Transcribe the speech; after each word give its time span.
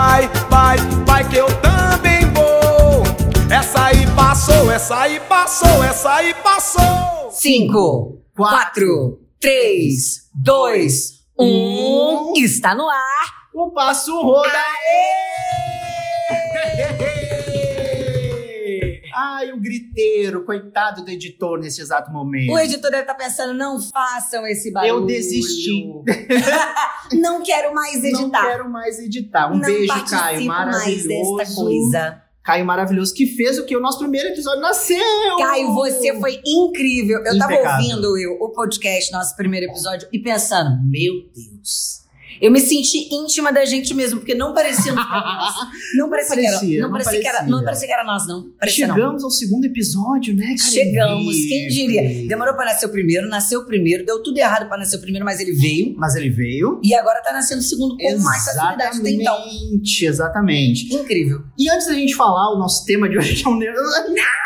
Vai, 0.00 0.26
vai, 0.48 0.76
vai 1.06 1.28
que 1.28 1.36
eu 1.36 1.46
também 1.60 2.24
vou. 2.32 3.02
Essa 3.54 3.84
aí 3.84 4.06
passou, 4.16 4.72
essa 4.72 4.98
aí 4.98 5.20
passou, 5.20 5.84
essa 5.84 6.14
aí 6.14 6.32
passou. 6.42 7.30
Cinco, 7.30 8.18
quatro, 8.34 9.20
três, 9.38 10.26
dois, 10.34 11.22
um. 11.38 12.32
Está 12.34 12.74
no 12.74 12.88
ar. 12.88 13.26
O 13.52 13.72
passo 13.72 14.18
roda. 14.22 14.64
Ai, 19.40 19.52
o 19.52 19.58
griteiro, 19.58 20.44
coitado 20.44 21.02
do 21.02 21.10
editor 21.10 21.58
nesse 21.58 21.80
exato 21.80 22.12
momento. 22.12 22.52
O 22.52 22.58
editor 22.58 22.90
deve 22.90 23.04
estar 23.04 23.14
pensando, 23.14 23.54
não 23.54 23.80
façam 23.80 24.46
esse 24.46 24.70
barulho. 24.70 24.90
Eu 24.90 25.06
desisti. 25.06 25.82
não 27.18 27.42
quero 27.42 27.74
mais 27.74 28.04
editar. 28.04 28.20
Não 28.22 28.30
quero 28.30 28.70
mais 28.70 28.98
editar. 28.98 29.50
Um 29.50 29.54
Não 29.54 29.60
beijo, 29.60 30.04
Caio. 30.10 30.44
mais 30.44 30.68
Maravilhoso. 30.68 31.36
desta 31.36 31.54
coisa. 31.54 32.22
Caio 32.42 32.64
maravilhoso, 32.66 33.14
que 33.14 33.26
fez 33.26 33.58
o 33.58 33.64
que? 33.64 33.76
O 33.76 33.80
nosso 33.80 33.98
primeiro 33.98 34.28
episódio 34.30 34.60
nasceu! 34.60 34.98
Caio, 35.38 35.72
você 35.74 36.18
foi 36.18 36.40
incrível. 36.44 37.18
Eu 37.18 37.38
tava 37.38 37.52
Impecável. 37.52 37.86
ouvindo 37.86 38.12
Will, 38.12 38.36
o 38.40 38.50
podcast, 38.50 39.12
nosso 39.12 39.36
primeiro 39.36 39.66
episódio, 39.66 40.08
e 40.12 40.18
pensando, 40.18 40.70
meu 40.84 41.14
Deus. 41.34 41.99
Eu 42.40 42.50
me 42.50 42.60
senti 42.60 43.08
íntima 43.12 43.52
da 43.52 43.64
gente 43.64 43.92
mesmo, 43.92 44.20
porque 44.20 44.34
não 44.34 44.54
parecia. 44.54 44.92
Não 45.96 46.08
parecia, 46.08 46.36
que 46.36 46.46
era, 46.46 46.56
parecia, 46.56 46.80
não 46.80 46.88
não 46.88 46.92
parecia 46.92 47.20
que 47.20 47.26
era, 47.26 47.42
não 47.42 47.64
parecia 47.64 47.86
que 47.88 47.92
era 47.92 48.04
nós, 48.04 48.26
não. 48.26 48.50
Parecia 48.58 48.86
não. 48.86 48.94
Chegamos 48.94 49.24
ao 49.24 49.30
segundo 49.30 49.64
episódio, 49.64 50.36
né, 50.36 50.54
cara? 50.56 50.70
Chegamos, 50.70 51.36
quem 51.48 51.68
diria? 51.68 52.28
Demorou 52.28 52.54
pra 52.54 52.64
nascer 52.64 52.86
o 52.86 52.90
primeiro, 52.90 53.28
nasceu 53.28 53.60
o 53.60 53.66
primeiro, 53.66 54.04
deu 54.04 54.22
tudo 54.22 54.38
errado 54.38 54.68
pra 54.68 54.78
nascer 54.78 54.96
o 54.96 55.00
primeiro, 55.00 55.24
mas 55.24 55.40
ele 55.40 55.52
veio. 55.52 55.94
Mas 55.96 56.14
ele 56.14 56.30
veio. 56.30 56.80
E 56.82 56.94
agora 56.94 57.20
tá 57.22 57.32
nascendo 57.32 57.60
o 57.60 57.64
segundo 57.64 57.96
com 57.96 58.18
mais 58.18 58.44
facilidade 58.44 59.00
até 59.00 59.10
então. 59.10 59.34
Exatamente, 59.34 60.06
exatamente. 60.06 60.94
Incrível. 60.94 61.42
E 61.58 61.68
antes 61.68 61.86
da 61.88 61.94
gente 61.94 62.14
falar 62.14 62.54
o 62.54 62.58
nosso 62.58 62.84
tema 62.84 63.08
de 63.08 63.18
hoje, 63.18 63.42
é 63.44 63.48
um 63.48 63.58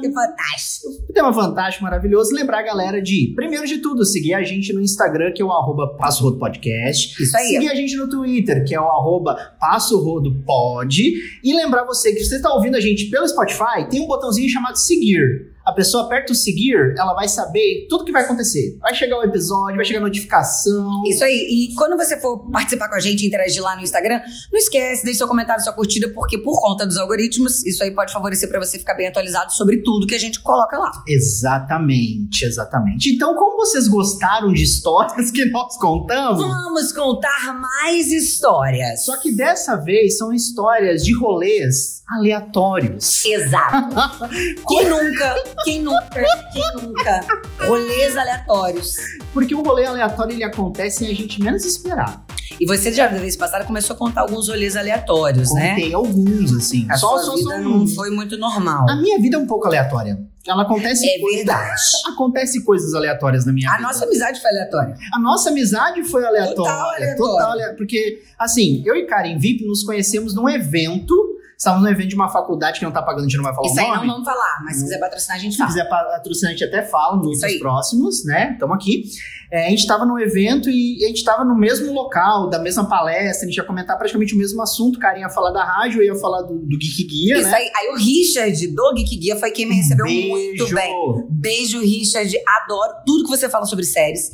Que 0.00 0.12
fantástico. 0.12 0.88
Um 1.08 1.12
tema 1.12 1.32
fantástico, 1.32 1.84
maravilhoso. 1.84 2.34
Lembrar 2.34 2.60
a 2.60 2.62
galera 2.62 3.02
de, 3.02 3.32
primeiro 3.34 3.66
de 3.66 3.78
tudo, 3.78 4.04
seguir 4.04 4.34
a 4.34 4.42
gente 4.42 4.72
no 4.72 4.80
Instagram, 4.80 5.32
que 5.32 5.42
é 5.42 5.44
o 5.44 5.50
arroba 5.50 5.96
Passo 5.96 6.22
Rodo 6.24 6.38
Podcast. 6.38 7.22
Isso 7.22 7.36
aí. 7.36 7.48
Seguir 7.48 7.68
a 7.68 7.74
gente 7.74 7.96
no 7.96 8.08
Twitter, 8.08 8.64
que 8.64 8.74
é 8.74 8.80
o 8.80 8.84
arroba 8.84 9.34
Passo 9.58 9.98
Rodo 10.02 10.42
Pod. 10.44 11.02
E 11.42 11.54
lembrar 11.54 11.84
você 11.84 12.12
que 12.12 12.20
se 12.20 12.30
você 12.30 12.36
está 12.36 12.52
ouvindo 12.52 12.76
a 12.76 12.80
gente 12.80 13.06
pelo 13.10 13.26
Spotify, 13.26 13.88
tem 13.90 14.00
um 14.00 14.06
botãozinho 14.06 14.48
chamado 14.48 14.76
seguir. 14.76 15.52
A 15.68 15.72
pessoa 15.72 16.04
aperta 16.04 16.32
o 16.32 16.34
seguir, 16.34 16.94
ela 16.96 17.12
vai 17.12 17.28
saber 17.28 17.86
tudo 17.90 18.02
que 18.04 18.10
vai 18.10 18.24
acontecer. 18.24 18.78
Vai 18.80 18.94
chegar 18.94 19.18
o 19.18 19.22
episódio, 19.22 19.76
vai 19.76 19.84
chegar 19.84 19.98
a 19.98 20.02
notificação. 20.02 21.02
Isso 21.06 21.22
aí. 21.22 21.46
E 21.70 21.74
quando 21.74 21.94
você 21.94 22.18
for 22.18 22.50
participar 22.50 22.88
com 22.88 22.94
a 22.94 23.00
gente, 23.00 23.26
interagir 23.26 23.62
lá 23.62 23.76
no 23.76 23.82
Instagram, 23.82 24.18
não 24.50 24.58
esquece, 24.58 25.04
deixe 25.04 25.18
seu 25.18 25.28
comentário, 25.28 25.62
sua 25.62 25.74
curtida, 25.74 26.08
porque 26.14 26.38
por 26.38 26.58
conta 26.58 26.86
dos 26.86 26.96
algoritmos, 26.96 27.66
isso 27.66 27.84
aí 27.84 27.90
pode 27.90 28.14
favorecer 28.14 28.48
pra 28.48 28.58
você 28.58 28.78
ficar 28.78 28.94
bem 28.94 29.08
atualizado 29.08 29.52
sobre 29.52 29.82
tudo 29.82 30.06
que 30.06 30.14
a 30.14 30.18
gente 30.18 30.40
coloca 30.40 30.78
lá. 30.78 30.90
Exatamente, 31.06 32.44
exatamente. 32.46 33.14
Então, 33.14 33.34
como 33.34 33.56
vocês 33.58 33.88
gostaram 33.88 34.52
de 34.52 34.62
histórias 34.62 35.30
que 35.30 35.44
nós 35.50 35.76
contamos, 35.76 36.40
Vamos 36.40 36.92
contar 36.92 37.54
mais 37.60 38.10
histórias. 38.10 39.04
só 39.04 39.18
que 39.18 39.34
dessa 39.36 39.76
vez 39.76 40.16
são 40.16 40.32
histórias 40.32 41.04
de 41.04 41.12
rolês 41.14 41.98
aleatórios. 42.08 43.24
Exato. 43.24 43.96
Quem 44.68 44.88
nunca, 44.88 45.34
quem 45.64 45.82
nunca, 45.82 46.24
quem 46.52 46.72
nunca? 46.82 47.20
Rolês 47.66 48.16
aleatórios. 48.16 48.94
Porque 49.32 49.54
o 49.54 49.62
rolê 49.62 49.86
aleatório 49.86 50.32
ele 50.34 50.44
acontece 50.44 50.98
sem 50.98 51.10
a 51.10 51.14
gente 51.14 51.40
menos 51.42 51.64
esperar. 51.64 52.24
E 52.60 52.66
você 52.66 52.92
já, 52.92 53.06
da 53.06 53.18
vez 53.18 53.36
passada, 53.36 53.64
começou 53.64 53.94
a 53.94 53.98
contar 53.98 54.22
alguns 54.22 54.48
rolês 54.48 54.76
aleatórios, 54.76 55.52
né? 55.54 55.70
Contei 55.70 55.94
alguns, 55.94 56.52
assim. 56.56 56.86
A 56.90 56.96
só 56.96 57.18
sua 57.18 57.36
vida 57.36 57.58
não 57.58 57.86
foi 57.86 58.10
muito 58.10 58.36
normal. 58.36 58.88
A 58.88 58.96
minha 58.96 59.18
vida 59.20 59.36
é 59.36 59.38
um 59.38 59.46
pouco 59.46 59.66
aleatória. 59.66 60.18
Ela 60.46 60.62
acontece. 60.62 61.06
É 61.06 61.18
coisa- 61.20 61.36
verdade. 61.36 61.80
Acontece 62.12 62.64
coisas 62.64 62.94
aleatórias 62.94 63.44
na 63.44 63.52
minha 63.52 63.68
A 63.70 63.76
vida. 63.76 63.86
nossa 63.86 64.04
amizade 64.06 64.40
foi 64.40 64.50
aleatória. 64.50 64.96
A 65.12 65.20
nossa 65.20 65.50
amizade 65.50 66.02
foi 66.04 66.24
aleatória. 66.24 66.54
Total 66.56 66.90
aleatória. 66.94 67.16
Total 67.16 67.50
ale- 67.52 67.74
Porque, 67.76 68.22
assim, 68.38 68.82
eu 68.86 68.96
e 68.96 69.06
Karen 69.06 69.38
VIP 69.38 69.64
nos 69.66 69.84
conhecemos 69.84 70.34
num 70.34 70.48
evento. 70.48 71.14
Estávamos 71.58 71.82
num 71.84 71.90
evento 71.90 72.10
de 72.10 72.14
uma 72.14 72.28
faculdade 72.28 72.78
que 72.78 72.84
não 72.84 72.92
tá 72.92 73.02
pagando, 73.02 73.22
a 73.24 73.28
gente 73.28 73.36
não 73.36 73.42
vai 73.42 73.52
falar 73.52 73.66
Isso 73.66 73.74
o 73.76 73.80
aí 73.80 73.88
nome. 73.88 74.06
não 74.06 74.14
vamos 74.14 74.28
falar, 74.28 74.62
mas 74.64 74.76
se 74.76 74.82
quiser 74.84 75.00
patrocinar, 75.00 75.36
a 75.36 75.40
gente 75.40 75.52
Se 75.52 75.58
fala. 75.58 75.68
quiser 75.70 75.88
patrocinar, 75.88 76.50
a 76.50 76.52
gente 76.56 76.64
até 76.64 76.82
fala 76.86 77.16
nos 77.16 77.36
Isso 77.38 77.46
aí. 77.46 77.58
próximos, 77.58 78.24
né? 78.24 78.52
Estamos 78.52 78.76
aqui. 78.76 79.02
É, 79.50 79.66
a 79.66 79.70
gente 79.70 79.80
estava 79.80 80.06
no 80.06 80.20
evento 80.20 80.70
e 80.70 81.02
a 81.04 81.08
gente 81.08 81.16
estava 81.16 81.44
no 81.44 81.56
mesmo 81.56 81.92
local, 81.92 82.48
da 82.48 82.60
mesma 82.60 82.88
palestra, 82.88 83.44
a 83.44 83.48
gente 83.48 83.56
ia 83.56 83.64
comentar 83.64 83.98
praticamente 83.98 84.36
o 84.36 84.38
mesmo 84.38 84.62
assunto. 84.62 85.00
Carinha 85.00 85.26
ia 85.26 85.30
falar 85.30 85.50
da 85.50 85.64
rádio, 85.64 86.00
eu 86.00 86.14
ia 86.14 86.20
falar 86.20 86.42
do, 86.42 86.60
do 86.60 86.78
Geek 86.78 87.02
Guia, 87.02 87.38
Isso 87.38 87.50
né? 87.50 87.56
aí, 87.56 87.70
aí 87.74 87.88
o 87.92 87.96
Richard 87.96 88.66
do 88.68 88.94
Geek 88.94 89.16
Guia 89.16 89.34
foi 89.36 89.50
quem 89.50 89.66
me 89.66 89.74
recebeu 89.74 90.06
Beijo. 90.06 90.28
muito 90.28 90.72
bem. 90.72 91.26
Beijo, 91.28 91.80
Richard. 91.80 92.32
Adoro 92.62 92.92
tudo 93.04 93.24
que 93.24 93.30
você 93.30 93.48
fala 93.48 93.66
sobre 93.66 93.84
séries. 93.84 94.30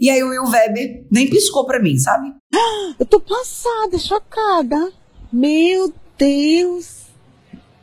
E 0.00 0.08
aí 0.08 0.22
o 0.22 0.30
Will 0.30 0.44
Weber 0.48 1.04
nem 1.10 1.28
piscou 1.28 1.66
pra 1.66 1.78
mim, 1.78 1.98
sabe? 1.98 2.32
Eu 2.98 3.04
tô 3.04 3.20
passada, 3.20 3.98
chocada. 3.98 4.90
Meu 5.30 5.92
Deus. 6.22 7.02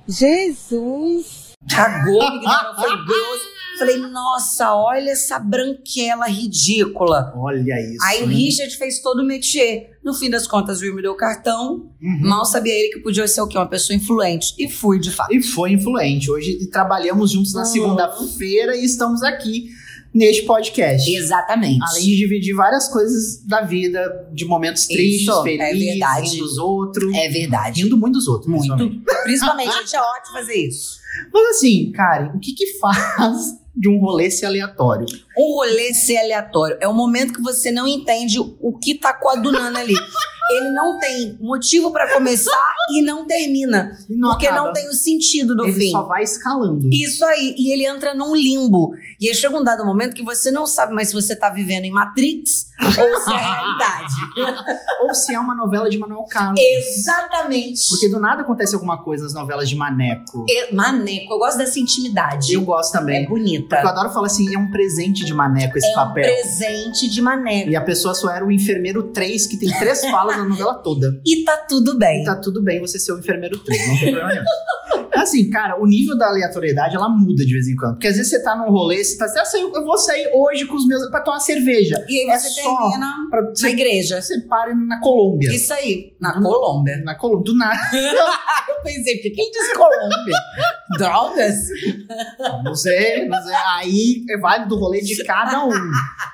Jesus. 0.07 1.49
Cagou, 1.69 2.31
me 2.31 2.37
ignorou, 2.37 2.75
foi 2.75 3.05
grosso. 3.05 3.59
Falei, 3.77 3.97
nossa, 3.97 4.73
olha 4.75 5.11
essa 5.11 5.37
branquela 5.39 6.27
ridícula. 6.27 7.33
Olha 7.35 7.73
isso. 7.81 8.03
Aí 8.03 8.23
o 8.23 8.27
né? 8.27 8.33
Richard 8.35 8.75
fez 8.77 9.01
todo 9.01 9.19
o 9.21 9.25
métier. 9.25 9.91
No 10.03 10.13
fim 10.13 10.29
das 10.29 10.47
contas, 10.47 10.79
o 10.79 10.83
Will 10.83 10.95
me 10.95 11.01
deu 11.01 11.11
o 11.11 11.17
cartão. 11.17 11.89
Uhum. 12.01 12.19
Mal 12.21 12.45
sabia 12.45 12.73
ele 12.73 12.93
que 12.93 12.99
podia 12.99 13.27
ser 13.27 13.41
o 13.41 13.47
quê? 13.47 13.57
Uma 13.57 13.67
pessoa 13.69 13.95
influente. 13.95 14.53
E 14.57 14.69
fui, 14.69 14.99
de 14.99 15.11
fato. 15.11 15.33
E 15.33 15.41
foi 15.41 15.71
influente. 15.73 16.31
Hoje 16.31 16.65
trabalhamos 16.69 17.31
juntos 17.31 17.53
na 17.53 17.61
Uhum. 17.61 17.65
segunda-feira 17.65 18.75
e 18.75 18.83
estamos 18.83 19.21
aqui 19.23 19.69
neste 20.13 20.43
podcast. 20.43 21.09
Exatamente. 21.13 21.79
Além 21.89 22.03
de 22.03 22.15
dividir 22.17 22.55
várias 22.55 22.87
coisas 22.87 23.45
da 23.45 23.61
vida, 23.61 24.27
de 24.33 24.45
momentos 24.45 24.85
tristes, 24.87 25.21
Isso, 25.21 25.39
é 25.41 25.43
felizes, 25.43 25.85
verdade. 25.89 26.29
rindo 26.29 26.43
dos 26.43 26.57
outros. 26.57 27.15
É 27.15 27.29
verdade. 27.29 27.83
Rindo 27.83 27.97
muito 27.97 28.13
dos 28.13 28.27
outros, 28.27 28.47
Muito. 28.49 28.65
principalmente. 28.75 29.23
Principalmente, 29.23 29.69
a 29.69 29.81
gente 29.81 29.95
é 29.95 30.01
ótimo 30.01 30.33
fazer 30.33 30.55
isso. 30.55 30.99
Mas 31.33 31.57
assim, 31.57 31.91
Karen, 31.91 32.31
o 32.35 32.39
que 32.39 32.53
que 32.53 32.79
faz 32.79 33.37
de 33.75 33.89
um 33.89 33.99
rolê 33.99 34.29
ser 34.31 34.45
aleatório? 34.47 35.05
Um 35.37 35.53
rolê 35.55 35.93
ser 35.93 36.17
aleatório 36.17 36.77
é 36.79 36.87
o 36.87 36.93
momento 36.93 37.33
que 37.33 37.41
você 37.41 37.71
não 37.71 37.87
entende 37.87 38.39
o 38.39 38.77
que 38.77 38.95
tá 38.95 39.13
coadunando 39.13 39.77
ali. 39.77 39.93
Ele 40.49 40.69
não 40.71 40.97
tem 40.99 41.37
motivo 41.39 41.91
pra 41.91 42.11
começar 42.13 42.73
e 42.91 43.01
não 43.01 43.25
termina. 43.25 43.91
Não 44.09 44.29
porque 44.31 44.47
acaba. 44.47 44.65
não 44.67 44.73
tem 44.73 44.87
o 44.89 44.93
sentido 44.93 45.55
do 45.55 45.65
Ele 45.65 45.73
fim. 45.73 45.91
só 45.91 46.03
vai 46.03 46.23
escalando. 46.23 46.89
Isso 46.91 47.23
aí. 47.25 47.53
E 47.57 47.71
ele 47.71 47.85
entra 47.85 48.13
num 48.15 48.35
limbo. 48.35 48.91
E 49.19 49.27
aí 49.27 49.35
chega 49.35 49.55
um 49.57 49.63
dado 49.63 49.85
momento 49.85 50.15
que 50.15 50.23
você 50.23 50.49
não 50.51 50.65
sabe 50.65 50.93
mais 50.93 51.09
se 51.09 51.13
você 51.13 51.35
tá 51.35 51.49
vivendo 51.49 51.85
em 51.85 51.91
Matrix 51.91 52.67
ou 52.81 53.19
se 53.21 53.31
é 53.33 53.37
realidade. 53.37 54.13
Ou 55.03 55.13
se 55.13 55.33
é 55.33 55.39
uma 55.39 55.55
novela 55.55 55.89
de 55.89 55.97
Manuel 55.97 56.23
Carlos. 56.29 56.59
Exatamente. 56.61 57.87
Porque 57.89 58.09
do 58.09 58.19
nada 58.19 58.41
acontece 58.41 58.73
alguma 58.75 59.01
coisa 59.03 59.23
nas 59.23 59.33
novelas 59.33 59.67
de 59.69 59.75
Maneco. 59.75 60.45
E- 60.47 60.73
Maneco, 60.73 61.33
eu 61.33 61.39
gosto 61.39 61.57
dessa 61.57 61.79
intimidade. 61.79 62.53
Eu 62.53 62.61
gosto 62.61 62.91
também. 62.93 63.23
É 63.23 63.27
bonita. 63.27 63.75
Porque 63.75 63.85
eu 63.85 63.89
adoro 63.89 64.09
falar 64.11 64.27
assim, 64.27 64.53
é 64.53 64.57
um 64.57 64.69
presente 64.69 65.25
de 65.25 65.33
Maneco 65.33 65.77
esse 65.77 65.87
É 65.87 65.91
um 65.91 65.95
papel. 65.95 66.23
presente 66.23 67.09
de 67.09 67.21
Maneco. 67.21 67.69
E 67.69 67.75
a 67.75 67.81
pessoa 67.81 68.13
só 68.13 68.29
era 68.29 68.45
o 68.45 68.51
enfermeiro 68.51 69.03
3, 69.11 69.47
que 69.47 69.57
tem 69.57 69.69
três 69.77 70.01
falas 70.09 70.38
na 70.39 70.49
novela 70.49 70.75
toda. 70.75 71.19
E 71.25 71.43
tá 71.43 71.57
tudo 71.67 71.97
bem. 71.97 72.21
E 72.21 72.25
tá 72.25 72.35
tudo 72.35 72.61
bem 72.61 72.79
você 72.79 72.99
ser 72.99 73.13
o 73.13 73.19
enfermeiro 73.19 73.57
3, 73.59 73.87
não 73.87 73.99
tem 73.99 74.11
problema 74.11 74.29
nenhum. 74.29 74.43
É 75.19 75.23
Assim, 75.23 75.49
cara, 75.49 75.79
o 75.81 75.85
nível 75.85 76.17
da 76.17 76.27
aleatoriedade, 76.27 76.95
ela 76.95 77.07
muda 77.09 77.45
de 77.45 77.53
vez 77.53 77.67
em 77.67 77.75
quando. 77.75 77.93
Porque 77.93 78.07
às 78.07 78.15
vezes 78.15 78.29
você 78.31 78.41
tá 78.43 78.55
num 78.55 78.71
rolê, 78.71 79.03
você 79.03 79.17
tá 79.17 79.25
assim, 79.25 79.57
ah, 79.59 79.71
eu 79.77 79.85
vou 79.85 79.97
sair 79.97 80.29
hoje 80.33 80.65
com 80.65 80.75
os 80.75 80.87
meus, 80.87 81.07
pra 81.09 81.21
tomar 81.21 81.39
cerveja. 81.39 82.03
E 82.07 82.19
aí 82.21 82.29
É 82.29 82.37
você 82.39 82.53
termina 82.61 83.13
Pra, 83.29 83.41
na 83.41 83.49
você, 83.49 83.69
igreja. 83.69 84.21
você 84.21 84.39
para 84.41 84.73
na 84.75 84.99
Colômbia. 84.99 85.51
Isso 85.53 85.73
aí, 85.73 86.13
na 86.19 86.37
Hum. 86.39 86.43
Colômbia. 86.43 86.97
Na 87.03 87.15
Colômbia, 87.15 87.43
do 87.43 87.57
nada. 87.57 87.79
Eu 88.69 88.83
pensei, 88.83 89.15
porque 89.15 89.31
quem 89.31 89.51
diz 89.51 89.73
Colômbia? 89.73 90.37
Drogas? 90.97 91.55
Não 92.63 92.75
sei, 92.75 93.27
não 93.27 93.41
sei. 93.41 93.53
Aí 93.75 94.25
vale 94.41 94.65
do 94.65 94.77
rolê 94.77 95.01
de 95.01 95.23
cada 95.23 95.65
um. 95.65 95.71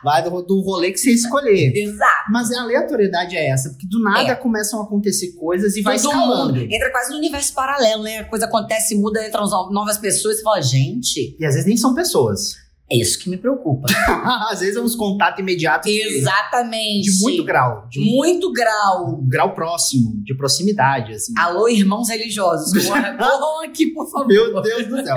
Vai 0.03 0.23
do, 0.23 0.41
do 0.41 0.61
rolê 0.61 0.91
que 0.91 0.99
você 0.99 1.11
escolher. 1.11 1.71
Exato. 1.75 2.31
Mas 2.31 2.51
a 2.51 2.61
aleatoriedade 2.61 3.35
é 3.35 3.49
essa, 3.49 3.69
porque 3.69 3.87
do 3.87 4.01
nada 4.01 4.31
É. 4.31 4.35
começam 4.35 4.79
a 4.79 4.83
acontecer 4.83 5.33
coisas 5.33 5.75
e 5.75 5.81
vai 5.81 5.97
Todo 5.97 6.11
escalando. 6.11 6.53
mundo 6.55 6.67
entra 6.73 6.91
quase 6.91 7.11
no 7.11 7.17
universo 7.17 7.53
paralelo, 7.53 8.03
né? 8.03 8.19
A 8.19 8.25
coisa 8.25 8.45
acontece, 8.45 8.74
muda, 8.95 9.25
entram 9.25 9.45
no- 9.45 9.71
novas 9.71 9.97
pessoas 9.97 10.35
e 10.35 10.37
você 10.39 10.43
fala, 10.43 10.61
gente, 10.61 11.35
E 11.39 11.45
às 11.45 11.53
vezes 11.53 11.65
nem 11.67 11.77
são 11.77 11.93
pessoas. 11.93 12.55
é 12.91 12.97
isso 12.97 13.17
que 13.19 13.29
me 13.29 13.37
preocupa. 13.37 13.87
às 14.51 14.59
vezes 14.59 14.75
é 14.75 14.81
uns 14.81 14.95
contatos 14.95 15.39
imediatos 15.39 15.89
Exatamente. 15.91 17.11
de 17.11 17.21
muito 17.21 17.43
grau. 17.43 17.87
De 17.89 17.99
Muito 17.99 18.51
grau. 18.53 19.19
um 19.21 19.27
grau 19.27 19.53
próximo, 19.55 20.21
de 20.23 20.35
proximidade, 20.35 21.13
assim. 21.13 21.33
Alô, 21.37 21.67
irmãos 21.67 22.09
religiosos, 22.09 22.71
corra- 22.87 23.17
corram 23.17 23.63
aqui, 23.63 23.87
por 23.87 24.09
favor. 24.11 24.27
Meu 24.27 24.61
Deus 24.61 24.87
do 24.87 25.03
céu. 25.03 25.15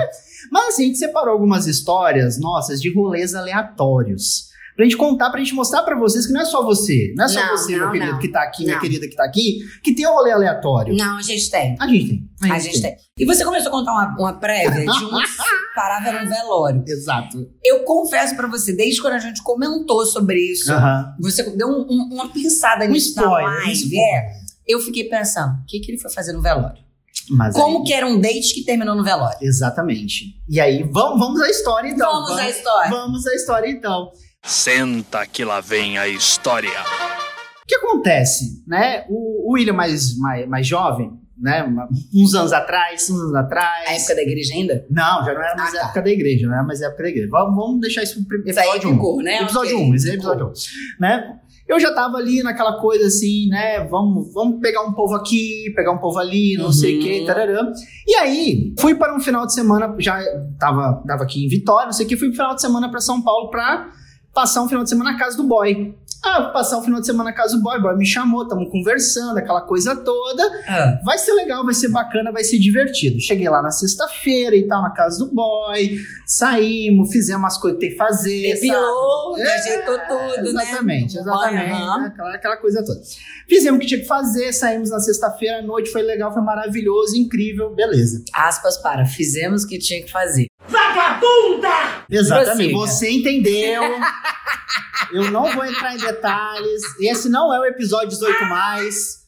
Mas 0.51 0.69
assim, 0.69 0.83
a 0.83 0.85
gente 0.87 0.97
separou 0.97 1.33
algumas 1.33 1.67
histórias 1.67 2.39
nossas 2.39 2.81
de 2.81 2.91
rolês 2.93 3.35
aleatórios. 3.35 4.48
Pra 4.79 4.85
gente 4.85 4.95
contar, 4.95 5.29
pra 5.29 5.39
gente 5.41 5.53
mostrar 5.53 5.83
pra 5.83 5.93
vocês 5.99 6.25
que 6.25 6.31
não 6.31 6.39
é 6.39 6.45
só 6.45 6.63
você, 6.63 7.13
não 7.17 7.25
é 7.25 7.27
só 7.27 7.41
Não, 7.45 7.49
você, 7.57 7.73
não, 7.73 7.79
meu 7.79 7.91
querido, 7.91 8.11
não. 8.13 8.19
que 8.19 8.29
tá 8.29 8.43
aqui, 8.43 8.63
minha 8.63 8.79
querida 8.79 9.09
que 9.09 9.13
tá 9.17 9.25
aqui, 9.25 9.57
que 9.83 9.93
tem 9.93 10.07
um 10.07 10.13
rolê 10.13 10.31
aleatório. 10.31 10.95
Não, 10.95 11.17
a 11.17 11.21
gente 11.21 11.51
tem. 11.51 11.75
A 11.77 11.85
gente 11.85 12.07
tem. 12.07 12.49
A 12.49 12.59
gente 12.59 12.81
tem. 12.81 12.95
E 13.17 13.25
você 13.25 13.43
começou 13.43 13.67
a 13.67 13.71
contar 13.71 13.91
uma, 13.91 14.15
uma 14.17 14.33
prévia 14.39 14.85
de 14.85 15.03
um 15.05 15.09
parava 15.75 16.13
num 16.13 16.29
velório. 16.29 16.81
Exato. 16.87 17.45
Eu 17.61 17.83
confesso 17.83 18.37
pra 18.37 18.47
você, 18.47 18.73
desde 18.73 19.01
quando 19.01 19.15
a 19.15 19.19
gente 19.19 19.43
comentou 19.43 20.05
sobre 20.05 20.39
isso, 20.39 20.71
Aham. 20.71 21.13
você 21.19 21.43
deu 21.57 21.67
um- 21.67 21.85
um- 21.89 22.09
uma 22.13 22.29
pensada 22.29 22.85
Um 22.85 22.91
nisso 22.91 23.13
na 23.17 23.23
spoiler, 23.23 23.49
um 23.49 23.65
live. 23.65 23.97
É, 23.99 24.31
eu 24.65 24.79
fiquei 24.79 25.09
pensando, 25.09 25.55
o 25.61 25.65
que, 25.67 25.81
que 25.81 25.91
ele 25.91 25.99
foi 25.99 26.09
fazer 26.09 26.31
no 26.31 26.41
velório? 26.41 26.81
Mas 27.31 27.53
Como 27.53 27.79
aí- 27.79 27.83
que 27.83 27.91
era 27.93 28.07
um 28.07 28.17
date 28.21 28.53
que 28.53 28.63
terminou 28.63 28.95
no 28.95 29.03
velório? 29.03 29.37
Exatamente. 29.41 30.35
E 30.47 30.57
aí, 30.57 30.83
vamos, 30.83 31.19
vamos 31.19 31.41
à 31.41 31.49
história 31.49 31.89
então. 31.89 32.09
Vamos 32.09 32.37
à 32.39 32.49
história. 32.49 32.89
Vamos 32.89 33.27
à 33.27 33.35
história 33.35 33.69
então. 33.69 34.09
Senta 34.43 35.25
que 35.27 35.43
lá 35.43 35.59
vem 35.61 35.97
a 35.97 36.07
história. 36.07 36.69
O 36.69 37.67
que 37.67 37.75
acontece, 37.75 38.63
né? 38.65 39.05
O, 39.09 39.49
o 39.51 39.53
William 39.53 39.73
mais, 39.73 40.17
mais, 40.17 40.47
mais 40.47 40.65
jovem, 40.65 41.11
né? 41.37 41.63
Uns 42.15 42.33
anos 42.33 42.51
atrás, 42.53 43.09
uns 43.09 43.19
anos 43.19 43.35
atrás. 43.35 43.87
A 43.87 43.93
época 43.93 44.15
da 44.15 44.21
igreja 44.23 44.53
ainda? 44.55 44.85
Não, 44.89 45.23
já 45.25 45.33
não 45.33 45.41
era 45.43 45.55
mais 45.55 45.75
Ah, 45.75 45.79
tá. 45.79 45.83
época 45.85 46.01
da 46.03 46.09
igreja, 46.09 46.47
não 46.47 46.53
era 46.55 46.63
mais 46.63 46.81
época 46.81 47.03
da 47.03 47.09
igreja. 47.09 47.27
Vamos, 47.29 47.55
vamos 47.55 47.81
deixar 47.81 48.01
isso 48.03 48.25
pro 48.25 48.37
episódio 48.39 48.89
1. 48.89 48.93
ficou, 48.93 49.17
né? 49.21 49.41
Episódio 49.43 49.75
Ok. 49.77 49.89
1, 49.91 49.95
esse 49.95 50.09
é 50.09 50.13
episódio 50.13 50.45
1. 50.47 50.51
Né? 51.01 51.39
Eu 51.67 51.79
já 51.79 51.93
tava 51.93 52.17
ali 52.17 52.41
naquela 52.41 52.79
coisa 52.79 53.05
assim, 53.05 53.47
né? 53.49 53.83
Vamos, 53.85 54.33
vamos 54.33 54.59
pegar 54.61 54.81
um 54.81 54.93
povo 54.93 55.13
aqui, 55.13 55.71
pegar 55.75 55.91
um 55.91 55.99
povo 55.99 56.17
ali, 56.17 56.55
não 56.57 56.71
sei 56.71 56.95
o 56.95 56.97
Uhum. 56.97 57.03
que, 57.03 57.25
tararã. 57.27 57.71
E 58.07 58.15
aí, 58.15 58.73
fui 58.79 58.95
para 58.95 59.15
um 59.15 59.19
final 59.19 59.45
de 59.45 59.53
semana, 59.53 59.93
já 59.99 60.19
tava, 60.57 61.03
tava 61.05 61.23
aqui 61.23 61.45
em 61.45 61.47
Vitória, 61.49 61.85
não 61.85 61.93
sei 61.93 62.07
o 62.07 62.09
que, 62.09 62.17
fui 62.17 62.29
pro 62.29 62.37
final 62.37 62.55
de 62.55 62.61
semana 62.61 62.89
para 62.89 62.99
São 62.99 63.21
Paulo 63.21 63.51
pra 63.51 63.91
passar 64.33 64.61
um 64.61 64.67
final 64.67 64.83
de 64.83 64.89
semana 64.89 65.11
na 65.13 65.17
casa 65.19 65.35
do 65.37 65.43
boy. 65.43 65.95
Ah, 66.21 66.41
vou 66.43 66.51
passar 66.51 66.77
um 66.77 66.83
final 66.83 66.99
de 66.99 67.05
semana 67.05 67.29
na 67.29 67.35
casa 67.35 67.55
do 67.55 67.63
boy, 67.63 67.77
o 67.77 67.81
boy 67.81 67.95
me 67.95 68.05
chamou, 68.05 68.45
tamo 68.45 68.69
conversando, 68.69 69.37
aquela 69.37 69.61
coisa 69.61 69.95
toda. 69.95 70.43
Ah, 70.67 70.99
Vai 71.05 71.17
ser 71.17 71.31
legal, 71.31 71.63
vai 71.63 71.73
ser 71.73 71.87
bacana, 71.87 72.29
vai 72.29 72.43
ser 72.43 72.59
divertido. 72.59 73.21
Cheguei 73.21 73.47
lá 73.47 73.61
na 73.61 73.71
sexta-feira 73.71 74.53
e 74.53 74.67
tal, 74.67 74.81
na 74.81 74.89
casa 74.89 75.19
do 75.25 75.33
boy, 75.33 75.97
saímos, 76.25 77.09
fizemos 77.09 77.45
as 77.53 77.57
coisas 77.57 77.79
que 77.79 77.85
tem 77.87 77.91
que 77.91 77.97
fazer. 77.97 78.53
depilou, 78.53 79.37
É, 79.37 79.55
ajeitou 79.55 79.97
tudo, 80.09 80.53
né? 80.53 80.63
Exatamente, 80.63 81.17
exatamente. 81.17 81.71
Aham. 81.71 82.05
Aquela, 82.07 82.35
aquela 82.35 82.57
coisa 82.57 82.83
toda. 82.83 82.99
Fizemos 83.47 83.77
o 83.77 83.79
que 83.81 83.87
tinha 83.87 84.01
que 84.01 84.05
fazer, 84.07 84.51
saímos 84.51 84.89
na 84.89 84.99
sexta-feira 84.99 85.59
à 85.59 85.61
noite, 85.61 85.89
foi 85.89 86.01
legal, 86.01 86.33
foi 86.33 86.41
maravilhoso, 86.41 87.15
incrível, 87.15 87.73
beleza. 87.73 88.21
Aspas 88.33 88.75
para, 88.77 89.05
fizemos 89.05 89.63
o 89.63 89.67
que 89.69 89.79
tinha 89.79 90.03
que 90.03 90.11
fazer. 90.11 90.48
Exatamente, 92.09 92.71
Prossiga. 92.73 92.77
você 92.93 93.11
entendeu. 93.11 93.83
Eu 95.11 95.31
não 95.31 95.51
vou 95.53 95.65
entrar 95.65 95.95
em 95.95 95.97
detalhes. 95.99 96.81
Esse 97.01 97.29
não 97.29 97.53
é 97.53 97.59
o 97.59 97.65
episódio 97.65 98.09
18 98.09 98.45
mais. 98.45 99.19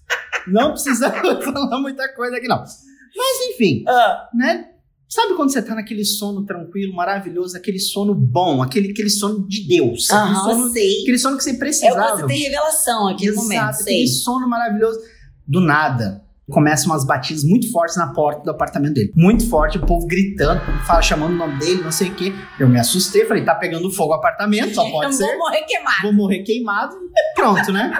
Não 0.47 0.71
precisa 0.71 1.11
falar 1.43 1.79
muita 1.79 2.07
coisa 2.13 2.37
aqui, 2.37 2.47
não. 2.47 2.59
Mas 2.59 3.53
enfim, 3.53 3.83
Ah, 3.87 4.29
né? 4.33 4.67
Sabe 5.09 5.33
quando 5.35 5.51
você 5.51 5.61
tá 5.61 5.75
naquele 5.75 6.05
sono 6.05 6.45
tranquilo, 6.45 6.95
maravilhoso, 6.95 7.57
aquele 7.57 7.79
sono 7.79 8.15
bom, 8.15 8.63
aquele, 8.63 8.91
aquele 8.91 9.09
sono 9.09 9.45
de 9.45 9.67
Deus, 9.67 10.09
aquele, 10.09 10.35
Aham, 10.37 10.49
sono, 10.49 10.69
sei. 10.71 11.01
aquele 11.01 11.17
sono 11.19 11.35
que 11.37 11.43
você 11.43 11.49
É 11.51 11.57
precisava. 11.57 11.99
o 12.13 12.15
que 12.15 12.21
você 12.21 12.27
tem 12.27 12.43
revelação 12.43 13.07
aqui 13.09 13.27
no 13.29 13.35
momento, 13.35 13.51
Exato, 13.59 13.83
sei. 13.83 13.93
aquele 13.95 14.07
sono 14.07 14.47
maravilhoso. 14.47 14.99
Do 15.45 15.59
nada, 15.59 16.23
começam 16.51 16.91
umas 16.91 17.03
batidas 17.05 17.43
muito 17.43 17.71
fortes 17.71 17.97
na 17.97 18.13
porta 18.13 18.43
do 18.43 18.51
apartamento 18.51 18.93
dele. 18.93 19.11
Muito 19.15 19.49
forte, 19.49 19.77
o 19.77 19.85
povo 19.85 20.05
gritando, 20.05 20.61
fala, 20.85 21.01
chamando 21.01 21.33
o 21.33 21.37
nome 21.37 21.57
dele, 21.57 21.81
não 21.81 21.91
sei 21.91 22.09
o 22.09 22.13
quê. 22.15 22.33
Eu 22.59 22.69
me 22.69 22.79
assustei, 22.79 23.25
falei, 23.25 23.43
tá 23.43 23.55
pegando 23.55 23.89
fogo 23.89 24.11
o 24.11 24.15
apartamento, 24.15 24.75
só 24.75 24.89
pode 24.89 25.07
Eu 25.11 25.13
ser. 25.13 25.25
vou 25.25 25.37
morrer 25.39 25.61
queimado. 25.63 26.01
Vou 26.03 26.13
morrer 26.13 26.39
queimado. 26.43 26.95
Pronto, 27.35 27.71
né? 27.71 27.91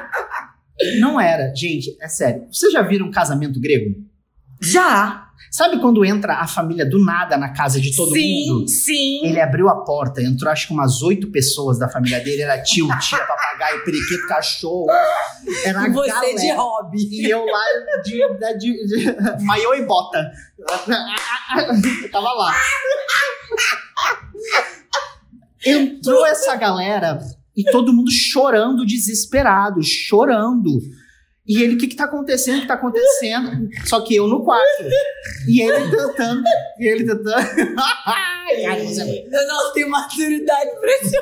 Não 0.99 1.19
era. 1.19 1.53
Gente, 1.55 1.95
é 2.01 2.07
sério. 2.07 2.45
Vocês 2.51 2.71
já 2.71 2.81
viram 2.81 3.07
um 3.07 3.11
casamento 3.11 3.59
grego? 3.59 3.95
Já. 4.61 5.27
Sabe 5.49 5.79
quando 5.79 6.05
entra 6.05 6.35
a 6.35 6.47
família 6.47 6.89
do 6.89 7.03
nada 7.03 7.35
na 7.37 7.49
casa 7.49 7.79
de 7.81 7.93
todo 7.95 8.13
sim, 8.13 8.47
mundo? 8.47 8.67
sim. 8.69 9.25
Ele 9.25 9.39
abriu 9.41 9.67
a 9.67 9.83
porta, 9.83 10.21
entrou 10.21 10.49
acho 10.49 10.67
que 10.67 10.73
umas 10.73 11.01
oito 11.01 11.29
pessoas 11.29 11.77
da 11.77 11.89
família 11.89 12.19
dele. 12.21 12.41
Era 12.43 12.57
tio, 12.61 12.87
tia, 12.99 13.19
papagaio, 13.61 13.83
periquito, 13.85 14.27
cachorro. 14.27 14.87
Era 15.63 15.87
E 15.87 15.91
você 15.91 16.11
galera. 16.11 16.35
de 16.35 16.51
hobby. 16.51 16.97
E 17.11 17.29
eu 17.29 17.45
lá 17.45 17.63
de, 18.03 18.11
de, 18.11 18.57
de, 18.57 18.87
de 18.87 19.43
maiô 19.43 19.73
e 19.75 19.85
bota. 19.85 20.31
Eu 20.59 22.11
tava 22.11 22.33
lá. 22.33 22.53
Entrou 25.65 26.25
essa 26.25 26.55
galera 26.55 27.19
e 27.55 27.63
todo 27.71 27.93
mundo 27.93 28.11
chorando, 28.11 28.85
desesperado, 28.85 29.81
chorando. 29.83 30.79
E 31.47 31.61
ele, 31.61 31.75
o 31.75 31.77
que 31.77 31.87
que 31.87 31.95
tá 31.95 32.05
acontecendo? 32.05 32.59
O 32.59 32.61
que 32.61 32.67
tá 32.67 32.75
acontecendo? 32.75 33.67
Só 33.85 34.01
que 34.01 34.15
eu 34.15 34.27
no 34.27 34.43
quarto. 34.43 34.83
E 35.47 35.61
ele 35.61 35.89
tentando, 35.89 36.43
e 36.79 36.87
ele 36.87 37.05
tentando. 37.05 37.31
Eu 39.31 39.47
não 39.47 39.73
tenho 39.73 39.89
maturidade 39.89 40.71
pra 40.79 40.91
isso. 41.01 41.15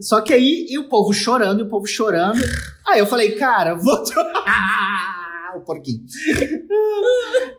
Só 0.00 0.20
que 0.20 0.32
aí, 0.32 0.66
e 0.68 0.78
o 0.78 0.88
povo 0.88 1.12
chorando, 1.12 1.60
e 1.60 1.62
o 1.62 1.68
povo 1.68 1.86
chorando. 1.86 2.40
Aí 2.86 2.98
eu 2.98 3.06
falei, 3.06 3.32
cara, 3.36 3.74
vou. 3.74 4.02
tro- 4.02 4.22
o 5.56 5.60
porquinho. 5.60 6.00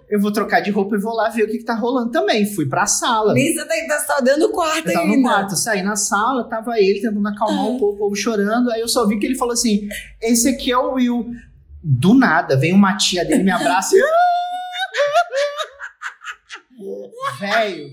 Eu 0.09 0.19
vou 0.19 0.31
trocar 0.31 0.59
de 0.59 0.69
roupa 0.69 0.95
e 0.95 0.99
vou 0.99 1.13
lá 1.15 1.29
ver 1.29 1.43
o 1.43 1.47
que, 1.47 1.59
que 1.59 1.63
tá 1.63 1.73
rolando 1.75 2.11
também. 2.11 2.45
Fui 2.45 2.67
pra 2.67 2.85
sala. 2.85 3.33
Nem 3.33 3.53
você 3.53 3.65
tá, 3.65 3.73
tá 3.87 3.99
só 4.05 4.21
dentro 4.21 4.41
do 4.41 4.49
quarto 4.51 4.85
Eu 4.87 4.93
tava 4.93 5.07
no 5.07 5.13
ainda. 5.13 5.29
quarto, 5.29 5.55
saí 5.55 5.81
na 5.81 5.95
sala, 5.95 6.43
tava 6.49 6.77
ele 6.79 6.99
tentando 7.01 7.25
acalmar 7.27 7.67
o 7.67 7.79
povo, 7.79 7.93
o 7.95 7.97
povo 7.97 8.15
chorando. 8.15 8.69
Aí 8.69 8.81
eu 8.81 8.87
só 8.89 9.07
vi 9.07 9.17
que 9.17 9.25
ele 9.25 9.35
falou 9.35 9.53
assim: 9.53 9.87
esse 10.21 10.49
aqui 10.49 10.71
é 10.71 10.77
o 10.77 10.93
Will. 10.95 11.25
Do 11.81 12.13
nada, 12.15 12.57
vem 12.57 12.73
uma 12.73 12.97
tia 12.97 13.23
dele, 13.23 13.43
me 13.43 13.51
abraça 13.51 13.95
e. 13.95 14.01
Velho, 17.39 17.89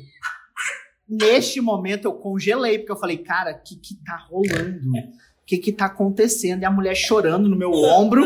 neste 1.12 1.60
momento 1.60 2.06
eu 2.06 2.12
congelei, 2.14 2.78
porque 2.78 2.92
eu 2.92 2.96
falei, 2.96 3.18
cara, 3.18 3.52
o 3.52 3.62
que 3.62 3.76
que 3.76 3.94
tá 4.04 4.16
rolando? 4.30 4.80
O 4.98 5.44
que 5.46 5.58
que 5.58 5.72
tá 5.72 5.86
acontecendo? 5.86 6.62
E 6.62 6.64
a 6.64 6.70
mulher 6.70 6.94
chorando 6.94 7.48
no 7.48 7.56
meu 7.56 7.70
ombro. 7.72 8.24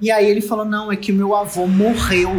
E 0.00 0.10
aí 0.10 0.26
ele 0.28 0.40
falou, 0.40 0.64
não, 0.64 0.90
é 0.90 0.96
que 0.96 1.12
meu 1.12 1.34
avô 1.34 1.66
morreu. 1.66 2.30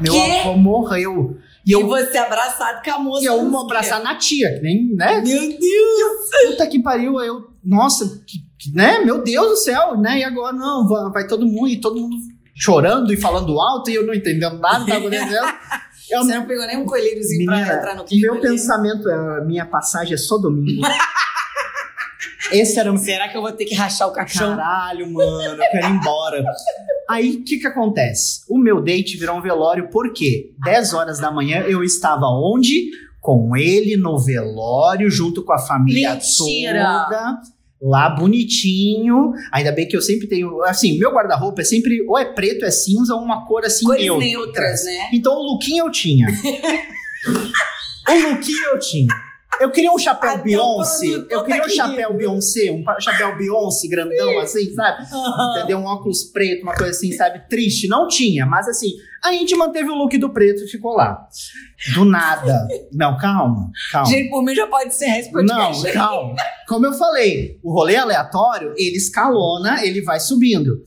Meu 0.00 0.12
Quê? 0.12 0.40
avô 0.40 0.56
morreu. 0.56 1.38
E 1.66 1.70
E 1.70 1.72
eu, 1.72 1.86
você 1.86 2.18
abraçado 2.18 2.84
com 2.84 2.90
a 2.90 2.98
moça. 2.98 3.22
e 3.24 3.26
eu 3.26 3.42
não 3.42 3.50
vou 3.50 3.62
abraçar 3.64 4.02
na 4.02 4.16
tia, 4.16 4.54
que 4.56 4.60
nem, 4.60 4.94
né? 4.94 5.20
Meu 5.22 5.40
Deus. 5.48 6.50
Puta 6.50 6.66
que 6.66 6.82
pariu, 6.82 7.18
eu, 7.20 7.48
nossa, 7.64 8.22
que, 8.26 8.38
que- 8.58 8.74
né? 8.76 8.98
Meu 8.98 9.22
Deus 9.22 9.48
do 9.48 9.56
céu, 9.56 9.96
né? 9.96 10.18
E 10.18 10.24
agora 10.24 10.52
não, 10.52 10.86
vai, 10.86 11.10
vai 11.10 11.26
todo 11.26 11.46
mundo 11.46 11.68
e 11.68 11.80
todo 11.80 11.98
mundo 12.00 12.16
chorando 12.54 13.12
e 13.12 13.16
falando 13.16 13.58
alto 13.58 13.90
e 13.90 13.94
eu 13.94 14.06
não 14.06 14.12
entendendo 14.14 14.58
nada 14.58 14.84
que 14.84 14.90
tá 14.90 14.96
acontecendo. 14.98 15.46
Eu, 16.10 16.22
Você 16.22 16.34
não 16.34 16.46
pegou 16.46 16.66
nem 16.66 16.76
um 16.76 16.84
colheirozinho 16.84 17.46
pra 17.46 17.56
Menina, 17.56 17.74
entrar 17.74 17.94
no 17.96 18.04
clima 18.04 18.22
meu 18.22 18.32
ali? 18.34 18.42
pensamento 18.42 19.08
é, 19.08 19.38
a 19.38 19.40
minha 19.44 19.64
passagem 19.66 20.14
é 20.14 20.16
só 20.16 20.36
domingo. 20.38 20.86
Esse 22.52 22.78
era 22.78 22.92
o 22.92 22.98
Será 22.98 23.28
que 23.28 23.36
eu 23.36 23.40
vou 23.42 23.52
ter 23.52 23.64
que 23.64 23.74
rachar 23.74 24.06
o 24.06 24.12
caixão? 24.12 24.54
Caralho, 24.56 25.10
mano, 25.10 25.42
eu 25.42 25.56
quero 25.70 25.86
ir 25.86 25.90
embora. 25.90 26.44
Aí, 27.08 27.36
o 27.36 27.44
que 27.44 27.56
que 27.58 27.66
acontece? 27.66 28.42
O 28.48 28.58
meu 28.58 28.82
date 28.82 29.16
virou 29.16 29.36
um 29.36 29.40
velório 29.40 29.88
porque 29.90 30.52
10 30.62 30.92
horas 30.92 31.18
da 31.18 31.30
manhã 31.30 31.60
eu 31.62 31.82
estava 31.82 32.26
onde? 32.26 32.90
Com 33.20 33.56
ele 33.56 33.96
no 33.96 34.18
velório, 34.18 35.10
junto 35.10 35.42
com 35.42 35.52
a 35.54 35.58
família 35.58 36.10
Mentira! 36.14 37.06
toda. 37.08 37.40
Lá 37.86 38.08
bonitinho. 38.08 39.32
Ainda 39.52 39.70
bem 39.70 39.86
que 39.86 39.94
eu 39.94 40.00
sempre 40.00 40.26
tenho. 40.26 40.62
Assim, 40.62 40.98
meu 40.98 41.12
guarda-roupa 41.12 41.60
é 41.60 41.64
sempre 41.64 42.02
ou 42.08 42.18
é 42.18 42.24
preto, 42.24 42.64
é 42.64 42.70
cinza, 42.70 43.14
ou 43.14 43.20
uma 43.20 43.46
cor 43.46 43.62
assim 43.62 43.84
Cores 43.84 44.02
neutra. 44.02 44.24
neutras, 44.24 44.84
né? 44.84 45.10
Então 45.12 45.34
o 45.34 45.42
lookinho 45.52 45.84
eu 45.84 45.90
tinha. 45.90 46.26
o 48.08 48.28
lookinho 48.30 48.64
eu 48.72 48.78
tinha. 48.78 49.14
Eu 49.60 49.70
queria 49.70 49.92
um 49.92 49.98
chapéu 49.98 50.30
Até 50.30 50.42
Beyoncé. 50.42 51.06
Eu 51.30 51.44
queria 51.44 51.64
um 51.64 51.68
chapéu. 51.68 52.14
Beyoncé, 52.14 52.70
um 52.70 52.84
chapéu 53.00 53.36
Beyoncé 53.36 53.88
grandão 53.88 54.38
assim, 54.40 54.72
sabe? 54.74 55.06
Entendeu? 55.56 55.78
Um 55.78 55.84
óculos 55.84 56.24
preto, 56.24 56.62
uma 56.62 56.74
coisa 56.74 56.90
assim, 56.90 57.12
sabe? 57.12 57.48
Triste. 57.48 57.88
Não 57.88 58.08
tinha, 58.08 58.46
mas 58.46 58.68
assim, 58.68 58.92
a 59.22 59.32
gente 59.32 59.54
manteve 59.56 59.88
o 59.90 59.94
look 59.94 60.16
do 60.18 60.30
preto 60.30 60.64
e 60.64 60.68
ficou 60.68 60.94
lá. 60.94 61.26
Do 61.94 62.04
nada. 62.04 62.66
Não, 62.92 63.16
calma, 63.16 63.70
calma. 63.90 64.08
Gente, 64.08 64.30
por 64.30 64.42
mim 64.42 64.54
já 64.54 64.66
pode 64.66 64.94
ser 64.94 65.06
esse 65.18 65.32
Não, 65.32 65.72
calma. 65.92 66.36
Como 66.68 66.86
eu 66.86 66.92
falei, 66.92 67.58
o 67.62 67.72
rolê 67.72 67.96
aleatório, 67.96 68.74
ele 68.76 68.96
escalona, 68.96 69.84
ele 69.84 70.02
vai 70.02 70.20
subindo. 70.20 70.82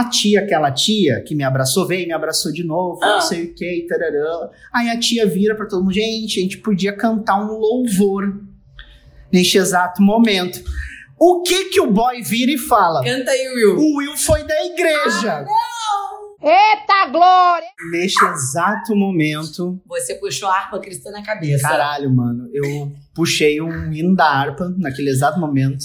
A 0.00 0.08
tia, 0.08 0.40
aquela 0.40 0.72
tia 0.72 1.22
que 1.22 1.34
me 1.34 1.44
abraçou, 1.44 1.86
veio 1.86 2.06
me 2.06 2.12
abraçou 2.12 2.50
de 2.52 2.64
novo, 2.64 2.98
Ah. 3.02 3.14
não 3.14 3.20
sei 3.20 3.44
o 3.44 3.54
que, 3.54 3.86
tararã. 3.88 4.48
Aí 4.74 4.88
a 4.88 4.98
tia 4.98 5.26
vira 5.26 5.54
pra 5.54 5.66
todo 5.66 5.82
mundo, 5.82 5.94
gente, 5.94 6.40
a 6.40 6.42
gente 6.42 6.58
podia 6.58 6.92
cantar 6.96 7.40
um 7.40 7.52
louvor 7.58 8.40
neste 9.32 9.56
exato 9.58 10.02
momento. 10.02 10.62
O 11.18 11.42
que 11.42 11.66
que 11.66 11.80
o 11.80 11.90
boy 11.90 12.22
vira 12.22 12.50
e 12.52 12.58
fala? 12.58 13.04
Canta 13.04 13.30
aí, 13.30 13.48
Will. 13.54 13.76
O 13.78 13.96
Will 13.98 14.16
foi 14.16 14.42
da 14.44 14.64
igreja. 14.66 15.46
Eita, 16.42 17.06
glória! 17.10 17.12
glória! 17.12 17.68
Neste 17.92 18.22
exato 18.24 18.94
momento, 18.96 19.80
Você 19.86 20.16
puxou 20.16 20.48
a 20.48 20.56
harpa 20.56 20.78
cristã 20.78 21.10
na 21.10 21.22
cabeça. 21.22 21.66
caralho, 21.66 22.10
mano, 22.14 22.48
eu 22.52 22.92
puxei 23.14 23.60
um 23.60 23.92
hino 23.92 24.14
da 24.14 24.26
harpa 24.26 24.74
naquele 24.76 25.10
exato 25.10 25.38
momento. 25.38 25.84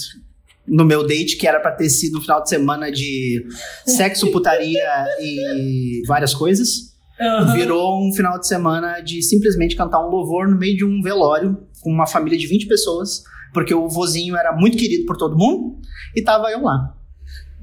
No 0.70 0.84
meu 0.84 1.06
date, 1.06 1.36
que 1.36 1.46
era 1.48 1.58
pra 1.58 1.72
ter 1.72 1.88
sido 1.90 2.18
um 2.18 2.20
final 2.20 2.42
de 2.42 2.48
semana 2.48 2.90
de 2.92 3.44
sexo, 3.84 4.30
putaria 4.32 4.80
e 5.20 6.02
várias 6.06 6.32
coisas. 6.34 6.90
Aham. 7.20 7.52
virou 7.54 8.00
um 8.08 8.12
final 8.14 8.38
de 8.38 8.46
semana 8.46 9.00
de 9.00 9.22
simplesmente 9.22 9.76
cantar 9.76 10.00
um 10.00 10.08
louvor 10.08 10.48
no 10.48 10.56
meio 10.56 10.74
de 10.74 10.86
um 10.86 11.02
velório 11.02 11.58
com 11.82 11.90
uma 11.90 12.06
família 12.06 12.38
de 12.38 12.46
20 12.46 12.66
pessoas, 12.66 13.22
porque 13.52 13.74
o 13.74 13.86
vozinho 13.88 14.34
era 14.36 14.52
muito 14.56 14.78
querido 14.78 15.04
por 15.04 15.18
todo 15.18 15.36
mundo 15.36 15.76
e 16.16 16.22
tava 16.22 16.50
eu 16.50 16.62
lá. 16.62 16.94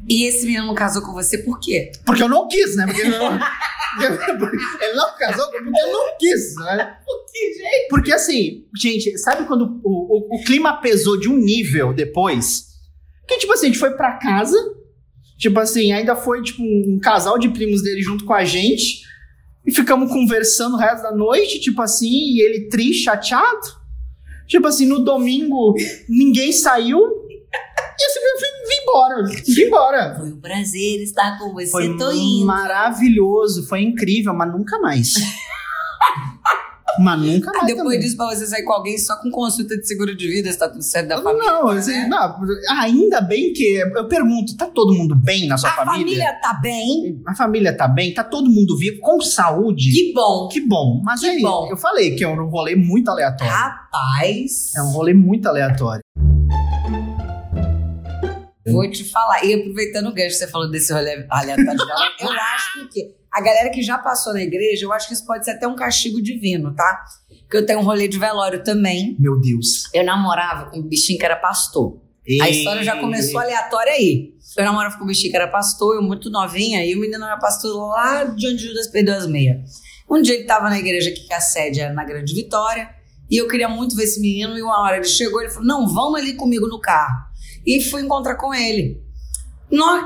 E 0.07 0.25
esse 0.25 0.45
menino 0.45 0.75
casou 0.75 1.01
com 1.01 1.11
você 1.11 1.39
por 1.39 1.59
quê? 1.59 1.91
Porque 2.05 2.21
eu 2.21 2.29
não 2.29 2.47
quis, 2.47 2.75
né? 2.75 2.85
Porque 2.85 3.01
eu 3.01 3.09
não- 3.09 3.33
ele 4.79 4.93
não 4.93 5.17
casou 5.17 5.49
porque 5.49 5.67
eu 5.81 5.91
não 5.91 6.17
quis, 6.19 6.55
né? 6.57 6.95
Porque 7.89 8.11
assim, 8.11 8.65
gente, 8.79 9.17
sabe 9.17 9.45
quando 9.47 9.81
o, 9.83 10.35
o, 10.35 10.35
o 10.39 10.43
clima 10.43 10.79
pesou 10.81 11.19
de 11.19 11.27
um 11.29 11.35
nível 11.37 11.93
depois? 11.93 12.66
Que 13.27 13.37
tipo 13.37 13.53
assim, 13.53 13.65
a 13.65 13.69
gente 13.69 13.79
foi 13.79 13.91
pra 13.91 14.13
casa, 14.13 14.57
tipo 15.37 15.59
assim, 15.59 15.91
ainda 15.91 16.15
foi 16.15 16.41
tipo 16.41 16.63
um 16.63 16.99
casal 17.01 17.37
de 17.37 17.49
primos 17.49 17.83
dele 17.83 18.01
junto 18.01 18.23
com 18.25 18.33
a 18.33 18.45
gente, 18.45 19.01
e 19.65 19.71
ficamos 19.71 20.11
conversando 20.11 20.75
o 20.75 20.79
resto 20.79 21.03
da 21.03 21.11
noite, 21.11 21.59
tipo 21.59 21.81
assim, 21.81 22.07
e 22.09 22.41
ele 22.41 22.69
triste, 22.69 23.03
chateado. 23.03 23.77
Tipo 24.47 24.67
assim, 24.67 24.85
no 24.85 24.99
domingo 25.03 25.75
ninguém 26.07 26.53
saiu. 26.53 26.97
E 26.99 28.05
eu 28.05 28.09
simplesmente 28.09 28.67
vim 28.69 28.83
embora. 28.83 29.23
Vim 29.45 29.61
embora. 29.63 30.15
Foi 30.15 30.31
um 30.31 30.39
prazer 30.39 31.01
estar 31.01 31.37
com 31.37 31.51
você, 31.53 31.71
Foi 31.71 31.97
tô 31.97 32.11
indo. 32.11 32.45
maravilhoso, 32.45 33.67
foi 33.67 33.81
incrível, 33.81 34.33
mas 34.33 34.51
nunca 34.51 34.79
mais. 34.79 35.13
Mas 36.99 37.21
nunca 37.21 37.51
mais. 37.51 37.65
Depois 37.67 37.83
também. 37.83 37.99
disso, 37.99 38.17
pra 38.17 38.25
você 38.27 38.45
sair 38.47 38.63
com 38.63 38.73
alguém 38.73 38.97
só 38.97 39.15
com 39.21 39.29
consulta 39.29 39.77
de 39.77 39.87
seguro 39.87 40.15
de 40.15 40.27
vida, 40.27 40.51
se 40.51 40.57
tá 40.57 40.69
tudo 40.69 40.81
certo 40.83 41.07
da 41.07 41.21
família. 41.21 41.51
Não, 41.51 41.67
assim, 41.69 41.91
né? 41.91 42.07
não, 42.07 42.35
ainda 42.79 43.21
bem 43.21 43.53
que. 43.53 43.77
Eu 43.95 44.07
pergunto, 44.07 44.55
tá 44.57 44.65
todo 44.67 44.93
mundo 44.93 45.15
bem 45.15 45.47
na 45.47 45.57
sua 45.57 45.69
A 45.69 45.73
família 45.85 46.33
tá 46.41 46.53
bem? 46.61 47.21
A 47.27 47.35
família 47.35 47.75
tá 47.75 47.87
bem? 47.87 48.13
Tá 48.13 48.23
todo 48.23 48.49
mundo 48.49 48.77
vivo, 48.77 48.99
com 49.01 49.19
saúde? 49.21 49.91
Que 49.91 50.13
bom. 50.13 50.47
Que 50.47 50.61
bom. 50.61 51.01
Mas 51.03 51.19
Que 51.21 51.27
aí, 51.27 51.41
bom. 51.41 51.67
eu 51.69 51.77
falei 51.77 52.15
que 52.15 52.23
é 52.23 52.27
um 52.27 52.49
rolê 52.49 52.75
muito 52.75 53.09
aleatório. 53.09 53.51
Rapaz. 53.53 54.73
É 54.75 54.81
um 54.81 54.91
rolê 54.91 55.13
muito 55.13 55.47
aleatório. 55.47 56.01
Vou 58.69 58.89
te 58.91 59.03
falar. 59.05 59.43
E 59.45 59.53
aproveitando 59.53 60.07
o 60.07 60.13
gancho 60.13 60.29
que 60.29 60.33
você 60.45 60.47
falou 60.47 60.69
desse 60.69 60.91
rolê 60.91 61.25
aleatório, 61.29 61.79
eu 62.19 62.29
acho 62.55 62.89
que 62.89 63.16
a 63.31 63.41
galera 63.41 63.69
que 63.69 63.81
já 63.81 63.97
passou 63.97 64.33
na 64.33 64.41
igreja, 64.41 64.85
eu 64.85 64.91
acho 64.91 65.07
que 65.07 65.13
isso 65.13 65.25
pode 65.25 65.45
ser 65.45 65.51
até 65.51 65.67
um 65.67 65.75
castigo 65.75 66.21
divino, 66.21 66.73
tá? 66.73 67.05
Porque 67.41 67.57
eu 67.57 67.65
tenho 67.65 67.79
um 67.79 67.83
rolê 67.83 68.07
de 68.07 68.17
velório 68.17 68.63
também. 68.63 69.15
Meu 69.19 69.39
Deus. 69.39 69.83
Eu 69.93 70.03
namorava 70.03 70.69
com 70.69 70.79
um 70.79 70.83
bichinho 70.83 71.19
que 71.19 71.25
era 71.25 71.35
pastor. 71.35 72.01
A 72.41 72.49
história 72.49 72.83
já 72.83 72.99
começou 72.99 73.39
aleatória 73.39 73.93
aí. 73.93 74.33
Eu 74.57 74.65
namorava 74.65 74.97
com 74.97 75.03
um 75.05 75.07
bichinho 75.07 75.31
que 75.31 75.37
era 75.37 75.47
pastor, 75.47 75.95
eu 75.95 76.01
muito 76.01 76.29
novinha, 76.29 76.85
e 76.85 76.93
o 76.95 76.99
menino 76.99 77.23
era 77.23 77.37
pastor 77.37 77.73
lá 77.89 78.23
de 78.25 78.47
onde 78.47 78.67
Judas 78.67 78.87
perdeu 78.87 79.15
as 79.15 79.27
meias. 79.27 79.59
Um 80.09 80.21
dia 80.21 80.35
ele 80.35 80.45
tava 80.45 80.69
na 80.69 80.79
igreja 80.79 81.09
aqui, 81.09 81.27
que 81.27 81.33
a 81.33 81.39
sede 81.39 81.79
era 81.79 81.93
na 81.93 82.03
Grande 82.03 82.33
Vitória, 82.33 82.89
e 83.29 83.37
eu 83.37 83.47
queria 83.47 83.69
muito 83.69 83.95
ver 83.95 84.03
esse 84.03 84.19
menino, 84.19 84.57
e 84.57 84.61
uma 84.61 84.81
hora 84.81 84.97
ele 84.97 85.05
chegou, 85.05 85.41
ele 85.41 85.49
falou, 85.49 85.67
não, 85.67 85.87
vamos 85.87 86.19
ali 86.19 86.33
comigo 86.33 86.67
no 86.67 86.79
carro. 86.79 87.27
E 87.65 87.81
fui 87.81 88.01
encontrar 88.01 88.35
com 88.35 88.53
ele. 88.53 89.01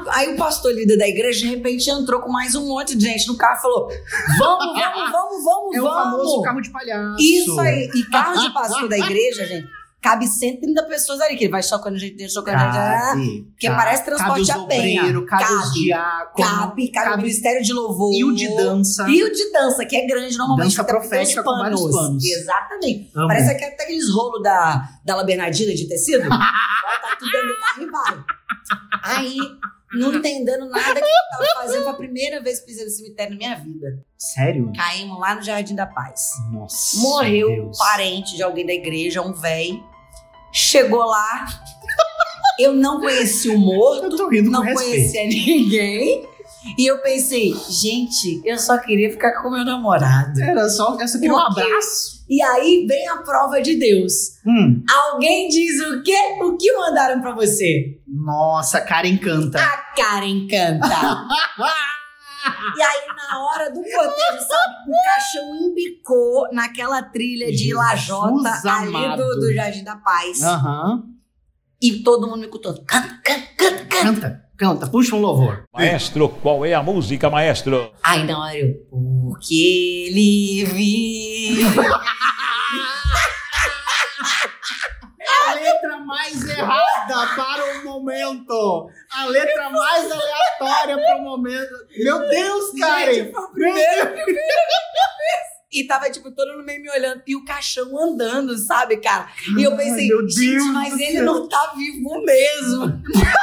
Aí 0.09 0.33
o 0.33 0.37
pastor 0.37 0.73
líder 0.73 0.97
da 0.97 1.07
igreja, 1.07 1.41
de 1.41 1.47
repente, 1.47 1.89
entrou 1.89 2.19
com 2.21 2.31
mais 2.31 2.55
um 2.55 2.67
monte 2.67 2.95
de 2.95 3.03
gente 3.05 3.27
no 3.27 3.37
carro 3.37 3.57
e 3.57 3.61
falou, 3.61 3.87
vamos, 4.39 4.65
vamos, 4.73 5.11
vamos, 5.11 5.43
vamos, 5.43 5.75
É 5.75 5.81
o 5.81 5.83
vamos. 5.83 6.03
famoso 6.03 6.41
carro 6.41 6.61
de 6.61 6.69
palhaço. 6.71 7.21
Isso 7.21 7.59
aí. 7.59 7.89
E 7.93 8.03
carro 8.05 8.39
de 8.41 8.53
pastor 8.53 8.89
da 8.89 8.97
igreja, 8.97 9.45
gente, 9.45 9.67
cabe 10.01 10.27
130 10.27 10.83
pessoas 10.83 11.21
ali, 11.21 11.37
que 11.37 11.43
ele 11.43 11.51
vai 11.51 11.61
chocando 11.61 11.97
gente, 11.97 12.27
chocando 12.27 12.57
gente. 12.57 12.73
Cabe, 12.73 13.53
que 13.57 13.67
cabe. 13.67 13.79
parece 13.79 14.03
transporte 14.03 14.47
cabe 14.47 14.63
a 14.63 14.67
penha. 14.67 15.01
obreiros, 15.01 15.29
cabe, 15.29 15.43
os 15.43 15.87
Cabe. 15.87 16.33
Cabe, 16.35 16.91
cabe, 16.91 17.13
o 17.13 17.17
Ministério 17.17 17.63
de 17.63 17.71
Louvor. 17.71 18.11
E 18.13 18.23
o 18.23 18.33
de 18.33 18.47
dança. 18.55 19.07
E 19.07 19.23
o 19.23 19.31
de 19.31 19.51
dança, 19.51 19.85
que 19.85 19.95
é 19.95 20.07
grande 20.07 20.35
normalmente. 20.37 20.69
Dança 20.69 20.83
porque 20.83 20.99
profética 20.99 21.43
com 21.43 21.51
vários 21.51 21.81
panos. 21.81 22.23
Exatamente. 22.23 23.11
Parece 23.13 23.55
que 23.55 23.63
até 23.63 23.83
aqueles 23.83 24.09
rolos 24.11 24.41
da, 24.41 24.89
da 25.05 25.15
La 25.15 25.23
Bernardina 25.23 25.73
de 25.73 25.87
tecido. 25.87 26.23
Bota 26.29 27.15
tudo 27.19 27.31
dentro 27.31 27.47
do 27.47 27.59
carro 27.59 27.81
e 27.83 27.91
vai. 27.91 28.23
Aí, 29.03 29.37
não 29.93 30.13
entendendo 30.13 30.67
nada 30.67 30.95
que 30.95 30.99
eu 30.99 31.37
tava 31.37 31.61
fazendo. 31.61 31.83
Foi 31.83 31.91
a 31.91 31.95
primeira 31.95 32.41
vez 32.41 32.59
que 32.59 32.67
pisei 32.67 32.85
no 32.85 32.91
cemitério 32.91 33.33
na 33.33 33.37
minha 33.37 33.55
vida. 33.55 34.03
Sério? 34.17 34.71
Caímos 34.75 35.19
lá 35.19 35.35
no 35.35 35.41
Jardim 35.43 35.75
da 35.75 35.85
Paz. 35.85 36.31
Nossa. 36.51 36.97
Morreu 36.99 37.49
um 37.49 37.55
Deus. 37.55 37.77
parente 37.77 38.35
de 38.35 38.41
alguém 38.41 38.65
da 38.65 38.73
igreja, 38.73 39.21
um 39.21 39.33
velho. 39.33 39.90
Chegou 40.51 41.03
lá. 41.05 41.47
Eu 42.59 42.73
não 42.73 42.99
conhecia 42.99 43.53
o 43.53 43.57
morto, 43.57 44.15
Eu 44.31 44.43
não 44.43 44.61
conhecia 44.61 45.23
ninguém. 45.23 46.29
E 46.77 46.85
eu 46.85 46.99
pensei, 46.99 47.55
gente, 47.69 48.39
eu 48.45 48.57
só 48.59 48.77
queria 48.77 49.09
ficar 49.09 49.41
com 49.41 49.49
meu 49.49 49.65
namorado. 49.65 50.39
Era 50.39 50.69
só. 50.69 50.95
Essa 50.99 51.17
aqui 51.17 51.29
um 51.29 51.37
abraço. 51.37 52.23
E 52.29 52.41
aí 52.41 52.85
vem 52.87 53.07
a 53.09 53.17
prova 53.17 53.61
de 53.61 53.75
Deus. 53.77 54.13
Hum. 54.45 54.83
Alguém 55.11 55.49
diz 55.49 55.81
o 55.81 56.03
quê? 56.03 56.15
O 56.43 56.55
que 56.57 56.71
mandaram 56.77 57.19
pra 57.19 57.33
você? 57.33 57.99
Nossa, 58.07 58.77
a 58.77 58.81
cara 58.81 59.07
encanta. 59.07 59.59
A 59.59 59.77
cara 59.95 60.25
encanta. 60.25 60.87
E 62.77 62.81
aí, 62.81 63.07
na 63.15 63.43
hora 63.43 63.69
do 63.71 63.81
cortejo, 63.81 64.47
sabe? 64.47 64.75
O 64.87 65.03
caixão 65.05 65.55
embicou 65.55 66.47
naquela 66.51 67.03
trilha 67.03 67.47
de 67.51 67.57
Jesus 67.57 67.77
Lajota 67.77 68.69
ali 68.71 68.95
amado. 68.95 69.23
do, 69.23 69.39
do 69.41 69.53
Jardim 69.53 69.83
da 69.83 69.95
Paz. 69.97 70.41
Aham. 70.41 71.03
E 71.81 72.03
todo 72.03 72.27
mundo 72.27 72.39
me 72.41 72.47
cantando. 72.47 72.83
Canta, 72.85 73.19
canta, 73.23 73.47
canta, 73.57 73.85
canta. 73.85 74.01
Canta, 74.01 74.49
canta, 74.57 74.87
puxa 74.87 75.15
um 75.15 75.19
louvor. 75.21 75.63
Maestro, 75.73 76.29
qual 76.29 76.65
é 76.65 76.73
a 76.73 76.83
música, 76.83 77.29
maestro? 77.29 77.91
Aí 78.03 78.23
na 78.23 78.39
hora 78.39 78.57
eu. 78.57 78.75
Porque 78.89 80.07
ele 80.09 80.65
vive. 80.65 81.63
A 85.47 85.53
letra 85.53 85.97
mais 86.11 86.45
errada 86.45 87.35
para 87.37 87.79
o 87.79 87.83
momento. 87.85 88.89
A 89.13 89.25
letra 89.27 89.69
mais 89.69 90.11
aleatória 90.11 90.97
para 90.97 91.17
o 91.17 91.21
momento. 91.21 91.71
Meu 91.97 92.19
Deus, 92.27 92.71
Karen. 92.77 93.13
Gente, 93.13 93.31
foi 93.31 93.43
o 93.43 93.51
primeiro. 93.51 94.15
E 95.71 95.87
tava, 95.87 96.09
tipo, 96.09 96.29
todo 96.31 96.51
mundo 96.51 96.65
meio 96.65 96.81
me 96.81 96.89
olhando. 96.91 97.23
E 97.25 97.33
o 97.33 97.45
caixão 97.45 97.97
andando, 97.97 98.57
sabe, 98.57 98.97
cara? 98.97 99.29
E 99.57 99.63
eu 99.63 99.77
pensei, 99.77 100.03
Ai, 100.03 100.07
meu 100.09 100.29
gente, 100.29 100.51
Deus 100.51 100.67
mas 100.73 100.93
ele 100.99 101.11
céu. 101.13 101.23
não 101.25 101.47
tá 101.47 101.73
vivo 101.77 102.21
mesmo. 102.25 103.01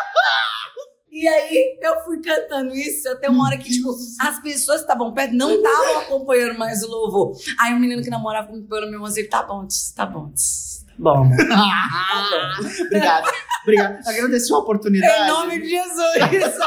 E 1.11 1.27
aí 1.27 1.79
eu 1.83 2.01
fui 2.05 2.21
cantando 2.21 2.73
isso 2.77 3.09
até 3.09 3.29
uma 3.29 3.45
hora 3.47 3.59
que, 3.59 3.69
tipo, 3.69 3.91
as 4.21 4.41
pessoas 4.41 4.77
que 4.77 4.83
estavam 4.85 5.13
perto 5.13 5.35
não 5.35 5.51
estavam 5.51 5.99
acompanhando 5.99 6.57
mais 6.57 6.81
o 6.85 6.89
louvor. 6.89 7.33
Aí 7.59 7.75
o 7.75 7.81
menino 7.81 8.03
que 8.05 8.11
namorava 8.11 8.47
comigo 8.47 8.69
pelo 8.69 8.83
meu 8.83 9.01
irmão, 9.01 9.09
ele 9.17 9.27
tá 9.27 9.43
bom, 9.43 9.67
tá 9.97 10.07
bom, 10.07 10.31
tss, 10.31 10.78
tá 11.03 11.05
bom. 11.05 11.25
amor." 11.25 11.37
Obrigado. 12.87 13.31
Obrigado. 13.63 14.09
Agradeço 14.09 14.55
a 14.55 14.59
oportunidade. 14.59 15.23
Em 15.23 15.27
nome 15.29 15.61
de 15.61 15.69
Jesus. 15.69 16.59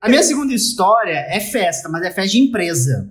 A 0.00 0.08
minha 0.08 0.22
segunda 0.22 0.52
história 0.52 1.26
é 1.30 1.40
festa, 1.40 1.88
mas 1.88 2.02
é 2.02 2.10
festa 2.10 2.30
de 2.30 2.38
empresa. 2.38 3.10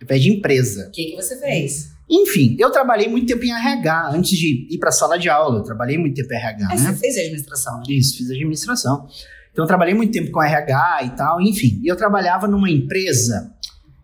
É 0.00 0.06
festa 0.06 0.20
de 0.20 0.30
empresa. 0.30 0.86
O 0.88 0.90
que, 0.90 1.04
que 1.10 1.16
você 1.16 1.38
fez? 1.38 1.92
Enfim, 2.10 2.56
eu 2.58 2.70
trabalhei 2.70 3.08
muito 3.08 3.26
tempo 3.26 3.44
em 3.44 3.52
RH 3.52 4.10
antes 4.14 4.38
de 4.38 4.66
ir 4.70 4.78
pra 4.78 4.90
sala 4.90 5.18
de 5.18 5.28
aula. 5.28 5.58
Eu 5.58 5.62
trabalhei 5.62 5.98
muito 5.98 6.14
tempo 6.14 6.32
em 6.32 6.36
RH, 6.36 6.68
Aí 6.70 6.80
né? 6.80 6.92
você 6.92 6.98
fez 6.98 7.16
administração, 7.18 7.78
né? 7.78 7.84
Isso, 7.88 8.16
fiz 8.16 8.30
administração. 8.30 9.06
Então 9.52 9.64
eu 9.64 9.68
trabalhei 9.68 9.94
muito 9.94 10.12
tempo 10.12 10.30
com 10.30 10.42
RH 10.42 11.00
e 11.04 11.10
tal, 11.10 11.40
enfim. 11.40 11.80
E 11.82 11.88
eu 11.90 11.96
trabalhava 11.96 12.48
numa 12.48 12.70
empresa, 12.70 13.54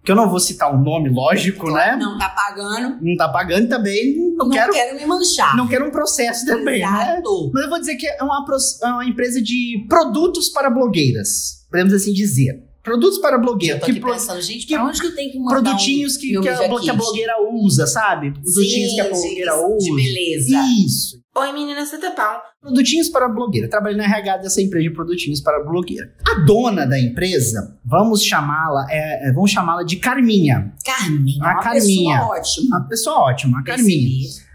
que 0.08 0.12
eu 0.12 0.16
não 0.16 0.30
vou 0.30 0.40
citar 0.40 0.74
o 0.74 0.78
nome, 0.82 1.10
lógico, 1.10 1.70
né? 1.70 1.94
Não 2.00 2.16
tá 2.16 2.30
pagando. 2.30 2.96
Não 3.02 3.14
tá 3.14 3.28
pagando 3.28 3.68
também, 3.68 4.16
não, 4.16 4.46
Não, 4.46 4.48
quero, 4.50 4.72
quero 4.72 4.96
me 4.98 5.04
manchar. 5.04 5.54
não 5.54 5.68
quero 5.68 5.86
um 5.86 5.90
processo 5.90 6.46
também, 6.46 6.80
né? 6.80 7.20
Mas 7.52 7.64
eu 7.64 7.68
vou 7.68 7.78
dizer 7.78 7.94
que 7.96 8.06
é 8.06 8.22
uma, 8.22 8.42
é 8.82 8.86
uma 8.86 9.04
empresa 9.04 9.42
de 9.42 9.84
produtos 9.86 10.48
para 10.48 10.70
blogueiras, 10.70 11.66
podemos 11.70 11.92
assim 11.92 12.14
dizer. 12.14 12.64
Produtos 12.82 13.18
para 13.18 13.36
Eu 13.36 13.40
blogueiras. 13.42 13.80
tô 13.80 13.84
Que 13.86 14.00
pro- 14.00 14.12
pensando, 14.14 14.40
gente, 14.40 14.66
que 14.66 14.72
pra 14.72 14.86
onde 14.86 14.98
que 14.98 15.06
eu 15.08 15.14
tenho 15.14 15.30
que 15.30 15.38
mandar 15.38 15.60
produtinhos 15.60 16.16
um 16.16 16.20
que, 16.20 16.40
que, 16.40 16.48
a, 16.48 16.56
que 16.80 16.88
a 16.90 16.94
blogueira 16.94 17.34
usa, 17.52 17.86
sabe? 17.86 18.30
Produtinhos 18.32 18.90
Sim, 18.90 18.94
que 18.94 19.00
a 19.02 19.04
de- 19.04 19.10
blogueira 19.10 19.52
de 19.52 19.90
usa. 19.92 19.94
beleza. 19.94 20.56
Isso. 20.86 21.18
Oi, 21.40 21.52
menina, 21.52 21.84
você 21.86 21.98
tá 21.98 22.10
pau. 22.10 22.42
Produtinhos 22.60 23.08
para 23.08 23.28
blogueira. 23.28 23.68
Trabalhei 23.68 23.96
na 23.96 24.04
RH 24.04 24.38
dessa 24.38 24.60
empresa 24.60 24.88
de 24.88 24.94
produtinhos 24.94 25.40
para 25.40 25.62
blogueira. 25.62 26.12
A 26.28 26.40
dona 26.40 26.84
da 26.86 26.98
empresa, 26.98 27.78
vamos 27.84 28.24
chamá-la, 28.24 28.86
é, 28.90 29.28
é, 29.28 29.32
vamos 29.32 29.50
chamá-la 29.50 29.82
de 29.84 29.96
Carminha. 29.96 30.72
Carminha, 30.84 31.44
A 31.44 31.52
uma 31.54 31.60
Carminha. 31.62 32.18
pessoa 32.18 32.36
ótima. 32.38 32.76
Uma 32.76 32.88
pessoa 32.88 33.18
ótima, 33.20 33.60
a 33.60 33.62
Carminha. 33.62 34.18
Percebi. 34.18 34.48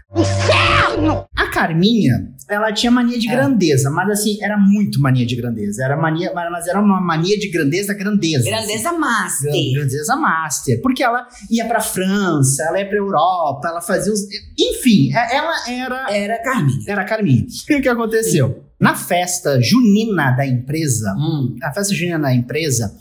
A 1.36 1.50
Carminha, 1.50 2.12
ela 2.48 2.72
tinha 2.72 2.90
mania 2.90 3.18
de 3.18 3.28
É. 3.28 3.32
grandeza, 3.32 3.90
mas 3.90 4.10
assim, 4.10 4.38
era 4.42 4.56
muito 4.58 5.00
mania 5.00 5.24
de 5.26 5.34
grandeza. 5.36 5.84
Era 5.84 5.96
mania, 5.96 6.32
mas 6.34 6.66
era 6.66 6.80
uma 6.80 7.00
mania 7.00 7.38
de 7.38 7.48
grandeza, 7.50 7.94
grandeza. 7.94 8.44
Grandeza 8.44 8.90
assim. 8.90 8.98
master. 8.98 9.52
Grandeza 9.74 10.16
master. 10.16 10.80
Porque 10.82 11.02
ela 11.02 11.26
ia 11.50 11.64
pra 11.66 11.80
França, 11.80 12.64
ela 12.64 12.78
ia 12.78 12.86
pra 12.88 12.98
Europa, 12.98 13.68
ela 13.68 13.80
fazia 13.80 14.12
os. 14.12 14.20
Enfim, 14.58 15.12
é- 15.14 15.36
ela 15.36 15.52
era. 15.68 16.06
Era 16.14 16.42
Carminha. 16.42 16.84
Era 16.86 17.04
Carminha. 17.04 17.46
O 17.70 17.80
que 17.82 17.88
aconteceu? 17.88 18.64
Na 18.80 18.94
festa 18.94 19.60
junina 19.62 20.32
da 20.32 20.46
empresa, 20.46 21.14
Hum. 21.16 21.56
a 21.62 21.72
festa 21.72 21.94
junina 21.94 22.18
da 22.18 22.34
empresa, 22.34 22.94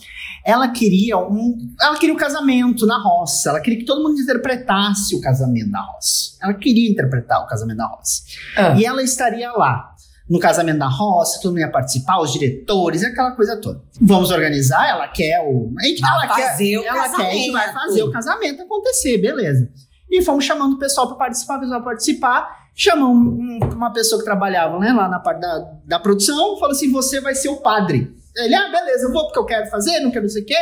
ela 0.45 0.69
queria 0.69 1.17
um. 1.17 1.57
Ela 1.81 1.97
queria 1.97 2.13
o 2.13 2.17
casamento 2.17 2.85
na 2.85 2.97
roça. 3.01 3.49
Ela 3.49 3.59
queria 3.59 3.79
que 3.79 3.85
todo 3.85 4.01
mundo 4.01 4.19
interpretasse 4.21 5.15
o 5.15 5.19
casamento 5.19 5.71
da 5.71 5.81
roça. 5.81 6.37
Ela 6.41 6.53
queria 6.53 6.89
interpretar 6.89 7.41
o 7.41 7.47
casamento 7.47 7.77
da 7.77 7.87
roça. 7.87 8.21
Ah. 8.55 8.75
E 8.79 8.85
ela 8.85 9.01
estaria 9.03 9.32
lá. 9.57 9.89
No 10.29 10.39
casamento 10.39 10.79
da 10.79 10.87
roça, 10.87 11.39
todo 11.41 11.51
mundo 11.51 11.59
ia 11.59 11.69
participar, 11.71 12.19
os 12.21 12.31
diretores, 12.31 13.03
aquela 13.03 13.31
coisa 13.31 13.57
toda. 13.59 13.81
Vamos 14.01 14.31
organizar, 14.31 14.87
ela 14.89 15.07
quer 15.07 15.39
o. 15.45 15.71
Vai 15.73 15.91
ela 16.25 16.27
fazer 16.35 16.71
quer, 16.71 16.79
o 16.79 16.83
ela 16.85 17.09
quer 17.09 17.29
que 17.31 17.51
vai 17.51 17.65
casamento. 17.65 17.73
fazer 17.87 18.03
o 18.03 18.11
casamento 18.11 18.61
acontecer, 18.63 19.17
beleza. 19.17 19.69
E 20.09 20.21
fomos 20.21 20.45
chamando 20.45 20.73
o 20.75 20.79
pessoal 20.79 21.07
para 21.07 21.17
participar, 21.17 21.57
o 21.57 21.59
pessoal 21.61 21.83
participar. 21.83 22.63
Chamou 22.75 23.09
um- 23.13 23.59
uma 23.75 23.91
pessoa 23.93 24.17
que 24.19 24.25
trabalhava 24.25 24.79
né, 24.79 24.91
lá 24.93 25.07
na 25.07 25.19
parte 25.19 25.41
da, 25.41 25.59
da 25.85 25.99
produção, 25.99 26.57
falou 26.57 26.71
assim: 26.71 26.91
você 26.91 27.19
vai 27.21 27.35
ser 27.35 27.49
o 27.49 27.57
padre. 27.57 28.11
Ele, 28.35 28.55
ah, 28.55 28.69
beleza, 28.71 29.05
eu 29.07 29.11
vou 29.11 29.25
porque 29.25 29.37
eu 29.39 29.45
quero 29.45 29.69
fazer, 29.69 29.99
não 29.99 30.09
quero 30.09 30.23
não 30.23 30.29
sei 30.31 30.41
o 30.41 30.45
quê. 30.45 30.55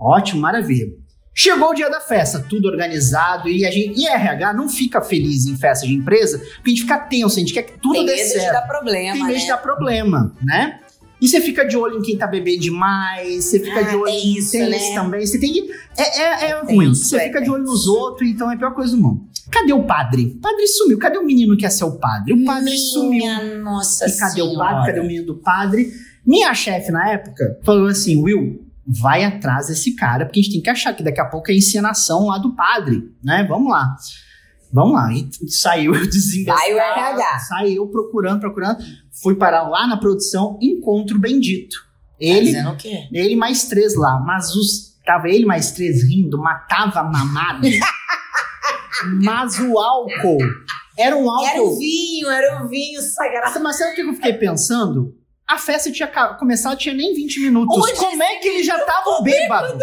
Ótimo, 0.00 0.40
maravilha. 0.40 0.86
Chegou 1.34 1.70
o 1.70 1.74
dia 1.74 1.90
da 1.90 2.00
festa, 2.00 2.38
tudo 2.48 2.68
organizado, 2.68 3.48
e 3.48 3.66
a 3.66 3.70
gente, 3.70 4.00
e 4.00 4.06
RH 4.06 4.52
não 4.52 4.68
fica 4.68 5.00
feliz 5.02 5.46
em 5.46 5.56
festa 5.56 5.86
de 5.86 5.92
empresa, 5.94 6.38
porque 6.38 6.66
a 6.66 6.68
gente 6.70 6.82
fica 6.82 6.98
tenso, 6.98 7.36
a 7.36 7.40
gente 7.40 7.52
quer 7.52 7.62
que 7.64 7.78
tudo 7.78 7.94
Tem 7.94 8.06
dê 8.06 8.12
medo 8.14 8.24
de 8.24 8.30
certo. 8.32 8.52
dar 8.52 8.62
problema, 8.62 9.12
Tem 9.12 9.22
medo 9.24 9.34
né? 9.34 9.40
de 9.40 9.48
dar 9.48 9.56
problema, 9.58 10.36
né? 10.42 10.80
E 11.20 11.28
você 11.28 11.40
fica 11.40 11.64
de 11.64 11.76
olho 11.76 11.98
em 11.98 12.02
quem 12.02 12.18
tá 12.18 12.26
bebendo 12.26 12.60
demais, 12.60 13.44
você 13.46 13.58
fica 13.58 13.80
Ah, 13.80 13.82
de 13.82 13.96
olho 13.96 14.04
tem 14.04 14.26
em 14.26 14.36
isso, 14.38 14.50
tem 14.52 14.68
né? 14.70 14.76
isso 14.76 14.94
também. 14.94 15.26
Você 15.26 15.40
tem 15.40 15.52
que. 15.52 15.70
É, 15.96 16.20
é, 16.20 16.50
é 16.50 16.60
Tem 16.64 16.76
ruim. 16.76 16.90
isso, 16.90 17.04
Você 17.06 17.16
é, 17.16 17.20
fica 17.26 17.38
de 17.38 17.44
tem 17.46 17.54
olho 17.54 17.64
nos 17.64 17.86
outros, 17.86 18.28
então 18.28 18.50
é 18.50 18.54
a 18.54 18.58
pior 18.58 18.74
coisa 18.74 18.94
do 18.94 19.02
mundo. 19.02 19.22
Cadê 19.50 19.72
o 19.72 19.84
padre? 19.84 20.34
O 20.36 20.40
padre 20.40 20.66
sumiu. 20.66 20.98
Cadê 20.98 21.16
o 21.16 21.24
menino 21.24 21.56
que 21.56 21.62
ia 21.62 21.70
ser 21.70 21.84
o 21.84 21.92
padre? 21.92 22.32
O 22.34 22.44
padre 22.44 22.76
sumiu. 22.76 23.10
Minha 23.10 23.58
nossa 23.60 24.06
E 24.06 24.16
cadê 24.18 24.42
o 24.42 24.50
senhora. 24.50 24.68
padre? 24.68 24.86
Cadê 24.86 25.00
o 25.00 25.04
menino 25.06 25.26
do 25.26 25.36
padre? 25.36 25.90
Minha 26.26 26.52
chefe 26.52 26.90
na 26.92 27.08
época 27.10 27.58
falou 27.64 27.86
assim: 27.86 28.20
Will, 28.22 28.63
vai 28.86 29.24
atrás 29.24 29.68
desse 29.68 29.94
cara, 29.94 30.26
porque 30.26 30.40
a 30.40 30.42
gente 30.42 30.52
tem 30.52 30.62
que 30.62 30.70
achar 30.70 30.92
que 30.94 31.02
daqui 31.02 31.20
a 31.20 31.24
pouco 31.24 31.50
é 31.50 31.54
a 31.54 31.56
encenação 31.56 32.26
lá 32.26 32.38
do 32.38 32.54
padre, 32.54 33.10
né? 33.22 33.44
Vamos 33.48 33.70
lá. 33.70 33.96
Vamos 34.72 34.94
lá. 34.94 35.12
E 35.12 35.28
saiu 35.50 35.94
eu 35.96 36.06
desinvestado. 36.06 36.58
Vai 36.60 36.74
o 36.74 36.78
RH. 36.78 37.38
Saiu 37.40 37.86
procurando, 37.88 38.40
procurando. 38.40 38.84
Fui 39.22 39.36
parar 39.36 39.62
lá 39.68 39.86
na 39.86 39.96
produção, 39.96 40.58
encontro 40.60 41.18
bendito. 41.18 41.76
Ele, 42.18 42.52
Tá 42.52 42.70
o 42.70 42.76
quê? 42.76 43.08
ele 43.12 43.36
mais 43.36 43.64
três 43.64 43.96
lá, 43.96 44.20
mas 44.20 44.54
os. 44.54 44.94
Tava 45.04 45.28
ele 45.28 45.44
mais 45.44 45.72
três 45.72 46.02
rindo, 46.02 46.38
matava 46.38 47.00
a 47.00 47.04
mamada. 47.04 47.68
mas 49.22 49.58
o 49.58 49.78
álcool. 49.78 50.38
Era 50.96 51.16
um 51.16 51.28
álcool. 51.28 51.46
Era 51.46 51.62
o 51.62 51.78
vinho, 51.78 52.30
era 52.30 52.64
o 52.64 52.68
vinho 52.68 53.00
sagrado. 53.02 53.60
Mas 53.62 53.76
sabe 53.76 53.92
o 53.92 53.94
que 53.94 54.00
eu 54.02 54.14
fiquei 54.14 54.32
pensando? 54.34 55.14
A 55.54 55.58
festa 55.58 55.92
tinha 55.92 56.08
começado, 56.36 56.76
tinha 56.76 56.94
nem 56.94 57.14
20 57.14 57.40
minutos. 57.40 57.78
Onde 57.78 57.96
Como 57.96 58.22
é 58.22 58.36
que 58.36 58.48
eles 58.48 58.66
já 58.66 58.76
estavam 58.76 59.22
bêbados? 59.22 59.82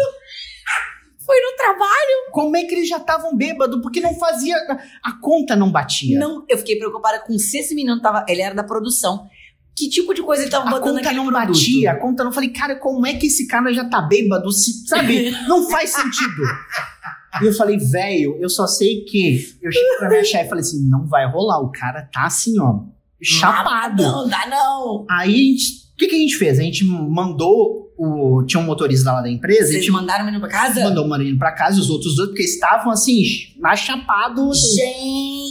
Foi 1.24 1.40
no 1.40 1.56
trabalho. 1.56 2.30
Como 2.30 2.56
é 2.56 2.64
que 2.64 2.74
eles 2.74 2.88
já 2.88 2.98
estavam 2.98 3.34
bêbados? 3.34 3.80
Porque 3.80 4.00
não 4.00 4.14
fazia. 4.16 4.56
A 5.02 5.12
conta 5.20 5.56
não 5.56 5.70
batia. 5.70 6.18
Não, 6.18 6.44
eu 6.46 6.58
fiquei 6.58 6.76
preocupada 6.76 7.20
com 7.20 7.38
se 7.38 7.58
esse 7.58 7.74
menino 7.74 8.00
tava. 8.02 8.26
Ele 8.28 8.42
era 8.42 8.54
da 8.54 8.64
produção. 8.64 9.26
Que 9.74 9.88
tipo 9.88 10.12
de 10.12 10.22
coisa 10.22 10.42
ele 10.42 10.50
tava 10.50 10.68
a 10.68 10.70
botando 10.70 10.96
conta 10.96 11.02
naquele 11.02 11.16
não 11.16 11.32
batia, 11.32 11.92
a 11.92 11.98
conta 11.98 12.22
não. 12.22 12.32
Falei, 12.32 12.50
cara, 12.50 12.76
como 12.76 13.06
é 13.06 13.14
que 13.14 13.28
esse 13.28 13.46
cara 13.46 13.72
já 13.72 13.88
tá 13.88 14.02
bêbado? 14.02 14.52
Se, 14.52 14.86
sabe? 14.86 15.30
Não 15.48 15.70
faz 15.70 15.90
sentido. 15.90 16.42
E 17.40 17.46
eu 17.46 17.54
falei, 17.54 17.78
velho, 17.78 18.36
eu 18.38 18.50
só 18.50 18.66
sei 18.66 19.04
que. 19.04 19.56
Eu 19.62 19.72
cheguei 19.72 19.96
pra 19.96 20.10
minha 20.10 20.24
chefe 20.24 20.44
e 20.44 20.48
falei 20.50 20.60
assim: 20.60 20.86
não 20.90 21.06
vai 21.06 21.26
rolar, 21.26 21.60
o 21.60 21.72
cara 21.72 22.06
tá 22.12 22.26
assim, 22.26 22.60
ó, 22.60 22.80
chapado. 23.22 24.02
Não, 24.02 24.28
dá 24.28 24.46
não. 24.46 25.06
Aí. 25.10 25.54
O 25.92 25.96
que, 25.96 26.08
que 26.08 26.14
a 26.16 26.18
gente 26.18 26.36
fez? 26.36 26.58
A 26.58 26.62
gente 26.62 26.84
mandou. 26.84 27.80
O, 27.96 28.42
tinha 28.46 28.58
um 28.60 28.64
motorista 28.64 29.12
lá 29.12 29.20
da 29.20 29.30
empresa, 29.30 29.66
Vocês 29.68 29.84
gente 29.84 29.92
mandaram 29.92 30.22
o 30.22 30.26
menino 30.26 30.40
pra 30.40 30.50
casa? 30.50 30.82
mandou 30.82 31.04
o 31.04 31.08
marido 31.08 31.38
pra 31.38 31.52
casa 31.52 31.76
e 31.76 31.80
os 31.80 31.88
outros 31.90 32.16
dois, 32.16 32.30
porque 32.30 32.42
estavam 32.42 32.90
assim, 32.90 33.22
na 33.58 33.76
chapado. 33.76 34.50
assim. 34.50 34.74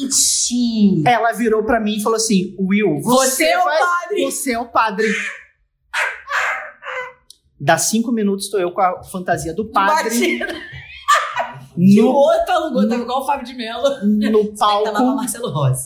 Gente! 0.10 1.04
Ela 1.08 1.32
virou 1.32 1.64
pra 1.64 1.80
mim 1.80 1.96
e 1.98 2.02
falou 2.04 2.18
assim: 2.18 2.54
Will, 2.60 3.00
Você 3.04 3.46
é 3.46 3.58
o 3.60 3.64
vai- 3.64 3.78
padre." 3.80 4.26
Você 4.26 4.52
é 4.52 4.60
o 4.60 4.66
padre. 4.68 5.08
Dá 7.60 7.78
cinco 7.78 8.12
minutos, 8.12 8.50
tô 8.50 8.58
eu 8.58 8.72
com 8.72 8.82
a 8.82 9.04
fantasia 9.04 9.54
do 9.54 9.66
padre 9.70 10.40
o 11.78 11.78
no, 11.78 12.08
outro 12.08 12.52
alugou, 12.52 12.90
tava 12.90 13.04
igual 13.04 13.22
o 13.22 13.26
Fábio 13.26 13.46
de 13.46 13.54
Mello. 13.54 13.88
no 14.04 14.46
Tava 14.58 14.84
palco. 14.84 15.16
Marcelo 15.16 15.50
Rossi. 15.52 15.86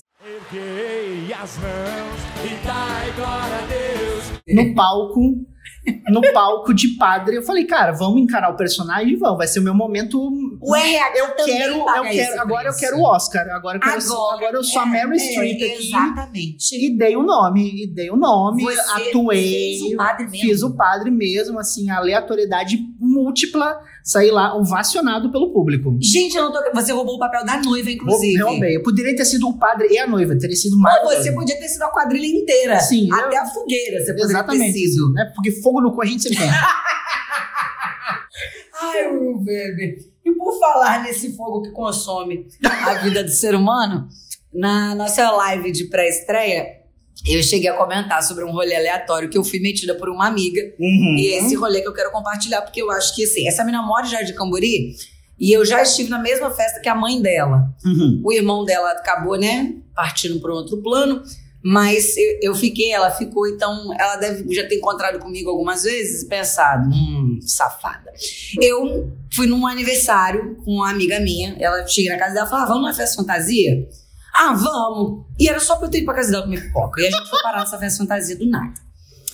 Erguei 0.51 1.33
as 1.33 1.57
mãos 1.57 2.19
e 2.43 2.65
dai 2.65 3.11
glória 3.15 3.57
a 3.57 3.65
Deus. 3.65 4.41
No 4.47 4.75
palco. 4.75 5.19
No 6.09 6.21
palco 6.33 6.73
de 6.73 6.89
padre. 6.97 7.37
Eu 7.37 7.43
falei, 7.43 7.65
cara, 7.65 7.91
vamos 7.91 8.21
encarar 8.21 8.51
o 8.51 8.55
personagem 8.55 9.13
e 9.13 9.15
vamos. 9.15 9.37
Vai 9.37 9.47
ser 9.47 9.59
o 9.59 9.63
meu 9.63 9.73
momento. 9.73 10.19
O 10.61 10.75
RH 10.75 11.17
Eu 11.17 11.35
também 11.35 11.57
quero, 11.57 11.73
eu 11.75 12.03
quero, 12.03 12.41
agora 12.41 12.67
eu 12.67 12.73
preço. 12.73 12.79
quero 12.79 12.97
o 12.97 13.03
Oscar. 13.03 13.47
Agora 13.49 13.77
eu 13.77 13.81
quero 13.81 14.01
Agora, 14.03 14.35
agora 14.35 14.57
eu 14.57 14.63
sou 14.63 14.81
a 14.81 14.85
é, 14.85 15.05
Mary 15.05 15.15
é, 15.15 15.19
Streep 15.19 15.55
aqui. 15.57 15.87
Exatamente. 15.87 16.75
E 16.75 16.97
dei 16.97 17.15
o 17.15 17.23
nome, 17.23 17.83
e 17.83 17.87
dei 17.87 18.09
o 18.09 18.15
nome, 18.15 18.63
Você 18.63 19.09
atuei. 19.09 19.77
fez 19.77 19.81
o 19.81 19.95
padre 19.97 20.23
mesmo. 20.27 20.39
Fiz 20.47 20.63
o 20.63 20.75
padre 20.75 21.11
mesmo, 21.11 21.59
assim, 21.59 21.89
aleatoriedade 21.89 22.77
múltipla, 22.99 23.79
saí 24.05 24.29
lá 24.29 24.55
ovacionado 24.55 25.31
pelo 25.31 25.51
público. 25.51 25.97
Gente, 25.99 26.37
eu 26.37 26.43
não 26.43 26.51
tô... 26.53 26.71
você 26.71 26.91
roubou 26.93 27.15
o 27.15 27.19
papel 27.19 27.43
da 27.43 27.59
noiva, 27.59 27.89
inclusive. 27.89 28.39
Roubei. 28.41 28.75
Eu 28.77 28.83
poderia 28.83 29.15
ter 29.15 29.25
sido 29.25 29.47
o 29.49 29.57
padre 29.57 29.87
e 29.91 29.97
a 29.97 30.05
noiva, 30.05 30.37
teria 30.37 30.55
sido 30.55 30.73
Ou 30.73 30.79
maravilhoso. 30.79 31.23
você 31.23 31.31
podia 31.31 31.57
ter 31.57 31.67
sido 31.67 31.81
a 31.81 31.89
quadrilha 31.91 32.27
inteira. 32.27 32.79
Sim, 32.79 33.09
eu- 33.09 33.15
Até 33.15 33.37
a 33.37 33.45
fogueira 33.47 33.97
você 33.99 34.11
poderia 34.13 34.25
Exatamente. 34.31 34.73
ter 34.73 34.87
sido. 34.87 35.11
Né? 35.11 35.31
Porque 35.33 35.51
fogo 35.51 35.81
no 35.81 35.91
cu 35.95 36.03
a 36.03 36.05
gente 36.05 36.21
sempre 36.21 36.37
tem. 36.37 36.47
Ai, 38.81 39.11
meu 39.11 39.37
bebê. 39.39 39.97
E 40.23 40.31
por 40.33 40.59
falar 40.59 41.03
nesse 41.03 41.35
fogo 41.35 41.63
que 41.63 41.71
consome 41.71 42.47
a 42.63 42.93
vida 42.95 43.23
do 43.23 43.29
ser 43.31 43.55
humano, 43.55 44.07
na 44.53 44.93
nossa 44.95 45.31
live 45.31 45.71
de 45.71 45.85
pré-estreia, 45.85 46.74
eu 47.25 47.41
cheguei 47.41 47.69
a 47.69 47.73
comentar 47.73 48.21
sobre 48.23 48.43
um 48.43 48.51
rolê 48.51 48.75
aleatório 48.75 49.29
que 49.29 49.37
eu 49.37 49.43
fui 49.43 49.59
metida 49.59 49.95
por 49.95 50.09
uma 50.09 50.27
amiga. 50.27 50.61
Uhum. 50.79 51.15
E 51.17 51.33
é 51.33 51.39
esse 51.39 51.55
rolê 51.55 51.81
que 51.81 51.87
eu 51.87 51.93
quero 51.93 52.11
compartilhar, 52.11 52.61
porque 52.61 52.81
eu 52.81 52.91
acho 52.91 53.15
que, 53.15 53.23
assim, 53.23 53.47
essa 53.47 53.63
menina 53.63 53.83
mora 53.83 54.05
em 54.05 54.09
Jardim 54.09 54.33
Cambori 54.33 54.95
e 55.39 55.51
eu 55.51 55.65
já 55.65 55.81
estive 55.81 56.09
na 56.09 56.19
mesma 56.19 56.49
festa 56.51 56.79
que 56.79 56.87
a 56.87 56.95
mãe 56.95 57.21
dela. 57.21 57.69
Uhum. 57.83 58.21
O 58.23 58.31
irmão 58.31 58.63
dela 58.63 58.91
acabou, 58.91 59.37
né, 59.37 59.75
partindo 59.93 60.39
para 60.39 60.51
um 60.51 60.55
outro 60.55 60.81
plano, 60.81 61.21
mas 61.63 62.15
eu, 62.15 62.39
eu 62.43 62.55
fiquei, 62.55 62.91
ela 62.91 63.09
ficou, 63.09 63.47
então 63.47 63.91
ela 63.99 64.15
deve 64.17 64.53
já 64.53 64.67
ter 64.67 64.75
encontrado 64.75 65.19
comigo 65.19 65.49
algumas 65.49 65.83
vezes 65.83 66.21
e 66.21 66.27
pensado, 66.27 66.89
hum, 66.89 67.39
safada. 67.41 68.13
Eu 68.61 69.11
fui 69.33 69.47
num 69.47 69.65
aniversário 69.65 70.57
com 70.63 70.75
uma 70.75 70.91
amiga 70.91 71.19
minha, 71.19 71.55
ela 71.59 71.85
cheguei 71.87 72.11
na 72.11 72.17
casa 72.17 72.35
dela 72.35 72.45
e 72.45 72.49
falou, 72.49 72.63
ah, 72.63 72.67
vamos 72.67 72.83
numa 72.83 72.93
festa 72.93 73.15
fantasia? 73.15 73.89
Ah, 74.35 74.53
vamos! 74.53 75.25
E 75.39 75.47
era 75.47 75.59
só 75.59 75.77
pra 75.77 75.87
eu 75.87 75.91
ter 75.91 75.99
ido 75.99 76.05
pra 76.05 76.15
casa 76.15 76.31
dela 76.31 76.43
comer 76.43 76.61
pipoca. 76.61 77.01
E 77.01 77.07
a 77.07 77.11
gente 77.11 77.29
foi 77.29 77.41
parar 77.41 77.61
nessa 77.61 77.77
festa 77.77 78.03
fantasia 78.03 78.37
do 78.37 78.49
nada. 78.49 78.73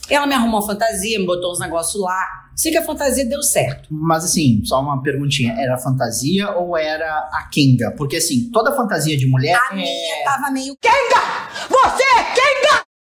Ela 0.07 0.27
me 0.27 0.33
arrumou 0.33 0.59
a 0.59 0.65
fantasia, 0.65 1.17
me 1.19 1.25
botou 1.25 1.51
uns 1.51 1.59
negócios 1.59 2.01
lá. 2.01 2.19
Sei 2.55 2.71
que 2.71 2.77
a 2.77 2.83
fantasia 2.83 3.25
deu 3.25 3.41
certo. 3.41 3.87
Mas 3.89 4.25
assim, 4.25 4.61
só 4.65 4.79
uma 4.81 5.01
perguntinha. 5.01 5.53
Era 5.57 5.77
fantasia 5.77 6.51
ou 6.51 6.77
era 6.77 7.29
a 7.33 7.49
Kenga? 7.51 7.91
Porque 7.97 8.17
assim, 8.17 8.49
toda 8.51 8.75
fantasia 8.75 9.17
de 9.17 9.25
mulher 9.25 9.57
A 9.57 9.73
é... 9.73 9.75
minha 9.75 10.23
tava 10.25 10.51
meio 10.51 10.75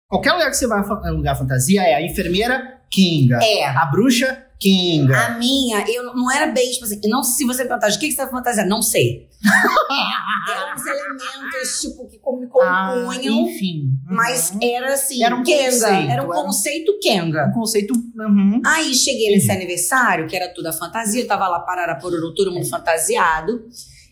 Qualquer 0.07 0.33
lugar 0.33 0.49
que 0.49 0.57
você 0.57 0.67
vai 0.67 0.79
alugar 0.79 1.37
fantasia 1.37 1.83
é 1.83 1.95
a 1.95 2.01
enfermeira, 2.01 2.81
Kenga. 2.89 3.39
É. 3.43 3.65
A 3.65 3.85
bruxa, 3.87 4.45
Kenga. 4.59 5.17
A 5.17 5.29
minha, 5.31 5.83
eu 5.89 6.15
não 6.15 6.31
era 6.31 6.51
bem, 6.51 6.71
tipo 6.71 6.85
assim, 6.85 6.99
não 7.05 7.23
se 7.23 7.43
você 7.45 7.63
me 7.63 7.67
perguntar, 7.67 7.91
o 7.91 7.99
que, 7.99 8.07
que 8.07 8.11
você 8.11 8.17
tá 8.17 8.29
fantasiando? 8.29 8.69
Não 8.69 8.81
sei. 8.81 9.27
Eram 9.43 10.75
uns 10.75 10.85
elementos, 10.85 11.81
tipo, 11.81 12.07
que 12.07 12.17
me 12.17 12.49
Ah, 12.61 12.93
compunham, 12.95 13.47
enfim. 13.47 13.89
Uhum. 14.09 14.15
mas 14.15 14.53
era 14.61 14.93
assim, 14.93 15.23
Era 15.23 15.35
um 15.35 15.43
Kenga. 15.43 15.71
conceito, 15.71 16.11
era 16.11 16.23
um 16.23 16.27
conceito 16.27 16.99
Kenga. 17.01 17.47
Um 17.47 17.51
conceito... 17.53 17.93
Uhum. 17.93 18.61
Aí 18.65 18.93
cheguei 18.93 19.33
nesse 19.33 19.51
aniversário, 19.51 20.27
que 20.27 20.35
era 20.35 20.53
tudo 20.53 20.67
a 20.67 20.73
fantasia, 20.73 21.27
tava 21.27 21.47
lá 21.47 21.59
parara 21.59 21.95
poruru, 21.95 22.33
todo 22.33 22.51
mundo 22.51 22.67
fantasiado. 22.67 23.63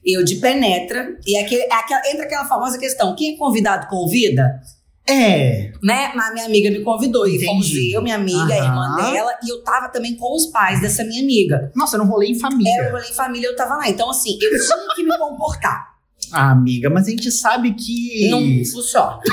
Eu 0.04 0.24
de 0.24 0.38
penetra, 0.38 1.16
e 1.28 1.38
aquele, 1.38 1.62
aquela, 1.72 2.02
entra 2.10 2.24
aquela 2.24 2.46
famosa 2.46 2.80
questão: 2.80 3.16
quem 3.16 3.36
é 3.36 3.38
convidado 3.38 3.88
convida? 3.88 4.60
É. 5.08 5.72
Né? 5.82 6.12
Mas 6.16 6.34
minha 6.34 6.46
amiga 6.46 6.70
me 6.70 6.82
convidou, 6.82 7.28
e 7.28 7.44
fomos 7.44 7.70
eu, 7.92 8.02
minha 8.02 8.16
amiga, 8.16 8.54
a 8.54 8.58
irmã 8.58 8.86
Aham. 8.86 9.12
dela, 9.12 9.32
e 9.44 9.52
eu 9.52 9.64
tava 9.64 9.90
também 9.90 10.16
com 10.16 10.36
os 10.36 10.48
pais 10.48 10.80
dessa 10.80 11.04
minha 11.04 11.22
amiga. 11.22 11.72
Nossa, 11.76 11.98
era 11.98 12.04
um 12.04 12.08
rolê 12.08 12.28
em 12.28 12.40
família. 12.40 12.72
Era 12.80 12.90
um 12.90 12.92
rolê 12.92 13.10
em 13.10 13.14
família, 13.14 13.48
eu 13.48 13.56
tava 13.56 13.76
lá. 13.76 13.90
Então, 13.90 14.10
assim, 14.10 14.38
eu 14.42 14.50
tinha 14.50 14.96
que 14.96 15.04
me 15.04 15.18
comportar. 15.18 15.91
Ah, 16.34 16.52
amiga, 16.52 16.90
mas 16.90 17.08
a 17.08 17.12
gente 17.12 17.32
sabe 17.32 17.74
que. 17.74 18.30
Não 18.30 18.42
funciona. 18.72 19.20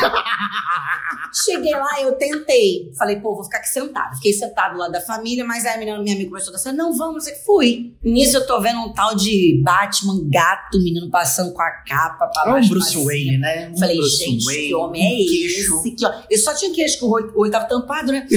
Cheguei 1.44 1.72
lá, 1.74 2.00
eu 2.00 2.12
tentei. 2.12 2.90
Falei, 2.96 3.16
pô, 3.20 3.34
vou 3.34 3.44
ficar 3.44 3.58
aqui 3.58 3.68
sentada. 3.68 4.16
Fiquei 4.16 4.32
sentado 4.32 4.78
lá 4.78 4.88
da 4.88 5.00
família, 5.00 5.44
mas 5.44 5.66
aí 5.66 5.74
a 5.74 5.78
menina, 5.78 5.98
minha 5.98 6.14
amiga 6.14 6.30
começou 6.30 6.50
a 6.50 6.56
dançar. 6.56 6.72
Não, 6.72 6.96
vamos, 6.96 7.26
eu 7.26 7.34
fui. 7.44 7.94
Nisso 8.02 8.38
eu 8.38 8.46
tô 8.46 8.60
vendo 8.60 8.80
um 8.80 8.92
tal 8.92 9.14
de 9.14 9.60
Batman 9.62 10.26
gato, 10.30 10.78
menino 10.82 11.10
passando 11.10 11.52
com 11.52 11.60
a 11.60 11.70
capa 11.86 12.26
pra 12.28 12.44
É 12.46 12.48
um 12.48 12.52
baixo. 12.52 12.70
Bruce 12.70 13.04
Wayne, 13.04 13.38
né? 13.38 13.70
Um 13.72 13.78
Falei, 13.78 13.96
Bruce 13.98 14.16
gente, 14.24 14.44
Wayne, 14.44 14.68
que 14.68 14.74
homem 14.74 15.02
é 15.02 15.16
queixo. 15.28 15.78
esse? 15.78 15.90
Que, 15.92 16.06
ó, 16.06 16.12
ele 16.30 16.40
só 16.40 16.54
tinha 16.54 16.72
queixo, 16.72 16.98
que 16.98 17.04
o 17.04 17.10
olho, 17.10 17.50
tava 17.50 17.66
tampado, 17.66 18.10
né? 18.10 18.26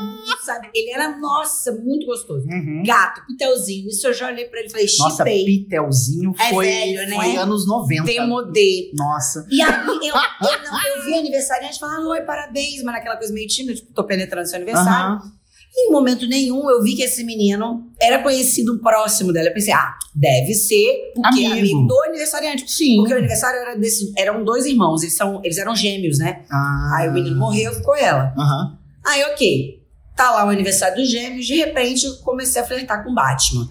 Muito, 0.00 0.44
sabe? 0.44 0.70
Ele 0.74 0.90
era, 0.90 1.18
nossa, 1.18 1.72
muito 1.72 2.06
gostoso. 2.06 2.46
Uhum. 2.46 2.82
Gato, 2.86 3.26
pitelzinho. 3.26 3.88
Isso 3.88 4.06
eu 4.06 4.14
já 4.14 4.28
olhei 4.28 4.46
pra 4.46 4.60
ele 4.60 4.68
e 4.68 4.70
falei, 4.70 4.86
Nossa, 4.98 5.16
chipei. 5.18 5.44
Pitelzinho 5.44 6.34
É 6.38 6.50
foi, 6.50 6.66
velho, 6.66 7.08
né? 7.08 7.09
Foi 7.14 7.36
anos 7.36 7.66
90. 7.66 8.04
Demodê. 8.04 8.90
Nossa. 8.94 9.46
E 9.50 9.60
aí, 9.60 9.86
eu, 9.86 10.14
eu, 10.14 10.62
não, 10.64 10.96
eu 10.96 11.04
vi 11.04 11.18
aniversariante 11.18 11.78
falando, 11.78 12.08
oi, 12.08 12.20
parabéns, 12.22 12.82
mas 12.82 12.94
naquela 12.94 13.16
coisa 13.16 13.32
meio 13.32 13.46
tímida, 13.48 13.74
tipo, 13.74 13.92
tô 13.92 14.04
penetrando 14.04 14.48
seu 14.48 14.56
aniversário. 14.56 15.16
Aham. 15.16 15.40
E 15.72 15.88
em 15.88 15.92
momento 15.92 16.26
nenhum 16.26 16.68
eu 16.68 16.82
vi 16.82 16.96
que 16.96 17.02
esse 17.02 17.22
menino 17.22 17.88
era 18.00 18.20
conhecido 18.22 18.80
próximo 18.80 19.32
dela. 19.32 19.48
Eu 19.48 19.54
pensei, 19.54 19.72
ah, 19.72 19.94
deve 20.14 20.52
ser 20.52 21.12
porque 21.14 21.44
Amigo. 21.44 21.52
amigo, 21.52 21.86
do 21.86 22.02
aniversariante. 22.04 22.68
Sim. 22.68 22.96
Porque 22.96 23.14
o 23.14 23.18
aniversário 23.18 23.60
era 23.60 23.76
desses, 23.76 24.12
eram 24.18 24.44
dois 24.44 24.66
irmãos, 24.66 25.02
eles, 25.02 25.14
são, 25.14 25.40
eles 25.44 25.58
eram 25.58 25.74
gêmeos, 25.76 26.18
né? 26.18 26.42
Ah. 26.50 26.96
Aí 26.96 27.08
o 27.08 27.12
menino 27.12 27.38
morreu, 27.38 27.72
ficou 27.72 27.94
ela. 27.96 28.34
Aham. 28.36 28.78
Aí, 29.06 29.22
ok. 29.24 29.80
Tá 30.16 30.32
lá 30.32 30.44
o 30.44 30.50
aniversário 30.50 30.96
dos 30.96 31.08
gêmeos, 31.10 31.46
de 31.46 31.54
repente 31.54 32.04
eu 32.04 32.16
comecei 32.16 32.60
a 32.60 32.66
flertar 32.66 33.02
com 33.04 33.10
o 33.10 33.14
Batman. 33.14 33.68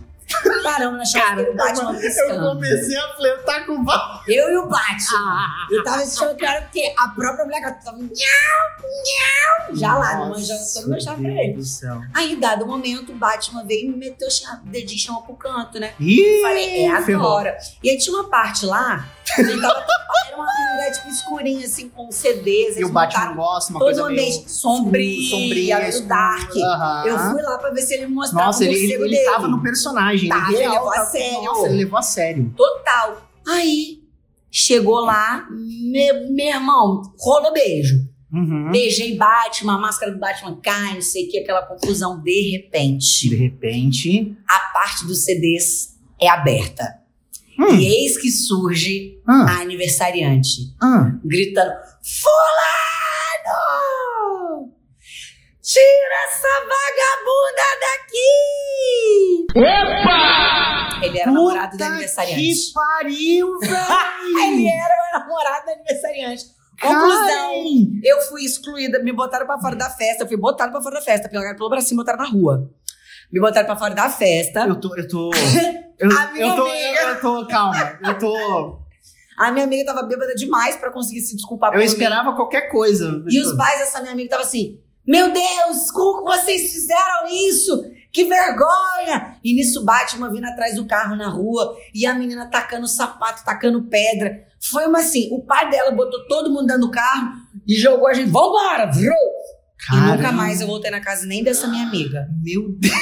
Paramos 0.64 0.98
na 1.00 1.06
chave 1.06 1.42
o 1.50 1.56
Batman 1.56 1.96
piscando. 1.96 2.50
comecei 2.50 2.98
a 2.98 3.14
flertar 3.16 3.66
com 3.66 3.74
o 3.74 3.84
Batman. 3.84 4.22
Eu 4.28 4.50
e 4.50 4.58
o 4.58 4.68
Batman. 4.68 5.48
Eu 5.72 5.84
tava 5.84 6.04
achando 6.04 6.36
que 6.36 6.46
era 6.46 6.62
porque 6.62 6.94
a 6.98 7.08
própria 7.10 7.46
mulher 7.46 7.62
gata 7.62 7.84
tava 7.84 7.98
nhau, 7.98 8.10
nhau, 8.10 9.76
já 9.76 9.96
lá, 9.96 10.16
não 10.18 10.30
manjando 10.30 10.62
todo 10.74 10.90
meu 10.90 11.02
chave 11.02 11.22
pra 11.24 11.44
ele. 11.44 11.54
do 11.54 11.64
céu. 11.64 12.02
Aí, 12.14 12.36
dado 12.36 12.66
o 12.66 12.68
momento, 12.68 13.12
o 13.12 13.16
Batman 13.16 13.66
veio 13.66 13.88
e 13.88 13.90
me 13.92 13.98
meteu 13.98 14.28
o 14.28 14.70
dedinho 14.70 15.00
chamou 15.00 15.22
pro 15.24 15.36
canto, 15.36 15.80
né? 15.80 15.94
Ih, 16.00 16.42
Falei, 16.42 16.86
é 16.86 17.02
ferrou. 17.02 17.28
agora. 17.28 17.58
E 17.84 17.90
aí 17.90 17.98
tinha 17.98 18.16
uma 18.16 18.30
parte 18.30 18.66
lá, 18.66 19.08
tava, 19.36 19.86
era 20.28 20.36
uma 20.36 20.46
um 20.46 20.72
lugar 20.74 20.92
tipo 20.92 21.08
escurinha, 21.10 21.66
assim, 21.66 21.90
com 21.90 22.12
CDs. 22.12 22.78
E 22.78 22.84
o 22.86 22.90
Batman 22.90 23.20
montaram 23.20 23.36
gosta, 23.36 23.72
uma 23.74 23.80
todo 23.80 23.88
coisa 23.88 24.08
meio 24.10 24.22
ambiente 24.30 24.52
sombrio, 24.52 25.22
sombria, 25.30 25.80
meio 25.80 26.08
dark. 26.08 26.52
Aham. 26.56 27.04
Eu 27.08 27.20
fui 27.20 27.42
lá 27.42 27.58
pra 27.58 27.70
ver 27.72 27.82
se 27.82 27.94
ele 27.96 28.08
mostrava 28.08 28.46
Nossa, 28.48 28.64
ele, 28.66 28.76
ele, 28.76 28.94
ele 28.94 29.18
tava 29.26 29.48
no 29.48 29.62
personagem. 29.62 30.30
Tava, 30.30 30.48
ele, 30.52 30.56
ele 30.58 30.68
real 30.70 30.74
levou 30.86 30.92
a 30.94 31.06
sério. 31.06 31.44
Nossa, 31.44 31.66
ele 31.68 31.78
levou 31.78 32.00
a 32.00 32.02
sério. 32.02 32.54
Total. 32.56 33.22
Aí, 33.48 34.00
chegou 34.52 35.00
lá, 35.02 35.48
me- 35.52 36.14
meu 36.32 36.48
irmão, 36.48 37.02
rola 37.20 37.52
beijo. 37.52 37.96
Uhum. 38.32 38.70
Beijei 38.72 39.18
Batman, 39.18 39.74
a 39.76 39.80
máscara 39.80 40.12
do 40.12 40.20
Batman 40.20 40.56
cai, 40.62 40.94
não 40.94 41.02
sei 41.02 41.26
o 41.26 41.32
que, 41.32 41.40
aquela 41.40 41.64
confusão. 41.66 42.22
De 42.22 42.52
repente, 42.52 43.28
De 43.28 43.36
repente. 43.36 44.38
a 44.48 44.60
parte 44.72 45.06
dos 45.08 45.24
CDs 45.24 45.98
é 46.22 46.30
aberta. 46.30 46.99
Hum. 47.60 47.76
E 47.76 47.86
eis 48.06 48.18
que 48.18 48.32
surge 48.32 49.20
Ah, 49.28 49.46
a 49.58 49.62
aniversariante, 49.62 50.74
ah. 50.82 51.12
gritando: 51.26 51.72
Fulano! 53.40 54.74
Tira 55.62 56.18
essa 56.28 56.48
vagabunda 56.62 57.68
daqui! 57.82 59.46
Opa! 59.56 61.06
Ele 61.06 61.20
era 61.20 61.32
o 61.32 61.34
namorado 61.34 61.78
da 61.78 61.86
Puta 61.86 61.86
aniversariante. 61.94 62.44
Que 62.44 62.74
pariu, 62.74 63.60
velho! 63.62 63.74
Ele 64.48 64.68
era 64.68 64.94
o 64.96 65.20
namorado 65.20 65.66
da 65.66 65.72
aniversariante. 65.74 66.46
Conclusão. 66.82 67.54
Eu 68.04 68.22
fui 68.30 68.46
excluída, 68.46 69.04
me 69.04 69.12
botaram 69.12 69.46
pra 69.46 69.60
fora 69.60 69.76
da 69.76 69.90
festa. 69.90 70.24
Eu 70.24 70.28
fui 70.28 70.38
botada 70.38 70.72
pra 70.72 70.82
fora 70.82 70.96
da 70.96 71.02
festa. 71.02 71.28
Pegaram 71.28 71.58
pelo 71.58 71.70
bracinho 71.70 71.96
e 71.98 71.98
botaram 71.98 72.20
na 72.24 72.30
rua. 72.30 72.72
Me 73.32 73.40
botaram 73.40 73.66
pra 73.66 73.76
fora 73.76 73.94
da 73.94 74.10
festa. 74.10 74.62
Eu 74.68 74.80
tô. 74.80 74.96
Eu 74.96 75.08
tô. 75.08 75.32
Eu, 76.00 76.10
eu 76.10 76.56
tô. 76.56 76.66
Eu, 76.66 77.08
eu 77.10 77.20
tô. 77.20 77.48
Calma. 77.48 78.00
Eu 78.02 78.18
tô. 78.18 78.80
A 79.38 79.52
minha 79.52 79.66
amiga 79.66 79.86
tava 79.86 80.04
bêbada 80.04 80.34
demais 80.34 80.78
pra 80.78 80.92
conseguir 80.92 81.20
se 81.20 81.36
desculpar 81.36 81.70
Eu 81.70 81.74
por 81.74 81.80
mim. 81.80 81.86
esperava 81.86 82.34
qualquer 82.38 82.70
coisa. 82.72 83.22
E 83.28 83.38
os 83.42 83.54
pais 83.58 83.80
dessa 83.80 84.00
minha 84.00 84.14
amiga 84.14 84.28
estavam 84.28 84.46
assim: 84.46 84.80
Meu 85.06 85.34
Deus, 85.34 85.92
como 85.92 86.24
vocês 86.24 86.72
fizeram 86.72 87.28
isso? 87.28 87.84
Que 88.14 88.24
vergonha! 88.24 89.38
E 89.44 89.54
nisso 89.54 89.84
Batman 89.84 90.32
vindo 90.32 90.46
atrás 90.46 90.76
do 90.76 90.88
carro 90.88 91.18
na 91.18 91.28
rua 91.28 91.76
e 91.94 92.06
a 92.06 92.14
menina 92.16 92.50
tacando 92.50 92.88
sapato, 92.88 93.44
tacando 93.44 93.84
pedra. 93.84 94.48
Foi 94.72 94.86
uma 94.88 95.00
assim: 95.00 95.28
o 95.34 95.44
pai 95.44 95.70
dela 95.70 95.92
botou 95.92 96.26
todo 96.28 96.50
mundo 96.50 96.68
dentro 96.68 96.84
do 96.84 96.92
carro 96.92 97.34
e 97.68 97.76
jogou 97.76 98.08
a 98.08 98.14
gente, 98.14 98.30
vambora! 98.30 98.86
Vrou! 98.90 99.14
E 99.94 99.96
nunca 99.96 100.32
mais 100.32 100.62
eu 100.62 100.68
voltei 100.68 100.92
na 100.92 101.00
casa 101.02 101.26
nem 101.26 101.44
dessa 101.44 101.68
minha 101.68 101.86
amiga. 101.88 102.28
Meu 102.42 102.70
Deus. 102.78 102.94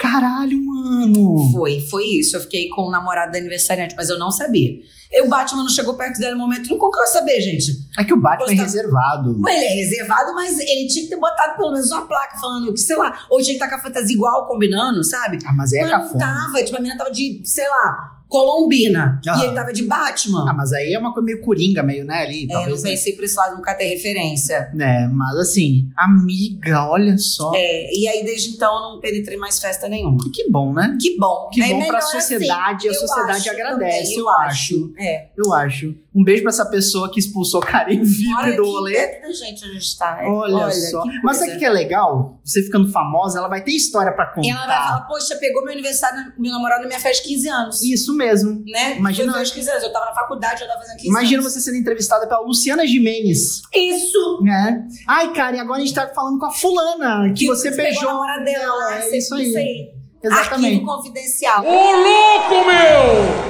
Caralho, 0.00 0.58
mano. 0.64 1.50
Foi, 1.52 1.80
foi 1.90 2.04
isso. 2.04 2.36
Eu 2.36 2.40
fiquei 2.40 2.68
com 2.70 2.82
o 2.88 2.90
namorado 2.90 3.32
da 3.32 3.38
aniversariante, 3.38 3.94
mas 3.96 4.08
eu 4.08 4.18
não 4.18 4.30
sabia. 4.30 4.72
E 5.12 5.22
o 5.22 5.28
Batman 5.28 5.62
não 5.62 5.68
chegou 5.68 5.94
perto 5.94 6.18
dela 6.18 6.32
no 6.34 6.38
momento. 6.40 6.70
Não 6.70 6.78
como 6.78 6.92
que 6.92 7.00
eu 7.00 7.06
saber, 7.08 7.40
gente? 7.40 7.72
É 7.98 8.04
que 8.04 8.14
o 8.14 8.16
Batman 8.20 8.46
é 8.46 8.48
Gosta- 8.56 8.62
reservado. 8.62 9.42
Ele 9.48 9.64
é 9.64 9.74
reservado, 9.74 10.34
mas 10.34 10.58
ele 10.58 10.86
tinha 10.88 11.04
que 11.04 11.10
ter 11.10 11.18
botado 11.20 11.56
pelo 11.56 11.72
menos 11.72 11.90
uma 11.90 12.06
placa 12.06 12.38
falando 12.40 12.72
que, 12.72 12.80
sei 12.80 12.96
lá, 12.96 13.26
ou 13.28 13.38
tinha 13.42 13.58
que 13.58 13.62
estar 13.64 13.68
com 13.68 13.74
a 13.74 13.82
fantasia 13.82 14.14
igual, 14.14 14.46
combinando, 14.46 15.02
sabe? 15.04 15.38
Ah, 15.44 15.52
mas 15.52 15.72
é 15.72 15.82
mas 15.82 15.90
não 15.90 15.98
cafona. 16.00 16.18
tava. 16.18 16.62
Tipo, 16.64 16.76
a 16.76 16.80
menina 16.80 16.96
tava 16.98 17.10
de, 17.10 17.42
sei 17.44 17.68
lá, 17.68 18.19
Colombina. 18.30 19.20
Aham. 19.26 19.40
E 19.40 19.44
ele 19.44 19.54
tava 19.54 19.72
de 19.72 19.82
Batman. 19.82 20.46
Ah, 20.48 20.54
mas 20.54 20.72
aí 20.72 20.94
é 20.94 20.98
uma 20.98 21.12
coisa 21.12 21.26
meio 21.26 21.40
coringa, 21.42 21.82
meio, 21.82 22.04
né, 22.04 22.22
ali. 22.22 22.42
é, 22.42 22.44
eu 22.44 22.46
não 22.46 22.54
talvez, 22.60 22.82
né? 22.84 22.90
pensei 22.90 23.12
por 23.14 23.24
esse 23.24 23.36
lado, 23.36 23.56
nunca 23.56 23.74
ter 23.74 23.86
referência. 23.86 24.70
É, 24.78 25.06
mas 25.08 25.36
assim, 25.36 25.90
amiga, 25.96 26.88
olha 26.88 27.18
só. 27.18 27.52
É, 27.54 27.92
e 27.92 28.06
aí, 28.06 28.24
desde 28.24 28.50
então, 28.50 28.72
eu 28.72 28.80
não 28.92 29.00
penetrei 29.00 29.36
mais 29.36 29.58
festa 29.58 29.88
nenhuma. 29.88 30.18
Que 30.32 30.48
bom, 30.48 30.72
né? 30.72 30.96
Que 31.00 31.18
bom. 31.18 31.50
Que 31.52 31.60
É 31.60 31.68
bom 31.68 31.78
pra 31.78 31.86
melhor 31.86 32.02
sociedade, 32.02 32.88
a 32.88 32.90
assim. 32.92 33.00
Eu 33.02 33.08
sociedade 33.08 33.38
acho 33.38 33.50
agradece, 33.50 33.98
também, 33.98 34.18
eu 34.18 34.28
acho. 34.28 34.94
É. 34.96 35.26
Eu 35.36 35.52
acho. 35.52 35.94
Um 36.12 36.24
beijo 36.24 36.42
pra 36.42 36.50
essa 36.50 36.66
pessoa 36.68 37.08
que 37.10 37.20
expulsou 37.20 37.60
Karen 37.60 38.02
VIP 38.02 38.34
Olha 38.36 38.56
do 38.56 38.62
que 38.64 38.68
rolê. 38.68 38.92
perto 38.94 39.22
da 39.22 39.32
gente 39.32 39.64
a 39.64 39.68
gente 39.68 39.96
tá. 39.98 40.16
né? 40.16 40.24
Olha, 40.26 40.70
só. 40.72 41.02
que 41.02 41.20
Mas 41.22 41.36
sabe 41.36 41.52
o 41.52 41.58
que 41.58 41.64
é 41.64 41.70
legal? 41.70 42.40
Você 42.44 42.62
ficando 42.64 42.90
famosa, 42.90 43.38
ela 43.38 43.46
vai 43.46 43.62
ter 43.62 43.70
história 43.70 44.10
pra 44.12 44.26
contar. 44.26 44.46
E 44.48 44.50
ela 44.50 44.66
vai 44.66 44.76
falar, 44.76 45.00
poxa, 45.02 45.36
pegou 45.36 45.62
meu 45.62 45.72
aniversário, 45.72 46.32
meu 46.36 46.50
namorado 46.52 46.82
na 46.82 46.88
minha 46.88 46.98
festa 46.98 47.22
de 47.22 47.28
15 47.28 47.48
anos. 47.48 47.82
Isso 47.82 48.12
mesmo. 48.16 48.64
Né? 48.66 48.96
Imagina- 48.96 49.40
de 49.44 49.52
15 49.52 49.70
anos. 49.70 49.82
Eu 49.84 49.92
tava 49.92 50.06
na 50.06 50.14
faculdade, 50.14 50.62
eu 50.62 50.66
tava 50.68 50.80
fazendo 50.80 50.96
15 50.96 51.08
Imagina 51.08 51.40
anos. 51.42 51.52
você 51.52 51.60
sendo 51.60 51.76
entrevistada 51.76 52.26
pela 52.26 52.40
Luciana 52.40 52.84
Gimenez. 52.84 53.62
Isso! 53.72 54.40
né? 54.42 54.84
Ai, 55.06 55.32
Karen, 55.32 55.60
agora 55.60 55.78
a 55.78 55.80
gente 55.84 55.94
tá 55.94 56.08
falando 56.08 56.40
com 56.40 56.46
a 56.46 56.50
fulana 56.50 57.32
que, 57.34 57.46
você 57.46 57.70
pegou 57.70 57.84
beijou. 57.84 58.08
a 58.08 58.12
namorada 58.12 58.44
dela. 58.44 58.94
É 58.96 59.02
você- 59.02 59.18
isso 59.18 59.34
aí. 59.34 59.46
Isso 59.48 59.58
aí. 59.58 59.99
Exatamente. 60.22 60.74
Arquivo 60.74 60.86
confidencial. 60.86 61.64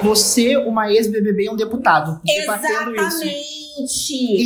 Você, 0.03 0.57
uma 0.57 0.91
ex-BBB 0.91 1.45
e 1.45 1.51
um 1.51 1.57
deputado. 1.57 2.21
Isso. 2.25 2.43
Exatamente. 2.43 3.61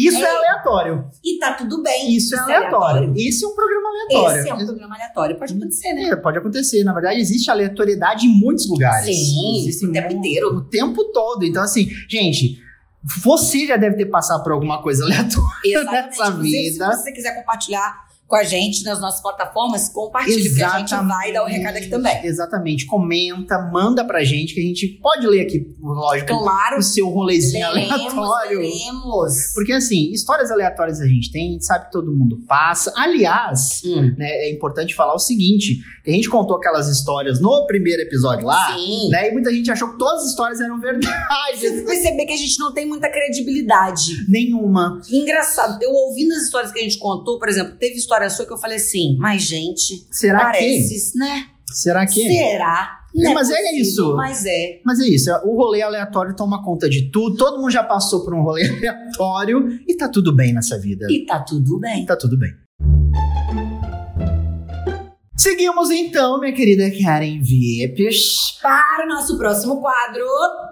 Isso 0.07 0.19
é, 0.19 0.37
aleatório. 0.37 1.05
E 1.25 1.39
tá 1.39 1.55
tudo 1.55 1.83
bem. 1.83 2.15
Isso 2.15 2.35
é 2.35 2.39
aleatório. 2.39 3.13
Isso 3.17 3.45
é 3.45 3.49
um 3.49 3.55
programa 3.55 3.89
aleatório. 3.89 4.41
Esse 4.41 4.51
é 4.51 4.55
um 4.55 4.67
programa 4.67 4.95
aleatório. 4.95 5.39
Pode 5.39 5.53
acontecer, 5.55 5.93
né? 5.93 6.03
É, 6.05 6.17
pode 6.17 6.39
acontecer. 6.39 6.85
Na 6.85 6.93
verdade, 6.93 7.21
existe 7.21 7.51
aleatoriedade 7.51 8.27
em 8.27 8.31
muitos 8.31 8.69
lugares. 8.69 9.07
Sim, 9.07 9.61
Existe 9.61 9.87
o 9.87 9.93
tempo 9.93 10.13
inteiro. 10.13 10.49
O 10.49 10.61
tempo 10.63 11.05
todo. 11.13 11.45
Então, 11.45 11.63
assim, 11.63 11.89
gente, 12.09 12.63
você 13.03 13.67
já 13.67 13.77
deve 13.77 13.97
ter 13.97 14.07
passado 14.07 14.43
por 14.43 14.53
alguma 14.53 14.83
coisa 14.83 15.05
aleatória 15.05 15.43
Exatamente. 15.65 16.07
nessa 16.07 16.31
vida. 16.31 16.93
Se 16.93 17.03
você 17.03 17.13
quiser 17.13 17.35
compartilhar 17.35 18.04
com 18.27 18.37
a 18.37 18.43
gente 18.43 18.83
nas 18.85 19.01
nossas 19.01 19.21
plataformas, 19.21 19.89
compartilhe, 19.91 20.49
porque 20.49 20.63
a 20.65 20.79
gente 20.79 20.95
vai 20.95 21.33
dar 21.33 21.45
o 21.45 21.47
recado 21.47 21.77
aqui 21.77 21.89
também. 21.89 22.25
Exatamente. 22.25 22.87
Comenta, 22.87 23.59
manda 23.73 24.05
pra 24.05 24.25
gente, 24.25 24.55
que 24.55 24.61
a 24.61 24.63
gente 24.63 24.89
pode 25.03 25.27
ler 25.27 25.43
aqui, 25.43 25.67
lógico, 25.81 26.29
Claro. 26.39 26.79
o 26.79 26.83
seu 26.83 27.09
rolezinho 27.11 27.71
Leremos, 27.73 27.93
aleatório. 27.93 28.59
leremos. 28.61 29.35
Porque, 29.55 29.73
assim, 29.73 30.11
histórias 30.11 30.51
aleatórias 30.51 31.01
a 31.01 31.07
gente 31.07 31.31
tem, 31.31 31.51
a 31.51 31.53
gente 31.53 31.65
sabe 31.67 31.85
que 31.87 31.93
todo 31.93 32.11
mundo 32.11 32.39
passa. 32.49 32.93
Aliás, 32.97 33.83
Hum. 33.85 34.15
né, 34.17 34.27
é 34.29 34.53
importante 34.53 34.95
falar 34.95 35.15
o 35.15 35.19
seguinte: 35.19 35.79
a 36.07 36.11
gente 36.11 36.29
contou 36.29 36.57
aquelas 36.57 36.89
histórias 36.89 37.41
no 37.41 37.67
primeiro 37.67 38.03
episódio 38.03 38.47
lá, 38.47 38.75
Sim. 38.75 39.11
né? 39.11 39.29
E 39.29 39.33
muita 39.33 39.53
gente 39.53 39.71
achou 39.71 39.91
que 39.93 39.99
todas 39.99 40.23
as 40.23 40.31
histórias 40.31 40.61
eram 40.61 40.81
verdade. 40.81 41.15
Você 41.55 41.83
perceber 41.83 42.25
que 42.27 42.33
a 42.33 42.37
gente 42.37 42.59
não 42.59 42.73
tem 42.73 42.87
muita 42.87 43.09
credibilidade. 43.11 44.25
Nenhuma. 44.29 45.01
Engraçado, 45.11 45.79
eu 45.83 45.91
ouvindo 45.93 46.33
as 46.33 46.43
histórias 46.45 46.73
que 46.73 46.81
a 46.81 46.83
gente 46.83 46.99
contou, 46.99 47.39
por 47.39 47.49
exemplo, 47.49 47.77
teve 47.79 47.97
história 47.97 48.14
sua 48.31 48.47
que 48.47 48.53
eu 48.53 48.59
falei 48.59 48.77
assim, 48.77 49.17
mas 49.19 49.43
gente, 49.43 50.07
Será 50.11 50.41
parece, 50.41 51.17
né? 51.19 51.47
que? 51.67 51.75
Será 51.75 52.07
que? 52.07 52.23
Será? 52.23 53.01
Não 53.15 53.31
É, 53.31 53.35
mas 53.35 53.51
é 53.51 53.55
possível, 53.55 53.81
isso. 53.81 54.17
Mas 54.17 54.45
é. 54.45 54.81
Mas 54.85 55.01
é 55.01 55.05
isso, 55.05 55.31
o 55.45 55.57
rolê 55.57 55.83
aleatório 55.83 56.35
toma 56.35 56.65
conta 56.65 56.89
de 56.89 57.11
tudo. 57.11 57.37
Todo 57.37 57.61
mundo 57.61 57.71
já 57.71 57.85
passou 57.85 58.25
por 58.25 58.35
um 58.35 58.43
rolê 58.43 58.67
aleatório 58.69 59.81
e 59.87 59.97
tá 59.97 60.09
tudo 60.09 60.35
bem 60.35 60.53
nessa 60.53 60.79
vida. 60.79 61.07
E 61.09 61.25
tá 61.25 61.39
tudo 61.41 61.79
bem. 61.79 62.05
Tá 62.05 62.17
tudo 62.17 62.37
bem. 62.39 62.51
Seguimos 65.37 65.91
então, 65.91 66.41
minha 66.41 66.53
querida 66.53 66.85
Karen 67.03 67.41
Viepes, 67.43 68.59
Para 68.63 69.05
o 69.05 69.09
nosso 69.09 69.37
próximo 69.37 69.81
quadro. 69.81 70.25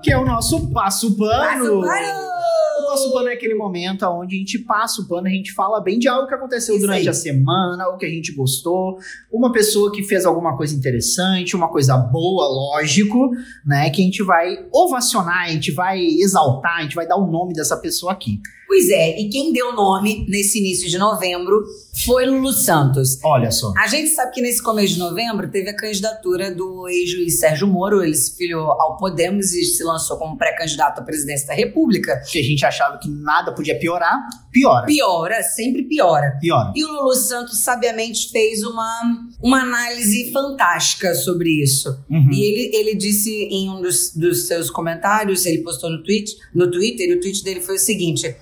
que 0.02 0.10
é 0.12 0.16
o 0.16 0.24
nosso 0.24 0.72
Passo 0.72 1.16
Pano. 1.16 1.30
Passo 1.30 1.80
Pano! 1.80 2.41
O 2.82 2.86
Passo 2.86 3.12
Pano 3.12 3.28
é 3.28 3.32
aquele 3.32 3.54
momento 3.54 4.04
onde 4.06 4.36
a 4.36 4.38
gente 4.38 4.58
passa 4.58 5.00
o 5.00 5.08
pano, 5.08 5.26
a 5.26 5.30
gente 5.30 5.52
fala 5.52 5.80
bem 5.80 5.98
de 5.98 6.08
algo 6.08 6.26
que 6.26 6.34
aconteceu 6.34 6.74
Isso 6.74 6.84
durante 6.84 7.02
aí. 7.02 7.08
a 7.08 7.14
semana, 7.14 7.84
algo 7.84 7.98
que 7.98 8.06
a 8.06 8.08
gente 8.08 8.32
gostou, 8.32 8.98
uma 9.30 9.52
pessoa 9.52 9.92
que 9.92 10.02
fez 10.02 10.26
alguma 10.26 10.56
coisa 10.56 10.74
interessante, 10.74 11.54
uma 11.54 11.68
coisa 11.68 11.96
boa, 11.96 12.46
lógico, 12.48 13.30
né? 13.64 13.90
Que 13.90 14.02
a 14.02 14.04
gente 14.04 14.22
vai 14.22 14.66
ovacionar, 14.72 15.44
a 15.44 15.48
gente 15.48 15.72
vai 15.72 16.00
exaltar, 16.02 16.78
a 16.78 16.82
gente 16.82 16.94
vai 16.94 17.06
dar 17.06 17.16
o 17.16 17.30
nome 17.30 17.54
dessa 17.54 17.76
pessoa 17.76 18.12
aqui. 18.12 18.40
Pois 18.72 18.88
é, 18.88 19.20
e 19.20 19.28
quem 19.28 19.52
deu 19.52 19.74
nome 19.74 20.24
nesse 20.26 20.58
início 20.58 20.88
de 20.88 20.96
novembro 20.96 21.62
foi 22.06 22.24
Lulu 22.24 22.52
Santos. 22.52 23.18
Olha 23.22 23.50
só. 23.50 23.70
A 23.76 23.86
gente 23.86 24.08
sabe 24.08 24.32
que 24.32 24.40
nesse 24.40 24.62
começo 24.62 24.94
de 24.94 24.98
novembro 24.98 25.50
teve 25.50 25.68
a 25.68 25.76
candidatura 25.76 26.50
do 26.50 26.88
ex-juiz 26.88 27.38
Sérgio 27.38 27.66
Moro, 27.66 28.02
ele 28.02 28.14
se 28.14 28.34
filiou 28.34 28.72
ao 28.80 28.96
Podemos 28.96 29.52
e 29.52 29.62
se 29.62 29.84
lançou 29.84 30.16
como 30.16 30.38
pré-candidato 30.38 31.00
à 31.00 31.04
presidência 31.04 31.48
da 31.48 31.52
República. 31.52 32.22
Que 32.26 32.38
a 32.38 32.42
gente 32.42 32.64
achava 32.64 32.96
que 32.96 33.10
nada 33.10 33.52
podia 33.52 33.78
piorar, 33.78 34.26
piora. 34.50 34.86
Piora, 34.86 35.42
sempre 35.42 35.82
piora. 35.82 36.38
Piora. 36.40 36.72
E 36.74 36.82
o 36.82 36.88
Lulu 36.88 37.14
Santos 37.14 37.62
sabiamente 37.62 38.30
fez 38.30 38.62
uma, 38.62 39.28
uma 39.42 39.60
análise 39.60 40.32
fantástica 40.32 41.14
sobre 41.14 41.62
isso. 41.62 41.90
Uhum. 42.08 42.30
E 42.32 42.42
ele, 42.42 42.74
ele 42.74 42.94
disse 42.94 43.30
em 43.50 43.68
um 43.68 43.82
dos, 43.82 44.16
dos 44.16 44.46
seus 44.46 44.70
comentários, 44.70 45.44
ele 45.44 45.58
postou 45.58 45.90
no, 45.90 46.02
tweet, 46.02 46.34
no 46.54 46.70
Twitter, 46.70 47.10
e 47.10 47.12
o 47.12 47.20
tweet 47.20 47.44
dele 47.44 47.60
foi 47.60 47.74
o 47.74 47.78
seguinte: 47.78 48.34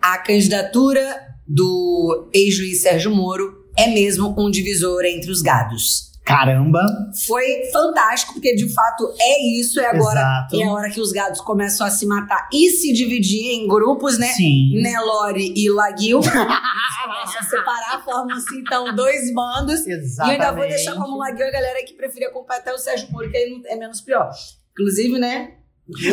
a 0.00 0.18
candidatura 0.18 1.02
do 1.46 2.30
ex-juiz 2.32 2.82
Sérgio 2.82 3.10
Moro 3.10 3.64
é 3.76 3.88
mesmo 3.88 4.34
um 4.38 4.50
divisor 4.50 5.04
entre 5.04 5.30
os 5.30 5.42
gados. 5.42 6.10
Caramba. 6.24 6.80
Foi 7.26 7.42
fantástico, 7.72 8.34
porque 8.34 8.54
de 8.54 8.72
fato 8.72 9.12
é 9.18 9.58
isso, 9.58 9.80
é 9.80 9.86
agora 9.86 10.20
Exato. 10.20 10.60
é 10.60 10.64
a 10.64 10.70
hora 10.70 10.90
que 10.90 11.00
os 11.00 11.10
gados 11.10 11.40
começam 11.40 11.84
a 11.84 11.90
se 11.90 12.06
matar 12.06 12.48
e 12.52 12.70
se 12.70 12.92
dividir 12.92 13.54
em 13.54 13.66
grupos, 13.66 14.16
né? 14.16 14.28
Sim. 14.28 14.80
Nelore 14.80 15.52
e 15.56 15.68
Laguil. 15.70 16.20
começam 16.22 17.40
a 17.40 17.42
separar, 17.42 18.04
formam-se 18.04 18.60
então 18.60 18.94
dois 18.94 19.34
bandos. 19.34 19.84
E 19.86 19.90
eu 19.90 19.98
Exatamente. 19.98 20.40
ainda 20.40 20.52
vou 20.52 20.68
deixar 20.68 20.94
como 20.94 21.18
Laguil 21.18 21.48
a 21.48 21.50
galera 21.50 21.84
que 21.84 21.94
preferia 21.94 22.28
acompanhar 22.28 22.60
até 22.60 22.72
o 22.72 22.78
Sérgio 22.78 23.10
Moro, 23.10 23.28
que 23.28 23.36
aí 23.36 23.62
é 23.66 23.76
menos 23.76 24.00
pior. 24.00 24.30
Inclusive, 24.72 25.18
né? 25.18 25.54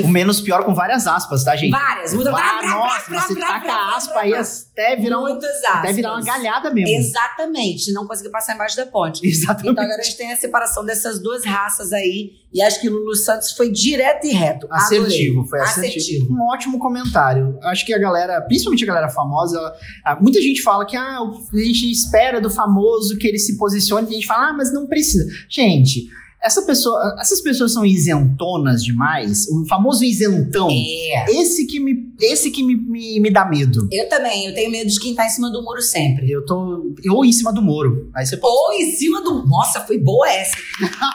O 0.04 0.08
menos 0.08 0.42
pior 0.42 0.64
com 0.64 0.74
várias 0.74 1.08
aspas, 1.08 1.44
tá, 1.44 1.56
gente? 1.56 1.72
Várias. 1.72 2.14
Muda 2.14 2.32
Vá- 2.32 2.62
nossa, 2.64 3.28
você 3.28 3.36
taca 3.40 3.72
a 3.72 3.96
aspa 3.98 4.20
aí 4.20 4.34
até 4.34 4.96
virar, 4.96 5.20
um, 5.22 5.26
até 5.28 5.94
virar 5.94 6.14
uma 6.14 6.22
galhada 6.24 6.74
mesmo. 6.74 6.96
Exatamente. 6.96 7.92
Não 7.92 8.08
consegui 8.08 8.30
passar 8.30 8.56
embaixo 8.56 8.76
da 8.78 8.86
ponte. 8.86 9.26
Exatamente. 9.28 9.72
Então 9.72 9.84
agora 9.84 10.00
a 10.00 10.04
gente 10.04 10.18
tem 10.18 10.32
a 10.32 10.38
separação 10.38 10.86
dessas 10.86 11.20
duas 11.22 11.46
raças 11.46 11.94
aí. 11.94 12.32
E 12.54 12.62
acho 12.62 12.80
que 12.80 12.90
Lulu 12.90 13.14
Santos 13.16 13.52
foi 13.52 13.70
direto 13.72 14.26
e 14.26 14.32
reto. 14.32 14.68
Adorei. 14.72 15.00
Assertivo, 15.00 15.44
foi 15.46 15.60
assertivo. 15.62 15.98
Assertivo. 15.98 16.34
Um 16.34 16.42
ótimo 16.48 16.80
comentário. 16.80 17.60
Acho 17.64 17.86
que 17.86 17.94
a 17.94 17.98
galera, 18.00 18.42
principalmente 18.42 18.84
a 18.84 18.88
galera 18.88 19.10
famosa, 19.10 19.58
ela- 20.06 20.20
muita 20.22 20.42
gente 20.42 20.62
fala 20.62 20.86
que 20.86 20.96
ah, 20.96 21.20
a 21.20 21.58
gente 21.58 21.92
espera 21.92 22.40
do 22.40 22.50
famoso 22.50 23.18
que 23.18 23.28
ele 23.28 23.38
se 23.38 23.58
posicione, 23.58 24.08
e 24.08 24.12
a 24.12 24.14
gente 24.14 24.26
fala, 24.28 24.50
ah, 24.50 24.54
mas 24.54 24.74
não 24.74 24.88
precisa. 24.88 25.26
Gente, 25.50 26.08
essa 26.48 26.62
pessoa, 26.62 27.16
essas 27.20 27.42
pessoas 27.42 27.74
são 27.74 27.86
isentonas 27.86 28.84
demais, 28.84 29.48
o 29.50 29.66
famoso 29.66 30.04
isentão. 30.04 30.70
É. 30.72 31.32
Esse 31.32 31.66
que 31.68 31.80
me, 31.80 32.07
esse 32.20 32.50
que 32.52 32.64
me, 32.64 32.76
me, 32.76 33.20
me 33.20 33.32
dá 33.32 33.46
medo. 33.46 33.88
Eu 33.92 34.10
também. 34.10 34.48
Eu 34.48 34.54
tenho 34.54 34.72
medo 34.72 34.90
de 34.90 35.00
quem 35.00 35.14
tá 35.14 35.26
em 35.26 35.30
cima 35.30 35.52
do 35.52 35.62
muro 35.62 35.82
sempre. 35.82 36.30
Eu 36.32 36.46
tô. 36.46 36.94
Ou 37.12 37.24
em 37.26 37.32
cima 37.32 37.54
do 37.54 37.62
muro. 37.62 38.10
Aí 38.16 38.26
você 38.26 38.38
pode. 38.38 38.54
Ou 38.54 38.74
em 38.74 38.92
cima 38.92 39.22
do. 39.22 39.46
Nossa, 39.46 39.82
foi 39.82 40.00
boa 40.00 40.28
essa. 40.30 40.58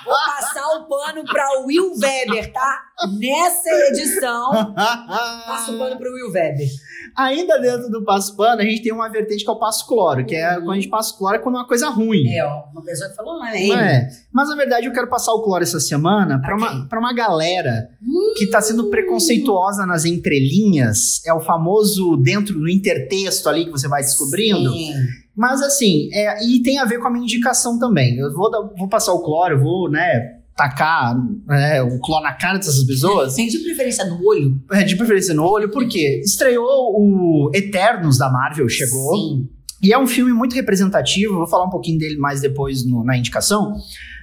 Vou 0.04 0.14
passar 0.14 0.66
o 0.78 0.86
pano 0.88 1.24
pra 1.24 1.44
Will 1.66 1.92
Weber, 2.00 2.52
tá? 2.52 2.80
Nessa 3.18 3.68
edição, 3.88 4.74
passo 4.74 5.74
o 5.74 5.78
pano 5.78 5.98
pro 5.98 6.12
Will 6.12 6.30
Weber. 6.30 6.68
Ainda 7.16 7.58
dentro 7.58 7.90
do 7.90 8.04
passo 8.04 8.36
pano, 8.36 8.62
a 8.62 8.64
gente 8.64 8.82
tem 8.82 8.92
uma 8.92 9.08
vertente 9.08 9.44
que 9.44 9.50
é 9.50 9.52
o 9.52 9.58
passo 9.58 9.86
cloro, 9.88 10.24
que 10.24 10.36
é 10.36 10.54
quando 10.54 10.70
a 10.70 10.74
gente 10.76 10.88
passa 10.88 11.12
o 11.12 11.18
cloro 11.18 11.34
é 11.34 11.38
quando 11.40 11.56
é 11.56 11.58
uma 11.58 11.66
coisa 11.66 11.88
ruim. 11.88 12.28
É, 12.28 12.44
ó, 12.44 12.62
uma 12.72 12.82
pessoa 12.82 13.10
que 13.10 13.16
falou, 13.16 13.38
não 13.38 13.46
é. 13.46 13.66
Não 13.66 13.78
é? 13.78 14.08
Mas 14.32 14.48
na 14.48 14.54
verdade 14.56 14.86
eu 14.86 14.92
quero 14.92 15.08
passar 15.08 15.32
o 15.32 15.42
cloro 15.42 15.62
essa 15.64 15.80
semana 15.80 16.40
pra 16.40 16.52
Pra 16.52 16.56
uma, 16.56 16.88
pra 16.88 16.98
uma 17.00 17.14
galera 17.14 17.88
que 18.36 18.46
tá 18.46 18.60
sendo 18.60 18.90
preconceituosa 18.90 19.86
nas 19.86 20.04
entrelinhas. 20.04 20.91
É 21.26 21.32
o 21.32 21.40
famoso 21.40 22.16
dentro 22.16 22.58
do 22.58 22.68
intertexto 22.68 23.48
ali 23.48 23.64
que 23.66 23.70
você 23.70 23.88
vai 23.88 24.02
descobrindo. 24.02 24.72
Sim. 24.72 24.92
Mas 25.36 25.62
assim, 25.62 26.08
é, 26.12 26.44
e 26.44 26.62
tem 26.62 26.78
a 26.78 26.84
ver 26.84 26.98
com 26.98 27.08
a 27.08 27.10
minha 27.10 27.24
indicação 27.24 27.78
também. 27.78 28.16
Eu 28.18 28.32
vou, 28.32 28.50
vou 28.76 28.88
passar 28.88 29.12
o 29.12 29.22
cloro, 29.22 29.58
vou, 29.60 29.90
né, 29.90 30.36
tacar 30.56 31.16
né, 31.46 31.82
o 31.82 31.98
cloro 32.00 32.22
na 32.22 32.32
cara 32.34 32.58
dessas 32.58 32.84
pessoas. 32.84 33.34
Tem 33.34 33.48
de 33.48 33.58
preferência 33.58 34.04
no 34.04 34.22
olho? 34.26 34.60
É, 34.72 34.84
de 34.84 34.94
preferência 34.96 35.32
no 35.34 35.44
olho, 35.44 35.70
porque 35.70 36.20
estreou 36.24 36.94
o 36.94 37.50
Eternos 37.54 38.18
da 38.18 38.30
Marvel, 38.30 38.68
chegou. 38.68 39.16
Sim. 39.16 39.48
E 39.82 39.92
é 39.92 39.98
um 39.98 40.06
filme 40.06 40.32
muito 40.32 40.54
representativo, 40.54 41.34
vou 41.34 41.46
falar 41.46 41.64
um 41.64 41.70
pouquinho 41.70 41.98
dele 41.98 42.16
mais 42.16 42.40
depois 42.40 42.84
no- 42.86 43.02
na 43.02 43.16
indicação, 43.16 43.72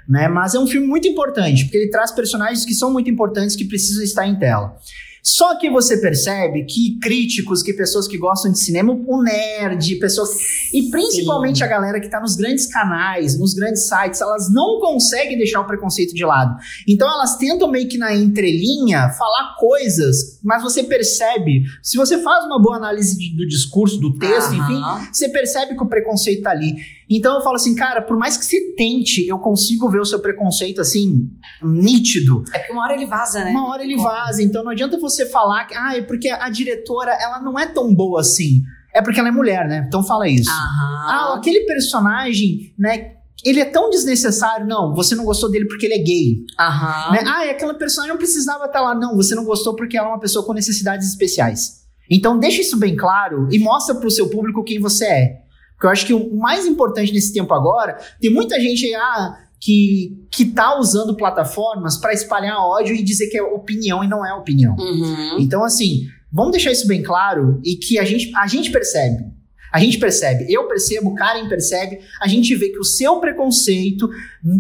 né? 0.08 0.28
Mas 0.30 0.54
é 0.56 0.60
um 0.60 0.66
filme 0.68 0.88
muito 0.88 1.06
importante, 1.08 1.66
porque 1.66 1.78
ele 1.78 1.90
traz 1.90 2.12
personagens 2.12 2.64
que 2.64 2.74
são 2.74 2.94
muito 2.94 3.10
importantes 3.10 3.56
que 3.58 3.66
precisam 3.66 4.02
estar 4.04 4.26
em 4.26 4.38
tela. 4.40 4.78
Só 5.24 5.58
que 5.58 5.70
você 5.70 5.98
percebe 5.98 6.64
que 6.66 6.98
críticos, 7.02 7.62
que 7.62 7.74
pessoas 7.74 8.08
que 8.08 8.18
gostam 8.18 8.52
de 8.52 8.60
cinema, 8.60 8.94
o 8.94 9.22
nerd, 9.24 9.96
pessoas. 9.96 10.30
E 10.74 10.90
principalmente 10.90 11.64
a 11.64 11.68
galera 11.68 12.00
que 12.00 12.10
tá 12.10 12.20
nos 12.20 12.36
grandes 12.36 12.66
canais, 12.68 13.38
nos 13.38 13.54
grandes 13.54 13.88
sites, 13.88 14.22
elas 14.22 14.52
não 14.52 14.80
conseguem 14.80 15.38
deixar 15.38 15.62
o 15.62 15.66
preconceito 15.68 16.14
de 16.14 16.24
lado. 16.26 16.56
Então 16.88 17.08
elas 17.08 17.38
tentam 17.38 17.70
meio 17.70 17.88
que 17.88 17.98
na 17.98 18.14
entrelinha 18.16 19.10
falar 19.10 19.56
coisas, 19.58 20.40
mas 20.44 20.64
você 20.64 20.84
percebe, 20.84 21.64
se 21.84 21.98
você 21.98 22.22
faz 22.22 22.46
uma 22.46 22.62
boa 22.62 22.78
análise 22.78 23.18
de- 23.18 23.36
do 23.36 23.48
discurso, 23.48 23.98
do 24.00 24.18
texto, 24.18 24.54
enfim, 24.54 24.82
você 25.12 25.30
percebe 25.30 25.76
que 25.76 25.84
o 25.84 25.88
preconceito 25.88 26.44
tá 26.44 26.52
ali. 26.52 26.76
Então 27.10 27.36
eu 27.36 27.42
falo 27.42 27.56
assim, 27.56 27.74
cara, 27.74 28.02
por 28.02 28.18
mais 28.18 28.38
que 28.38 28.46
você 28.46 28.74
tente, 28.76 29.28
eu 29.28 29.40
consigo 29.40 29.90
ver 29.90 30.00
o 30.00 30.06
seu 30.06 30.20
preconceito 30.20 30.80
assim, 30.80 31.28
nítido. 31.64 32.44
É 32.54 32.60
porque 32.60 32.72
uma 32.72 32.84
hora 32.84 32.94
ele 32.94 33.08
vaza, 33.08 33.44
né? 33.44 33.52
Uma 33.52 33.70
hora 33.70 33.84
ele 33.84 33.98
vaza, 33.98 34.44
então 34.44 34.64
não 34.64 34.72
adianta 34.72 35.00
você 35.00 35.26
falar 35.26 35.66
que, 35.66 35.74
ah, 35.76 35.98
é 35.98 36.02
porque 36.02 36.30
a 36.30 36.50
diretora, 36.50 37.12
ela 37.20 37.42
não 37.42 37.58
é 37.58 37.66
tão 37.66 37.94
boa 37.96 38.22
assim. 38.22 38.62
É 38.94 39.02
porque 39.02 39.20
ela 39.20 39.30
é 39.30 39.32
mulher, 39.32 39.68
né? 39.68 39.86
Então 39.88 40.04
fala 40.04 40.28
isso. 40.28 40.50
Ah, 40.50 41.30
Aham. 41.32 41.38
aquele 41.38 41.62
personagem, 41.62 42.74
né? 42.78 43.14
Ele 43.44 43.60
é 43.60 43.66
tão 43.66 43.90
desnecessário. 43.90 44.68
Não, 44.68 44.94
você 44.94 45.16
não 45.16 45.24
gostou 45.24 45.50
dele 45.50 45.66
porque 45.66 45.86
ele 45.86 45.96
é 45.96 46.00
gay. 46.00 46.44
Aham. 46.60 47.12
Né? 47.14 47.24
Ah, 47.26 47.46
e 47.46 47.50
aquela 47.52 47.74
personagem 47.74 48.12
não 48.12 48.18
precisava 48.18 48.66
estar 48.66 48.82
lá. 48.82 48.94
Não, 48.94 49.16
você 49.16 49.34
não 49.34 49.46
gostou 49.46 49.76
porque 49.76 49.98
ela 49.98 50.08
é 50.08 50.12
uma 50.12 50.20
pessoa 50.20 50.46
com 50.46 50.54
necessidades 50.54 51.08
especiais. 51.08 51.80
Então 52.10 52.40
deixa 52.40 52.62
isso 52.62 52.78
bem 52.78 52.96
claro 52.96 53.48
e 53.52 53.60
mostra 53.60 53.96
pro 53.96 54.10
seu 54.10 54.30
público 54.30 54.64
quem 54.64 54.80
você 54.80 55.06
é. 55.06 55.49
Porque 55.80 55.88
eu 55.88 55.92
acho 55.92 56.06
que 56.06 56.14
o 56.14 56.36
mais 56.36 56.66
importante 56.66 57.14
nesse 57.14 57.32
tempo 57.32 57.54
agora, 57.54 57.98
tem 58.20 58.30
muita 58.30 58.60
gente 58.60 58.86
aí, 58.86 58.96
ah, 58.96 59.38
que, 59.58 60.28
que 60.30 60.44
tá 60.44 60.78
usando 60.78 61.16
plataformas 61.16 61.96
para 61.96 62.12
espalhar 62.12 62.58
ódio 62.58 62.94
e 62.94 63.02
dizer 63.02 63.30
que 63.30 63.38
é 63.38 63.42
opinião 63.42 64.04
e 64.04 64.08
não 64.08 64.26
é 64.26 64.34
opinião. 64.34 64.76
Uhum. 64.78 65.38
Então, 65.40 65.64
assim, 65.64 66.02
vamos 66.30 66.52
deixar 66.52 66.74
isso 66.74 66.86
bem 66.86 67.02
claro 67.02 67.62
e 67.64 67.78
que 67.78 67.98
a 67.98 68.04
gente, 68.04 68.30
a 68.36 68.46
gente 68.46 68.70
percebe. 68.72 69.24
A 69.72 69.80
gente 69.80 70.00
percebe, 70.00 70.52
eu 70.52 70.68
percebo, 70.68 71.10
o 71.10 71.16
Karen 71.16 71.48
percebe, 71.48 72.00
a 72.20 72.28
gente 72.28 72.56
vê 72.56 72.70
que 72.70 72.80
o 72.80 72.84
seu 72.84 73.20
preconceito 73.20 74.10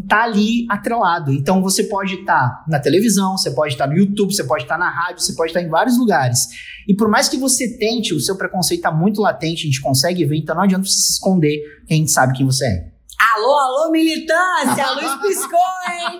tá 0.08 0.24
ali 0.24 0.66
atrelado. 0.70 1.34
Então 1.34 1.62
você 1.62 1.84
pode 1.84 2.16
estar 2.16 2.64
na 2.68 2.80
televisão, 2.80 3.38
você 3.38 3.52
pode 3.52 3.74
estar 3.74 3.88
no 3.88 3.98
YouTube, 3.98 4.34
você 4.34 4.44
pode 4.44 4.64
estar 4.64 4.78
na 4.78 4.90
rádio, 4.90 5.22
você 5.22 5.34
pode 5.34 5.50
estar 5.50 5.62
em 5.62 5.70
vários 5.70 5.98
lugares. 5.98 6.48
E 6.88 6.94
por 6.94 7.08
mais 7.08 7.28
que 7.28 7.38
você 7.38 7.78
tente, 7.78 8.14
o 8.14 8.20
seu 8.20 8.36
preconceito 8.36 8.82
tá 8.82 8.92
muito 8.92 9.22
latente, 9.22 9.64
a 9.64 9.66
gente 9.66 9.82
consegue 9.82 10.26
ver, 10.26 10.38
então 10.38 10.56
não 10.56 10.64
adianta 10.64 10.86
você 10.86 10.94
se 10.94 11.14
esconder, 11.14 11.60
que 11.88 11.94
a 11.94 11.98
gente 11.98 12.12
sabe 12.12 12.38
quem 12.38 12.46
você 12.46 12.66
é. 12.66 12.90
Alô, 13.36 13.54
alô, 13.54 13.92
militância! 13.92 14.86
A 14.86 14.92
luz 14.92 15.22
piscou, 15.22 15.60
hein? 15.92 16.20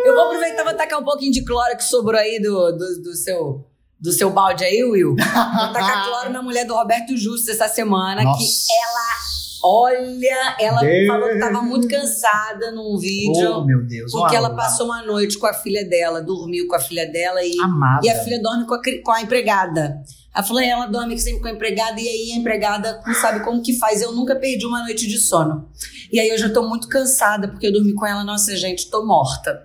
Eu 0.04 0.14
vou 0.14 0.24
aproveitar 0.24 0.62
e 0.62 0.64
vou 0.64 0.74
tacar 0.74 0.98
um 0.98 1.04
pouquinho 1.04 1.32
de 1.32 1.44
cloro 1.44 1.76
que 1.76 1.84
sobrou 1.84 2.18
aí 2.18 2.40
do, 2.40 2.72
do, 2.72 3.02
do 3.02 3.14
seu, 3.14 3.64
do 4.02 4.12
seu 4.12 4.30
balde 4.30 4.64
aí, 4.64 4.82
Will. 4.82 5.14
Vou 5.14 5.72
tacar 5.72 6.06
cloro 6.06 6.30
na 6.30 6.42
mulher 6.42 6.66
do 6.66 6.74
Roberto 6.74 7.16
Justo 7.16 7.52
essa 7.52 7.68
semana, 7.68 8.24
Nossa. 8.24 8.38
que 8.38 8.72
ela, 8.74 9.16
olha, 9.62 10.56
ela 10.58 10.80
Deus. 10.80 11.06
falou 11.06 11.28
que 11.28 11.38
tava 11.38 11.62
muito 11.62 11.86
cansada 11.86 12.72
num 12.72 12.98
vídeo. 12.98 13.58
Oh, 13.58 13.64
meu 13.64 13.86
Deus. 13.86 14.10
Porque 14.10 14.34
ela 14.34 14.50
passou 14.56 14.86
uma 14.86 15.02
noite 15.02 15.38
com 15.38 15.46
a 15.46 15.54
filha 15.54 15.84
dela, 15.88 16.20
dormiu 16.20 16.66
com 16.66 16.74
a 16.74 16.80
filha 16.80 17.06
dela 17.06 17.44
e 17.44 17.56
Amada. 17.62 18.04
e 18.04 18.10
a 18.10 18.24
filha 18.24 18.42
dorme 18.42 18.66
com 18.66 18.74
a, 18.74 18.80
com 19.04 19.12
a 19.12 19.22
empregada. 19.22 20.02
Ela 20.34 20.44
falou, 20.44 20.62
ela 20.62 20.86
dorme 20.86 21.16
sempre 21.18 21.42
com 21.42 21.48
a 21.48 21.52
empregada, 21.52 22.00
e 22.00 22.08
aí 22.08 22.32
a 22.32 22.36
empregada 22.36 23.02
não 23.06 23.14
sabe 23.14 23.44
como 23.44 23.62
que 23.62 23.78
faz. 23.78 24.02
Eu 24.02 24.12
nunca 24.12 24.34
perdi 24.34 24.66
uma 24.66 24.82
noite 24.82 25.06
de 25.06 25.18
sono. 25.18 25.68
E 26.10 26.18
aí 26.18 26.28
eu 26.28 26.38
já 26.38 26.48
tô 26.48 26.66
muito 26.68 26.88
cansada, 26.88 27.46
porque 27.46 27.66
eu 27.66 27.72
dormi 27.72 27.92
com 27.94 28.06
ela, 28.06 28.24
nossa, 28.24 28.56
gente, 28.56 28.90
tô 28.90 29.04
morta. 29.04 29.62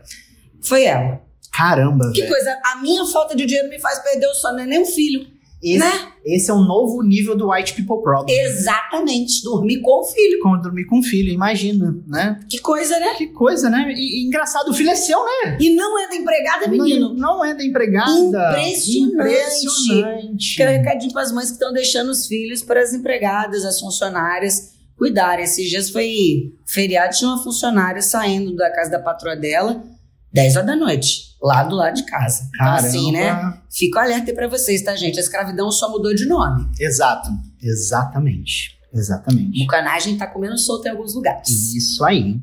Foi 0.61 0.83
ela. 0.83 1.25
Caramba, 1.53 2.11
Que 2.13 2.21
velho. 2.21 2.33
coisa, 2.33 2.57
a 2.65 2.81
minha 2.81 3.05
falta 3.05 3.35
de 3.35 3.45
dinheiro 3.45 3.69
me 3.69 3.79
faz 3.79 3.99
perder 3.99 4.27
o 4.27 4.33
sono, 4.33 4.57
não 4.57 4.63
é 4.63 4.67
nem 4.67 4.81
um 4.81 4.85
filho. 4.85 5.25
Esse, 5.59 5.79
Né? 5.79 5.91
esse 6.23 6.51
é 6.51 6.53
um 6.53 6.63
novo 6.63 7.01
nível 7.01 7.35
do 7.35 7.49
White 7.51 7.73
People 7.73 7.99
Problem. 8.03 8.27
Exatamente, 8.41 9.41
dormir 9.43 9.81
com 9.81 10.01
o 10.01 10.03
filho. 10.03 10.39
Como 10.43 10.61
dormir 10.61 10.85
com 10.85 10.99
um 10.99 11.01
filho, 11.03 11.31
imagina, 11.33 11.95
né? 12.05 12.39
Que 12.47 12.59
coisa, 12.59 12.99
né? 12.99 13.15
Que 13.15 13.25
coisa, 13.27 13.67
né? 13.67 13.91
E, 13.95 14.21
e 14.21 14.27
engraçado, 14.27 14.69
o 14.69 14.73
filho 14.73 14.91
é 14.91 14.95
seu, 14.95 15.17
né? 15.17 15.57
E 15.59 15.73
não 15.73 15.97
é 15.97 16.09
da 16.09 16.15
empregada, 16.15 16.67
menino. 16.67 17.09
Não, 17.15 17.37
não 17.37 17.45
é 17.45 17.55
da 17.55 17.63
empregada. 17.63 18.11
Impressionante. 18.11 18.99
Impressionante. 19.13 20.55
Que 20.57 20.61
é 20.63 20.67
um 20.69 20.71
recadinho 20.73 21.11
para 21.13 21.21
as 21.23 21.31
mães 21.31 21.47
que 21.47 21.53
estão 21.53 21.73
deixando 21.73 22.09
os 22.09 22.27
filhos 22.27 22.61
para 22.61 22.81
as 22.81 22.93
empregadas, 22.93 23.65
as 23.65 23.79
funcionárias 23.79 24.73
cuidarem. 24.95 25.43
Esses 25.43 25.67
dias 25.69 25.89
foi 25.89 26.53
feriado, 26.67 27.15
tinha 27.15 27.29
uma 27.31 27.43
funcionária 27.43 28.01
saindo 28.01 28.55
da 28.55 28.69
casa 28.71 28.91
da 28.91 28.99
patroa 28.99 29.35
dela, 29.35 29.83
10 30.31 30.55
horas 30.55 30.67
da 30.67 30.75
noite, 30.75 31.26
lá 31.41 31.63
do 31.63 31.75
lado 31.75 31.95
de 31.95 32.05
casa. 32.05 32.43
Então, 32.47 32.65
Caramba. 32.65 32.87
assim, 32.87 33.11
né? 33.11 33.61
Fico 33.69 33.99
alerta 33.99 34.31
aí 34.31 34.35
pra 34.35 34.47
vocês, 34.47 34.81
tá, 34.81 34.95
gente? 34.95 35.17
A 35.17 35.21
escravidão 35.21 35.71
só 35.71 35.89
mudou 35.89 36.13
de 36.13 36.25
nome. 36.25 36.69
Exato. 36.79 37.29
Exatamente. 37.61 38.77
Exatamente. 38.93 39.59
Bucanagem 39.59 40.17
tá 40.17 40.25
comendo 40.25 40.57
solto 40.57 40.87
em 40.87 40.91
alguns 40.91 41.13
lugares. 41.13 41.49
Isso 41.75 42.03
aí. 42.03 42.39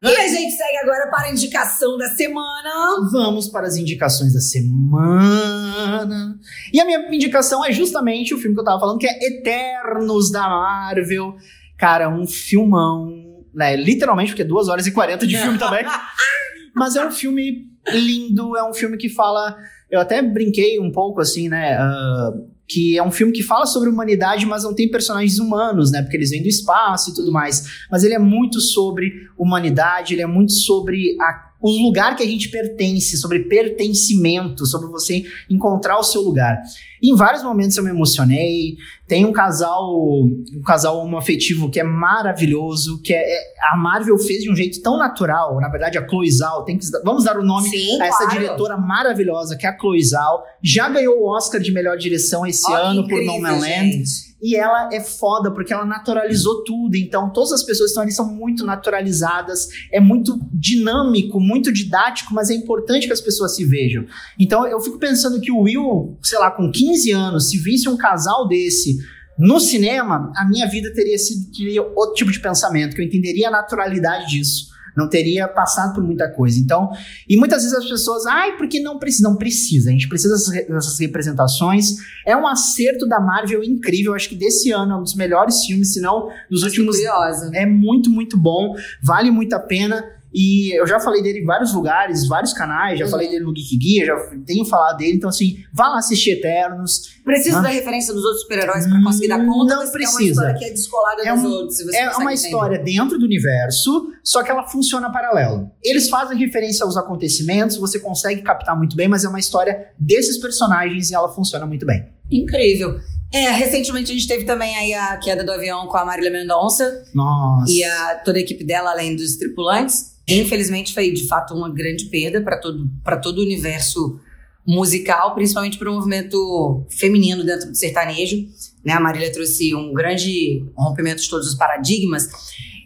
E 0.00 0.06
a 0.16 0.28
gente 0.28 0.52
segue 0.56 0.76
agora 0.78 1.10
para 1.10 1.26
a 1.26 1.32
indicação 1.32 1.98
da 1.98 2.08
semana. 2.08 3.08
Vamos 3.10 3.48
para 3.48 3.66
as 3.66 3.76
indicações 3.76 4.32
da 4.32 4.40
semana. 4.40 6.38
E 6.72 6.80
a 6.80 6.84
minha 6.84 7.14
indicação 7.14 7.64
é 7.64 7.72
justamente 7.72 8.32
o 8.32 8.38
filme 8.38 8.54
que 8.54 8.60
eu 8.60 8.64
tava 8.64 8.78
falando, 8.78 8.98
que 8.98 9.08
é 9.08 9.26
Eternos 9.26 10.30
da 10.30 10.48
Marvel. 10.48 11.36
Cara, 11.76 12.08
um 12.08 12.26
filmão, 12.26 13.27
né? 13.54 13.76
Literalmente, 13.76 14.30
porque 14.32 14.42
é 14.42 14.44
2 14.44 14.68
horas 14.68 14.86
e 14.86 14.92
40 14.92 15.26
de 15.26 15.36
filme 15.44 15.58
também. 15.58 15.84
Mas 16.74 16.96
é 16.96 17.06
um 17.06 17.10
filme 17.10 17.66
lindo, 17.92 18.56
é 18.56 18.68
um 18.68 18.72
filme 18.74 18.96
que 18.96 19.08
fala. 19.08 19.56
Eu 19.90 20.00
até 20.00 20.20
brinquei 20.22 20.78
um 20.78 20.92
pouco 20.92 21.20
assim, 21.20 21.48
né? 21.48 21.76
ah, 21.78 22.30
que 22.68 22.98
é 22.98 23.02
um 23.02 23.10
filme 23.10 23.32
que 23.32 23.42
fala 23.42 23.64
sobre 23.64 23.88
humanidade, 23.88 24.44
mas 24.44 24.62
não 24.62 24.74
tem 24.74 24.90
personagens 24.90 25.38
humanos, 25.38 25.90
né? 25.90 26.02
Porque 26.02 26.18
eles 26.18 26.28
vêm 26.28 26.42
do 26.42 26.48
espaço 26.48 27.10
e 27.10 27.14
tudo 27.14 27.32
mais. 27.32 27.64
Mas 27.90 28.04
ele 28.04 28.12
é 28.12 28.18
muito 28.18 28.60
sobre 28.60 29.10
humanidade, 29.38 30.12
ele 30.14 30.20
é 30.20 30.26
muito 30.26 30.52
sobre 30.52 31.16
a- 31.18 31.47
o 31.60 31.70
lugar 31.82 32.14
que 32.14 32.22
a 32.22 32.26
gente 32.26 32.48
pertence, 32.50 33.16
sobre 33.16 33.40
pertencimento, 33.40 34.64
sobre 34.64 34.88
você 34.88 35.24
encontrar 35.50 35.98
o 35.98 36.02
seu 36.04 36.20
lugar. 36.22 36.60
E 37.02 37.12
em 37.12 37.16
vários 37.16 37.42
momentos 37.42 37.76
eu 37.76 37.84
me 37.84 37.90
emocionei. 37.90 38.76
Tem 39.06 39.24
um 39.24 39.32
casal, 39.32 39.96
um 39.96 40.62
casal 40.64 40.98
homoafetivo 40.98 41.70
que 41.70 41.80
é 41.80 41.84
maravilhoso, 41.84 43.00
que 43.02 43.12
é, 43.12 43.18
é- 43.22 43.44
a 43.72 43.76
Marvel 43.76 44.18
fez 44.18 44.42
de 44.42 44.50
um 44.50 44.56
jeito 44.56 44.80
tão 44.82 44.96
natural. 44.98 45.60
Na 45.60 45.68
verdade, 45.68 45.98
a 45.98 46.06
Chloe 46.06 46.30
Zhao, 46.30 46.64
tem 46.64 46.78
que, 46.78 46.84
vamos 47.04 47.24
dar 47.24 47.36
o 47.38 47.44
nome 47.44 47.68
Sim, 47.68 48.00
a 48.00 48.06
essa 48.06 48.24
claro. 48.24 48.32
diretora 48.40 48.76
maravilhosa, 48.76 49.56
que 49.56 49.66
é 49.66 49.70
a 49.70 49.76
Chloe 49.78 50.02
Zhao. 50.02 50.42
Já 50.62 50.88
ganhou 50.88 51.20
o 51.20 51.36
Oscar 51.36 51.60
de 51.60 51.72
melhor 51.72 51.96
direção 51.96 52.46
esse 52.46 52.66
que 52.66 52.72
ano 52.72 53.02
por 53.02 53.12
incrível, 53.14 53.34
No 53.34 53.40
Man 53.40 53.58
Land. 53.58 54.27
E 54.40 54.54
ela 54.54 54.88
é 54.92 55.00
foda 55.00 55.50
porque 55.50 55.72
ela 55.72 55.84
naturalizou 55.84 56.62
tudo. 56.62 56.96
Então, 56.96 57.30
todas 57.32 57.52
as 57.52 57.62
pessoas 57.62 57.88
que 57.88 57.90
estão 57.90 58.02
ali 58.02 58.12
são 58.12 58.26
muito 58.26 58.64
naturalizadas. 58.64 59.68
É 59.92 59.98
muito 60.00 60.38
dinâmico, 60.52 61.40
muito 61.40 61.72
didático, 61.72 62.32
mas 62.32 62.50
é 62.50 62.54
importante 62.54 63.06
que 63.06 63.12
as 63.12 63.20
pessoas 63.20 63.56
se 63.56 63.64
vejam. 63.64 64.06
Então, 64.38 64.66
eu 64.66 64.80
fico 64.80 64.98
pensando 64.98 65.40
que 65.40 65.50
o 65.50 65.62
Will, 65.62 66.16
sei 66.22 66.38
lá, 66.38 66.50
com 66.50 66.70
15 66.70 67.10
anos, 67.10 67.50
se 67.50 67.58
visse 67.58 67.88
um 67.88 67.96
casal 67.96 68.46
desse 68.46 68.96
no 69.38 69.60
cinema, 69.60 70.32
a 70.36 70.44
minha 70.48 70.66
vida 70.66 70.92
teria 70.92 71.16
sido 71.16 71.52
teria 71.52 71.82
outro 71.82 72.14
tipo 72.14 72.32
de 72.32 72.40
pensamento, 72.40 72.96
que 72.96 73.00
eu 73.00 73.06
entenderia 73.06 73.46
a 73.46 73.52
naturalidade 73.52 74.30
disso. 74.30 74.66
Não 74.96 75.08
teria 75.08 75.46
passado 75.48 75.94
por 75.94 76.02
muita 76.02 76.28
coisa. 76.30 76.58
Então, 76.58 76.90
e 77.28 77.36
muitas 77.36 77.62
vezes 77.62 77.76
as 77.76 77.88
pessoas, 77.88 78.26
ai, 78.26 78.56
porque 78.56 78.80
não 78.80 78.98
precisa? 78.98 79.28
Não 79.28 79.36
precisa. 79.36 79.90
A 79.90 79.92
gente 79.92 80.08
precisa 80.08 80.34
dessas 80.34 80.52
re- 80.54 80.64
dessas 80.64 80.98
representações. 80.98 81.96
É 82.26 82.36
um 82.36 82.46
acerto 82.46 83.06
da 83.06 83.20
Marvel 83.20 83.62
incrível. 83.64 84.14
Acho 84.14 84.28
que 84.28 84.36
desse 84.36 84.70
ano 84.72 84.92
é 84.92 84.96
um 84.96 85.02
dos 85.02 85.14
melhores 85.14 85.64
filmes, 85.64 85.92
se 85.94 86.00
não 86.00 86.28
dos 86.50 86.62
últimos. 86.62 86.96
curiosa. 86.96 87.50
É 87.54 87.64
muito, 87.66 88.10
muito 88.10 88.36
bom. 88.36 88.74
Vale 89.02 89.30
muito 89.30 89.54
a 89.54 89.58
pena. 89.60 90.04
E 90.32 90.78
eu 90.78 90.86
já 90.86 91.00
falei 91.00 91.22
dele 91.22 91.40
em 91.40 91.44
vários 91.44 91.72
lugares, 91.72 92.26
vários 92.28 92.52
canais. 92.52 92.98
Já 92.98 93.06
Uhum. 93.06 93.10
falei 93.10 93.28
dele 93.30 93.44
no 93.44 93.52
Geek 93.52 93.76
Guia, 93.78 94.04
já 94.06 94.16
tenho 94.46 94.64
falado 94.66 94.98
dele. 94.98 95.16
Então, 95.16 95.30
assim, 95.30 95.56
vá 95.72 95.88
lá 95.88 95.98
assistir 95.98 96.32
Eternos. 96.32 97.18
Preciso 97.24 97.56
Hã? 97.58 97.62
da 97.62 97.68
referência 97.68 98.12
dos 98.12 98.22
outros 98.22 98.42
super-heróis 98.42 98.86
pra 98.86 99.02
conseguir 99.02 99.28
dar 99.28 99.44
conta? 99.44 99.74
Não 99.76 99.90
precisa. 99.90 100.18
uma 100.18 100.22
história 100.30 100.54
que 100.58 100.64
é 100.66 100.70
descolada 100.70 101.22
É 101.22 101.32
dos 101.34 101.42
um- 101.44 101.48
outros. 101.48 101.76
se 101.78 101.84
você 101.84 101.96
É 101.96 102.10
uma 102.10 102.32
entender. 102.32 102.34
história 102.34 102.78
dentro 102.78 103.18
do 103.18 103.24
universo, 103.24 104.10
só 104.22 104.42
que 104.42 104.50
ela 104.50 104.66
funciona 104.68 105.10
paralelo. 105.10 105.70
Eles 105.82 106.08
fazem 106.10 106.36
referência 106.38 106.84
aos 106.84 106.96
acontecimentos, 106.96 107.76
você 107.76 107.98
consegue 107.98 108.42
captar 108.42 108.76
muito 108.76 108.94
bem, 108.96 109.08
mas 109.08 109.24
é 109.24 109.28
uma 109.28 109.38
história 109.40 109.88
desses 109.98 110.36
personagens 110.38 111.10
e 111.10 111.14
ela 111.14 111.28
funciona 111.34 111.64
muito 111.66 111.86
bem. 111.86 112.06
Incrível. 112.30 112.98
É, 113.32 113.50
recentemente 113.50 114.10
a 114.10 114.14
gente 114.14 114.26
teve 114.26 114.44
também 114.44 114.74
aí 114.76 114.94
a 114.94 115.16
queda 115.18 115.44
do 115.44 115.52
avião 115.52 115.86
com 115.86 115.96
a 115.96 116.04
Marília 116.04 116.30
Mendonça 116.30 117.02
Nossa. 117.14 117.70
e 117.70 117.84
a, 117.84 118.14
toda 118.24 118.38
a 118.38 118.40
equipe 118.40 118.64
dela, 118.64 118.90
além 118.90 119.14
dos 119.16 119.36
tripulantes. 119.36 120.16
Infelizmente 120.28 120.92
foi 120.92 121.10
de 121.10 121.26
fato 121.26 121.54
uma 121.54 121.72
grande 121.72 122.06
perda 122.06 122.40
para 122.42 122.58
todo, 122.58 122.90
pra 123.02 123.16
todo 123.16 123.38
o 123.38 123.42
universo 123.42 124.20
musical, 124.66 125.34
principalmente 125.34 125.78
para 125.78 125.90
o 125.90 125.94
movimento 125.94 126.84
feminino 126.90 127.42
dentro 127.42 127.70
do 127.70 127.74
sertanejo. 127.74 128.46
Né? 128.84 128.92
A 128.92 129.00
Marília 129.00 129.32
trouxe 129.32 129.74
um 129.74 129.94
grande 129.94 130.64
rompimento 130.76 131.22
de 131.22 131.30
todos 131.30 131.48
os 131.48 131.54
paradigmas. 131.54 132.28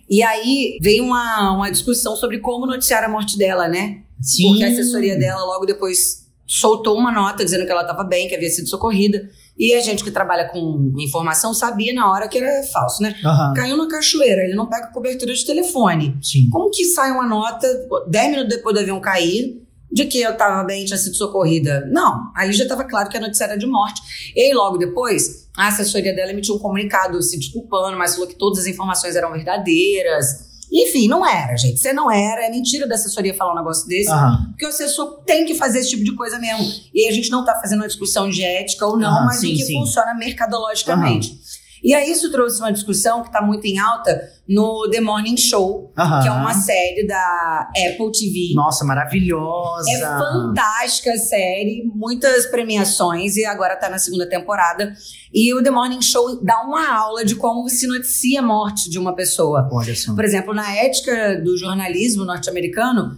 E 0.08 0.22
aí 0.22 0.78
veio 0.80 1.02
uma, 1.04 1.56
uma 1.56 1.70
discussão 1.70 2.14
sobre 2.14 2.38
como 2.38 2.66
noticiar 2.66 3.02
a 3.02 3.08
morte 3.08 3.36
dela, 3.36 3.66
né? 3.66 4.02
Sim. 4.20 4.50
Porque 4.50 4.64
a 4.64 4.68
assessoria 4.68 5.18
dela 5.18 5.42
logo 5.44 5.66
depois 5.66 6.28
soltou 6.46 6.96
uma 6.96 7.10
nota 7.10 7.44
dizendo 7.44 7.64
que 7.64 7.72
ela 7.72 7.80
estava 7.80 8.04
bem, 8.04 8.28
que 8.28 8.34
havia 8.36 8.50
sido 8.50 8.68
socorrida. 8.68 9.28
E 9.58 9.74
a 9.74 9.80
gente 9.80 10.02
que 10.02 10.10
trabalha 10.10 10.48
com 10.48 10.92
informação 10.98 11.52
sabia 11.52 11.92
na 11.92 12.10
hora 12.10 12.26
que 12.26 12.38
era 12.38 12.62
falso, 12.68 13.02
né? 13.02 13.14
Aham. 13.24 13.54
Caiu 13.54 13.76
na 13.76 13.86
cachoeira, 13.86 14.44
ele 14.44 14.54
não 14.54 14.66
pega 14.66 14.88
cobertura 14.88 15.32
de 15.32 15.44
telefone. 15.44 16.16
Sim. 16.22 16.48
Como 16.50 16.70
que 16.70 16.84
sai 16.84 17.12
uma 17.12 17.26
nota 17.26 17.66
10 18.08 18.30
minutos 18.30 18.56
depois 18.56 18.74
do 18.74 18.80
avião 18.80 19.00
cair 19.00 19.62
de 19.92 20.06
que 20.06 20.20
eu 20.22 20.32
estava 20.32 20.64
bem, 20.64 20.86
tinha 20.86 20.96
sido 20.96 21.14
socorrida? 21.14 21.86
Não, 21.92 22.32
ali 22.34 22.52
já 22.52 22.62
estava 22.62 22.82
claro 22.84 23.10
que 23.10 23.16
a 23.16 23.20
notícia 23.20 23.44
era 23.44 23.56
de 23.56 23.66
morte. 23.66 24.00
E 24.34 24.40
aí, 24.40 24.54
logo 24.54 24.78
depois, 24.78 25.48
a 25.54 25.68
assessoria 25.68 26.14
dela 26.14 26.30
emitiu 26.30 26.54
um 26.54 26.58
comunicado 26.58 27.22
se 27.22 27.38
desculpando, 27.38 27.98
mas 27.98 28.14
falou 28.14 28.26
que 28.26 28.34
todas 28.34 28.60
as 28.60 28.66
informações 28.66 29.14
eram 29.14 29.32
verdadeiras. 29.32 30.51
Enfim, 30.72 31.06
não 31.06 31.26
era, 31.26 31.54
gente. 31.56 31.78
Você 31.78 31.92
não 31.92 32.10
era. 32.10 32.46
É 32.46 32.50
mentira 32.50 32.88
da 32.88 32.94
assessoria 32.94 33.34
falar 33.34 33.52
um 33.52 33.56
negócio 33.56 33.86
desse. 33.86 34.10
Aham. 34.10 34.46
Porque 34.50 34.64
o 34.64 34.68
assessor 34.70 35.22
tem 35.26 35.44
que 35.44 35.54
fazer 35.54 35.80
esse 35.80 35.90
tipo 35.90 36.02
de 36.02 36.14
coisa 36.14 36.38
mesmo. 36.38 36.64
E 36.94 37.06
a 37.06 37.12
gente 37.12 37.30
não 37.30 37.44
tá 37.44 37.54
fazendo 37.60 37.80
uma 37.80 37.88
discussão 37.88 38.30
de 38.30 38.42
ética 38.42 38.86
ou 38.86 38.96
não, 38.96 39.26
mas 39.26 39.36
sim, 39.36 39.52
do 39.52 39.58
que 39.58 39.64
sim. 39.64 39.74
funciona 39.74 40.14
mercadologicamente. 40.14 41.38
E 41.82 41.94
aí 41.94 42.10
isso 42.12 42.30
trouxe 42.30 42.60
uma 42.60 42.72
discussão 42.72 43.22
que 43.22 43.32
tá 43.32 43.42
muito 43.42 43.64
em 43.66 43.78
alta 43.78 44.20
no 44.48 44.88
The 44.90 45.00
Morning 45.00 45.36
Show, 45.36 45.92
Aham. 45.98 46.22
que 46.22 46.28
é 46.28 46.30
uma 46.30 46.54
série 46.54 47.06
da 47.06 47.70
Apple 47.70 48.12
TV. 48.12 48.52
Nossa, 48.54 48.84
maravilhosa. 48.84 49.90
É 49.90 49.98
fantástica 50.00 51.12
a 51.12 51.16
série, 51.16 51.82
muitas 51.94 52.46
premiações 52.46 53.36
e 53.36 53.44
agora 53.44 53.76
tá 53.76 53.88
na 53.88 53.98
segunda 53.98 54.28
temporada. 54.28 54.92
E 55.32 55.52
o 55.54 55.62
The 55.62 55.70
Morning 55.70 56.02
Show 56.02 56.42
dá 56.44 56.62
uma 56.62 56.88
aula 56.94 57.24
de 57.24 57.34
como 57.34 57.68
se 57.68 57.86
noticia 57.86 58.40
a 58.40 58.42
morte 58.42 58.88
de 58.88 58.98
uma 58.98 59.14
pessoa. 59.14 59.68
Olha 59.72 59.94
só. 59.94 60.14
Por 60.14 60.24
exemplo, 60.24 60.54
na 60.54 60.74
ética 60.76 61.40
do 61.40 61.56
jornalismo 61.56 62.24
norte-americano, 62.24 63.16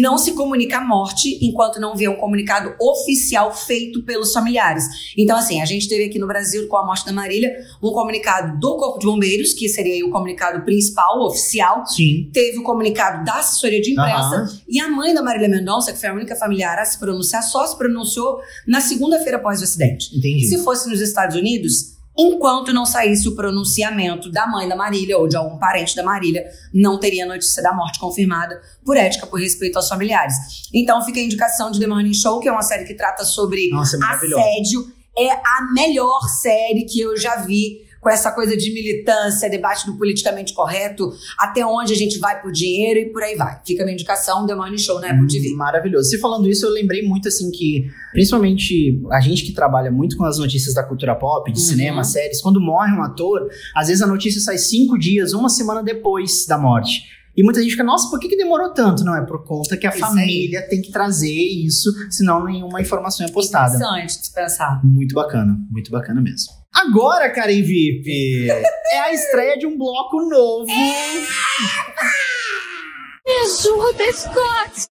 não 0.00 0.18
se 0.18 0.32
comunica 0.32 0.78
a 0.78 0.80
morte 0.80 1.38
enquanto 1.42 1.80
não 1.80 1.96
vê 1.96 2.08
um 2.08 2.16
comunicado 2.16 2.74
oficial 2.80 3.54
feito 3.54 4.02
pelos 4.02 4.32
familiares. 4.32 4.84
Então, 5.16 5.36
assim, 5.36 5.60
a 5.60 5.64
gente 5.64 5.88
teve 5.88 6.04
aqui 6.04 6.18
no 6.18 6.26
Brasil, 6.26 6.66
com 6.68 6.76
a 6.76 6.86
morte 6.86 7.04
da 7.04 7.12
Marília, 7.12 7.52
um 7.82 7.92
comunicado 7.92 8.58
do 8.58 8.76
Corpo 8.76 8.98
de 8.98 9.06
Bombeiros, 9.06 9.52
que 9.52 9.68
seria 9.68 9.94
aí 9.94 10.02
o 10.02 10.10
comunicado 10.10 10.64
principal, 10.64 11.20
oficial. 11.22 11.86
Sim. 11.86 12.30
Teve 12.32 12.58
o 12.58 12.62
comunicado 12.62 13.24
da 13.24 13.38
assessoria 13.38 13.80
de 13.80 13.92
imprensa. 13.92 14.36
Aham. 14.36 14.60
E 14.68 14.80
a 14.80 14.88
mãe 14.88 15.14
da 15.14 15.22
Marília 15.22 15.48
Mendonça, 15.48 15.92
que 15.92 15.98
foi 15.98 16.08
a 16.08 16.14
única 16.14 16.34
familiar 16.36 16.78
a 16.78 16.84
se 16.84 16.98
pronunciar, 16.98 17.42
só 17.42 17.66
se 17.66 17.76
pronunciou 17.76 18.38
na 18.66 18.80
segunda-feira 18.80 19.38
após 19.38 19.60
o 19.60 19.64
acidente. 19.64 20.16
Entendi. 20.16 20.46
Se 20.46 20.62
fosse 20.62 20.88
nos 20.88 21.00
Estados 21.00 21.36
Unidos, 21.36 21.93
enquanto 22.16 22.72
não 22.72 22.86
saísse 22.86 23.28
o 23.28 23.34
pronunciamento 23.34 24.30
da 24.30 24.46
mãe 24.46 24.68
da 24.68 24.76
Marília 24.76 25.18
ou 25.18 25.26
de 25.26 25.36
algum 25.36 25.58
parente 25.58 25.96
da 25.96 26.02
Marília, 26.02 26.44
não 26.72 26.98
teria 26.98 27.26
notícia 27.26 27.62
da 27.62 27.72
morte 27.72 27.98
confirmada 27.98 28.60
por 28.84 28.96
ética, 28.96 29.26
por 29.26 29.40
respeito 29.40 29.76
aos 29.76 29.88
familiares. 29.88 30.34
Então 30.72 31.04
fica 31.04 31.18
a 31.18 31.22
indicação 31.22 31.70
de 31.70 31.80
The 31.80 31.86
Morning 31.86 32.14
Show, 32.14 32.40
que 32.40 32.48
é 32.48 32.52
uma 32.52 32.62
série 32.62 32.84
que 32.84 32.94
trata 32.94 33.24
sobre 33.24 33.68
Nossa, 33.70 33.96
é 33.96 34.04
assédio. 34.04 34.92
É 35.16 35.30
a 35.30 35.72
melhor 35.72 36.22
série 36.28 36.84
que 36.84 37.00
eu 37.00 37.16
já 37.16 37.36
vi 37.36 37.84
com 38.04 38.10
essa 38.10 38.30
coisa 38.30 38.54
de 38.54 38.70
militância, 38.74 39.48
debate 39.48 39.86
do 39.86 39.96
politicamente 39.96 40.52
correto, 40.52 41.10
até 41.38 41.64
onde 41.64 41.94
a 41.94 41.96
gente 41.96 42.18
vai 42.18 42.40
por 42.42 42.52
dinheiro 42.52 43.00
e 43.00 43.10
por 43.10 43.22
aí 43.22 43.34
vai. 43.34 43.58
Fica 43.66 43.82
a 43.82 43.86
minha 43.86 43.94
indicação, 43.94 44.46
The 44.46 44.54
Morning 44.54 44.76
Show 44.76 45.00
na 45.00 45.10
Apple 45.10 45.26
TV. 45.26 45.54
Maravilhoso. 45.54 46.10
Se 46.10 46.18
falando 46.18 46.46
isso, 46.46 46.66
eu 46.66 46.70
lembrei 46.70 47.00
muito 47.02 47.28
assim 47.28 47.50
que, 47.50 47.86
principalmente 48.12 49.00
a 49.10 49.20
gente 49.20 49.42
que 49.44 49.52
trabalha 49.52 49.90
muito 49.90 50.18
com 50.18 50.24
as 50.24 50.38
notícias 50.38 50.74
da 50.74 50.82
cultura 50.82 51.14
pop, 51.14 51.50
de 51.50 51.58
Uhum. 51.58 51.64
cinema, 51.64 52.04
séries, 52.04 52.42
quando 52.42 52.60
morre 52.60 52.92
um 52.92 53.02
ator, 53.02 53.48
às 53.74 53.88
vezes 53.88 54.02
a 54.02 54.06
notícia 54.06 54.38
sai 54.40 54.58
cinco 54.58 54.98
dias, 54.98 55.32
uma 55.32 55.48
semana 55.48 55.82
depois 55.82 56.44
da 56.46 56.58
morte. 56.58 57.04
E 57.36 57.42
muita 57.42 57.60
gente 57.62 57.70
fica, 57.72 57.82
nossa, 57.82 58.08
por 58.10 58.20
que, 58.20 58.28
que 58.28 58.36
demorou 58.36 58.72
tanto? 58.74 59.02
Não, 59.02 59.16
é 59.16 59.22
por 59.24 59.42
conta 59.44 59.76
que 59.78 59.86
a 59.86 59.90
aí. 59.92 59.98
família 59.98 60.62
tem 60.68 60.80
que 60.82 60.92
trazer 60.92 61.32
isso, 61.32 61.90
senão 62.10 62.44
nenhuma 62.44 62.80
informação 62.82 63.26
é 63.26 63.30
postada. 63.30 63.74
Interessante 63.76 64.22
de 64.22 64.30
pensar. 64.30 64.80
Muito 64.84 65.14
bacana, 65.14 65.58
muito 65.70 65.90
bacana 65.90 66.20
mesmo. 66.20 66.63
Agora, 66.74 67.30
Karen 67.30 67.62
VIP, 67.62 68.48
é 68.92 69.00
a 69.00 69.12
estreia 69.12 69.56
de 69.56 69.66
um 69.66 69.78
bloco 69.78 70.20
novo. 70.28 70.66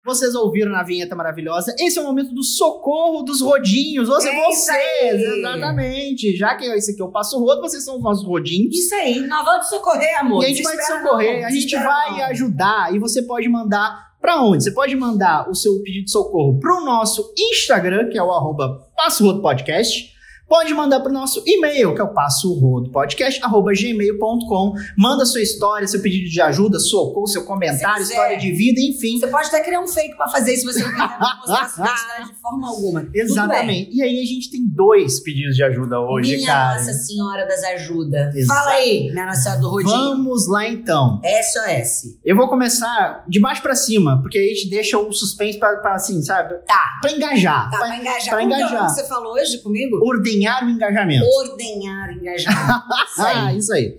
Vocês 0.05 0.35
ouviram 0.35 0.71
na 0.71 0.83
vinheta 0.83 1.15
maravilhosa? 1.15 1.73
Esse 1.79 1.97
é 1.97 2.01
o 2.01 2.05
momento 2.05 2.33
do 2.33 2.43
socorro 2.43 3.23
dos 3.23 3.41
rodinhos. 3.41 4.09
Ou 4.09 4.19
seja, 4.21 4.33
É 4.35 4.49
isso 4.49 4.61
vocês, 4.65 5.23
aí. 5.23 5.39
exatamente. 5.39 6.35
Já 6.37 6.55
que 6.55 6.65
esse 6.65 6.91
aqui 6.91 7.01
eu 7.01 7.11
passo 7.11 7.39
rodo, 7.39 7.61
vocês 7.61 7.83
são 7.83 7.97
os 7.97 8.03
nossos 8.03 8.25
rodinhos. 8.25 8.75
Isso 8.75 8.93
aí, 8.95 9.19
nós 9.21 9.45
vamos 9.45 9.65
te 9.65 9.69
socorrer, 9.69 10.19
amor. 10.19 10.43
E 10.43 10.45
a 10.45 10.49
gente 10.49 10.61
vai 10.63 10.73
te 10.73 10.77
Desespera 10.77 11.01
socorrer, 11.03 11.39
não, 11.41 11.47
a 11.47 11.49
gente 11.51 11.65
desespera 11.65 11.83
vai 11.89 12.11
não. 12.11 12.25
ajudar 12.25 12.95
e 12.95 12.99
você 12.99 13.21
pode 13.23 13.49
mandar 13.49 14.09
pra 14.21 14.41
onde? 14.43 14.63
Você 14.63 14.71
pode 14.71 14.95
mandar 14.95 15.49
o 15.49 15.55
seu 15.55 15.81
pedido 15.81 16.05
de 16.05 16.11
socorro 16.11 16.59
pro 16.59 16.83
nosso 16.85 17.33
Instagram, 17.37 18.09
que 18.09 18.17
é 18.17 18.23
o 18.23 18.31
arroba 18.31 18.79
Passo 18.95 19.25
Rodo 19.25 19.41
Podcast. 19.41 20.18
Pode 20.49 20.73
mandar 20.73 20.99
pro 21.01 21.13
nosso 21.13 21.43
e-mail, 21.45 21.93
que 21.93 22.01
é 22.01 22.03
o 22.03 22.11
passo 22.13 22.51
rodo 22.59 22.89
podcast, 22.91 23.39
arroba 23.43 23.71
gmail.com. 23.71 24.73
Manda 24.97 25.23
sua 25.25 25.41
história, 25.41 25.87
seu 25.87 26.01
pedido 26.01 26.27
de 26.29 26.41
ajuda, 26.41 26.79
socorro, 26.79 27.27
seu 27.27 27.45
comentário, 27.45 28.01
história 28.01 28.35
de 28.35 28.51
vida, 28.51 28.81
enfim. 28.81 29.19
Você 29.19 29.27
pode 29.27 29.47
até 29.47 29.61
criar 29.63 29.79
um 29.79 29.87
fake 29.87 30.17
pra 30.17 30.27
fazer 30.27 30.53
isso 30.55 30.71
se 30.71 30.73
você 30.73 30.83
não 30.83 30.91
quiser 30.91 31.07
mostrar 31.07 31.61
a 31.61 31.69
sua 31.69 31.85
identidade 31.85 32.29
de 32.33 32.41
forma 32.41 32.67
alguma. 32.67 33.07
Exatamente. 33.13 33.95
E 33.95 34.01
aí 34.01 34.19
a 34.19 34.25
gente 34.25 34.49
tem 34.49 34.65
dois 34.67 35.19
pedidos 35.19 35.55
de 35.55 35.63
ajuda 35.63 35.99
hoje, 35.99 36.35
Minha 36.37 36.47
cara. 36.47 36.79
Nossa 36.79 36.93
Senhora 36.93 37.45
das 37.47 37.63
Ajudas. 37.63 38.35
Exato. 38.35 38.59
Fala 38.59 38.71
aí, 38.75 39.11
minha 39.11 39.25
Nossa 39.27 39.41
Senhora 39.41 39.61
do 39.61 39.69
Rodinho. 39.69 39.91
Vamos 39.97 40.47
lá 40.47 40.67
então. 40.67 41.21
SOS. 41.23 42.17
Eu 42.25 42.35
vou 42.35 42.47
começar 42.49 43.23
de 43.27 43.39
baixo 43.39 43.61
pra 43.61 43.75
cima, 43.75 44.19
porque 44.21 44.37
aí 44.39 44.45
a 44.51 44.53
gente 44.55 44.69
deixa 44.69 44.97
o 44.97 45.11
suspense 45.13 45.59
pra, 45.59 45.77
pra, 45.77 45.93
assim, 45.93 46.21
sabe? 46.23 46.55
Tá. 46.65 46.97
Pra 47.01 47.11
engajar. 47.11 47.69
Tá, 47.69 47.77
pra 47.77 47.87
pra 47.87 47.97
engajar. 47.97 48.29
pra 48.29 48.39
Como 48.39 48.49
que 48.49 48.53
é 48.61 48.65
o 48.65 48.67
engajar. 48.69 48.87
que 48.87 48.93
você 48.93 49.07
falou 49.07 49.33
hoje 49.33 49.59
comigo? 49.59 49.99
Ordenhar 50.39 50.65
o 50.65 50.69
engajamento. 50.69 51.25
Ordenhar 51.25 52.13
engajamento. 52.13 52.83
Isso. 53.09 53.21
Ah, 53.21 53.53
isso 53.53 53.73
aí. 53.73 53.97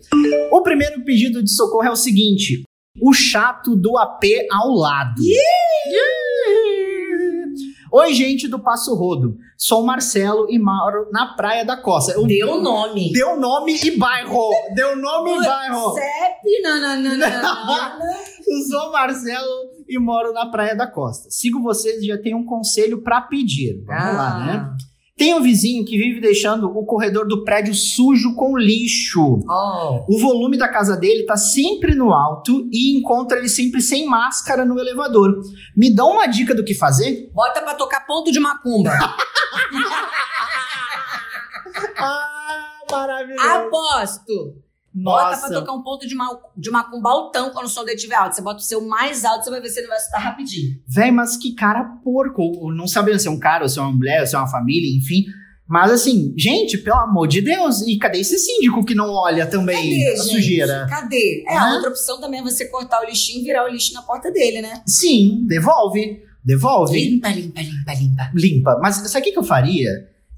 O 0.51 0.63
primeiro 0.63 1.05
pedido 1.05 1.43
de 1.43 1.51
socorro 1.53 1.85
é 1.85 1.91
o 1.91 1.97
seguinte: 1.97 2.63
o 3.03 3.13
chato 3.13 3.77
do 3.77 3.97
AP 3.99 4.25
ao 4.51 4.71
lado. 4.73 5.21
Oi, 7.93 8.15
gente 8.15 8.47
do 8.47 8.59
Passo 8.59 8.95
Rodo. 8.95 9.37
Sou 9.59 9.85
Marcelo 9.85 10.47
e 10.49 10.59
moro 10.61 11.09
na 11.11 11.35
Praia 11.35 11.65
da 11.65 11.77
Costa. 11.77 12.13
Eu- 12.13 12.25
Deu 12.27 12.61
nome. 12.63 13.13
Deu 13.13 13.39
nome 13.39 13.77
e 13.83 13.99
bairro. 13.99 14.49
Deu 14.75 14.97
nome 14.97 15.33
e 15.35 15.39
bairro. 15.45 15.93
CEP, 15.95 16.63
nananana. 16.63 17.99
Sou 18.71 18.93
Marcelo 18.93 19.71
e 19.89 19.99
moro 19.99 20.33
na 20.33 20.47
Praia 20.51 20.77
da 20.77 20.87
Costa. 20.87 21.29
Sigo 21.31 21.61
vocês 21.63 22.01
e 22.01 22.07
já 22.07 22.17
tenho 22.17 22.39
um 22.39 22.45
conselho 22.45 23.03
pra 23.03 23.21
pedir. 23.23 23.83
Vamos 23.85 24.03
Ah. 24.05 24.13
lá, 24.13 24.47
né? 24.47 24.71
Tem 25.21 25.35
um 25.35 25.43
vizinho 25.43 25.85
que 25.85 25.99
vive 25.99 26.19
deixando 26.19 26.75
o 26.75 26.83
corredor 26.87 27.29
do 27.29 27.45
prédio 27.45 27.75
sujo 27.75 28.35
com 28.35 28.57
lixo. 28.57 29.21
Oh. 29.47 30.07
O 30.09 30.19
volume 30.19 30.57
da 30.57 30.67
casa 30.67 30.97
dele 30.97 31.27
tá 31.27 31.37
sempre 31.37 31.95
no 31.95 32.11
alto 32.11 32.67
e 32.73 32.97
encontra 32.99 33.37
ele 33.37 33.51
sempre 33.51 33.83
sem 33.83 34.07
máscara 34.07 34.65
no 34.65 34.81
elevador. 34.81 35.43
Me 35.77 35.95
dá 35.95 36.07
uma 36.07 36.27
dica 36.27 36.55
do 36.55 36.65
que 36.65 36.73
fazer? 36.73 37.31
Bota 37.35 37.61
pra 37.61 37.75
tocar 37.75 38.07
ponto 38.07 38.33
de 38.33 38.41
macumba. 38.41 38.93
Ah, 42.03 42.81
maravilhoso. 42.91 43.47
Aposto. 43.47 44.70
Bota 44.93 45.37
pra 45.39 45.49
Nossa. 45.49 45.55
tocar 45.55 45.73
um 45.73 45.83
ponto 45.83 46.07
de, 46.07 46.15
ma 46.17 46.29
de 46.57 46.71
macumba 46.71 47.11
altão 47.11 47.51
quando 47.51 47.67
o 47.67 47.69
som 47.69 47.85
dele 47.85 47.97
estiver 47.97 48.17
alto. 48.17 48.35
Você 48.35 48.43
bota 48.43 48.59
o 48.59 48.63
seu 48.63 48.81
mais 48.87 49.25
alto, 49.25 49.45
você 49.45 49.51
vai 49.51 49.61
ver 49.61 49.69
se 49.69 49.79
ele 49.79 49.87
vai 49.87 49.97
escutar 49.97 50.19
rapidinho. 50.19 50.81
Véi, 50.89 51.13
mas 51.13 51.37
que 51.37 51.55
cara 51.55 51.85
porco. 52.03 52.73
Não 52.73 52.89
sabendo 52.89 53.19
se 53.19 53.29
é 53.29 53.31
um 53.31 53.39
cara, 53.39 53.63
ou 53.63 53.69
se 53.69 53.79
é 53.79 53.83
uma 53.83 53.93
mulher, 53.93 54.21
ou 54.21 54.27
se 54.27 54.35
é 54.35 54.39
uma 54.39 54.49
família, 54.49 54.89
enfim. 54.97 55.25
Mas 55.69 55.93
assim, 55.93 56.35
gente, 56.37 56.77
pelo 56.79 56.97
amor 56.99 57.29
de 57.29 57.41
Deus, 57.41 57.81
e 57.83 57.97
cadê 57.97 58.19
esse 58.19 58.37
síndico 58.37 58.85
que 58.85 58.93
não 58.93 59.09
olha 59.09 59.47
também 59.47 59.77
Cadê, 59.77 60.09
a 60.09 60.17
gente? 60.17 60.29
sujeira? 60.31 60.87
Cadê? 60.91 61.45
É, 61.47 61.57
a 61.57 61.75
outra 61.75 61.91
opção 61.91 62.21
também 62.21 62.41
é 62.41 62.43
você 62.43 62.65
cortar 62.65 63.01
o 63.01 63.05
lixinho 63.05 63.43
e 63.43 63.45
virar 63.45 63.65
o 63.65 63.69
lixo 63.69 63.95
na 63.95 64.03
porta 64.03 64.33
dele, 64.33 64.61
né? 64.61 64.83
Sim, 64.85 65.45
devolve. 65.47 66.21
Devolve. 66.45 66.99
Limpa, 66.99 67.29
limpa, 67.29 67.61
limpa, 67.61 67.93
limpa. 67.95 68.31
limpa. 68.35 68.79
Mas 68.83 68.97
sabe 68.97 69.29
o 69.29 69.33
que 69.33 69.39
eu 69.39 69.45
faria? 69.45 69.89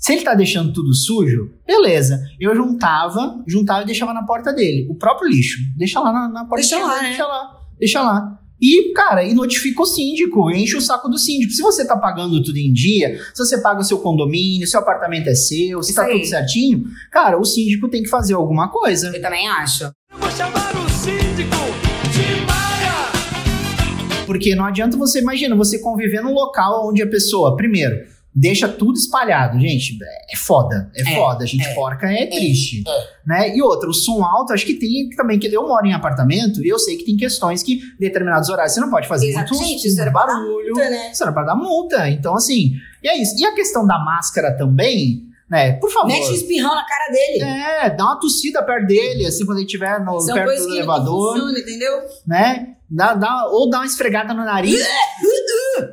Se 0.03 0.15
ele 0.15 0.23
tá 0.23 0.35
deixando 0.35 0.73
tudo 0.73 0.93
sujo, 0.93 1.53
beleza. 1.65 2.21
Eu 2.41 2.57
juntava, 2.57 3.41
juntava 3.47 3.83
e 3.83 3.87
deixava 3.87 4.13
na 4.13 4.25
porta 4.25 4.53
dele. 4.53 4.89
O 4.91 4.97
próprio 4.97 5.29
lixo. 5.31 5.61
Deixa 5.77 6.01
lá 6.01 6.13
na, 6.13 6.29
na 6.29 6.41
porta 6.45 6.57
Deixa 6.57 6.75
dele, 6.75 6.89
lá, 6.89 7.03
né? 7.03 7.09
Deixa 7.09 7.25
lá. 7.27 7.57
Deixa 7.79 8.03
lá. 8.03 8.39
E, 8.61 8.93
cara, 8.95 9.23
e 9.23 9.33
notifica 9.33 9.81
o 9.81 9.87
síndico, 9.87 10.51
enche 10.51 10.77
o 10.77 10.81
saco 10.81 11.09
do 11.09 11.17
síndico. 11.17 11.53
Se 11.53 11.63
você 11.63 11.87
tá 11.87 11.97
pagando 11.97 12.43
tudo 12.43 12.57
em 12.59 12.73
dia, 12.73 13.17
se 13.33 13.45
você 13.45 13.59
paga 13.63 13.81
o 13.81 13.85
seu 13.85 13.99
condomínio, 13.99 14.67
seu 14.67 14.81
apartamento 14.81 15.29
é 15.29 15.37
seu, 15.37 15.81
se 15.85 15.91
Isso 15.93 16.01
tá 16.01 16.07
aí. 16.07 16.15
tudo 16.15 16.27
certinho, 16.27 16.85
cara, 17.11 17.39
o 17.39 17.45
síndico 17.45 17.89
tem 17.89 18.03
que 18.03 18.09
fazer 18.09 18.35
alguma 18.35 18.69
coisa. 18.73 19.13
Eu 19.15 19.23
também 19.23 19.47
acho. 19.49 19.85
Eu 19.85 19.93
vou 20.19 20.31
chamar 20.33 20.73
o 20.85 20.89
síndico 20.91 21.57
de 22.11 22.45
Maia. 22.45 24.27
Porque 24.27 24.55
não 24.57 24.65
adianta 24.65 24.97
você, 24.97 25.21
imagina, 25.21 25.55
você 25.55 25.79
conviver 25.79 26.23
num 26.23 26.33
local 26.33 26.89
onde 26.89 27.01
a 27.03 27.07
pessoa, 27.09 27.57
primeiro, 27.57 28.11
deixa 28.35 28.67
tudo 28.69 28.97
espalhado. 28.97 29.59
Gente, 29.61 29.99
é 30.31 30.37
foda, 30.37 30.91
é, 30.95 31.03
É, 31.03 31.15
foda. 31.15 31.45
A 31.45 31.47
gente 31.47 31.67
é, 31.67 31.75
porca 31.75 32.07
é 32.11 32.27
triste. 32.27 32.83
Né? 33.27 33.55
E 33.57 33.63
outra, 33.63 33.89
o 33.89 33.93
som 33.93 34.25
alto, 34.25 34.53
acho 34.53 34.65
que 34.65 34.75
tem 34.75 35.11
também, 35.11 35.39
que 35.39 35.47
eu 35.53 35.67
moro 35.67 35.87
em 35.87 35.93
apartamento 35.93 36.65
e 36.65 36.69
eu 36.69 36.79
sei 36.79 36.97
que 36.97 37.05
tem 37.05 37.17
questões 37.17 37.63
que 37.63 37.75
em 37.75 38.01
determinados 38.01 38.49
horários 38.49 38.73
você 38.75 38.81
não 38.81 38.91
pode 38.91 39.07
fazer 39.07 39.29
Exato. 39.29 39.55
muito 39.55 39.67
Gente, 39.67 39.87
isso 39.87 40.11
barulho. 40.11 40.69
multa, 40.75 40.91
né? 40.91 41.11
Isso 41.13 41.23
era 41.23 41.33
pra 41.33 41.45
dar 41.45 41.55
multa. 41.55 42.09
Então, 42.09 42.35
assim, 42.35 42.73
e 43.03 43.09
é 43.09 43.21
isso. 43.21 43.35
E 43.39 43.45
a 43.45 43.55
questão 43.55 43.87
da 43.87 43.99
máscara 43.99 44.57
também, 44.57 45.27
né? 45.49 45.73
Por 45.75 45.91
favor. 45.91 46.09
Mete 46.09 46.31
um 46.31 46.35
espirrão 46.35 46.75
na 46.75 46.85
cara 46.85 47.13
dele. 47.13 47.45
É, 47.45 47.91
dá 47.91 48.05
uma 48.05 48.19
tossida 48.19 48.63
perto 48.63 48.87
dele, 48.87 49.27
assim, 49.27 49.45
quando 49.45 49.59
ele 49.59 49.67
estiver 49.67 50.01
no, 50.01 50.19
São 50.21 50.35
perto 50.35 50.63
do 50.63 50.75
elevador 50.75 51.33
funcionam, 51.33 51.59
entendeu? 51.59 52.01
né? 52.27 52.75
Dá, 52.95 53.15
dá, 53.15 53.47
ou 53.47 53.71
dá 53.71 53.79
uma 53.79 53.87
esfregada 53.87 54.35
no 54.35 54.45
nariz. 54.45 54.87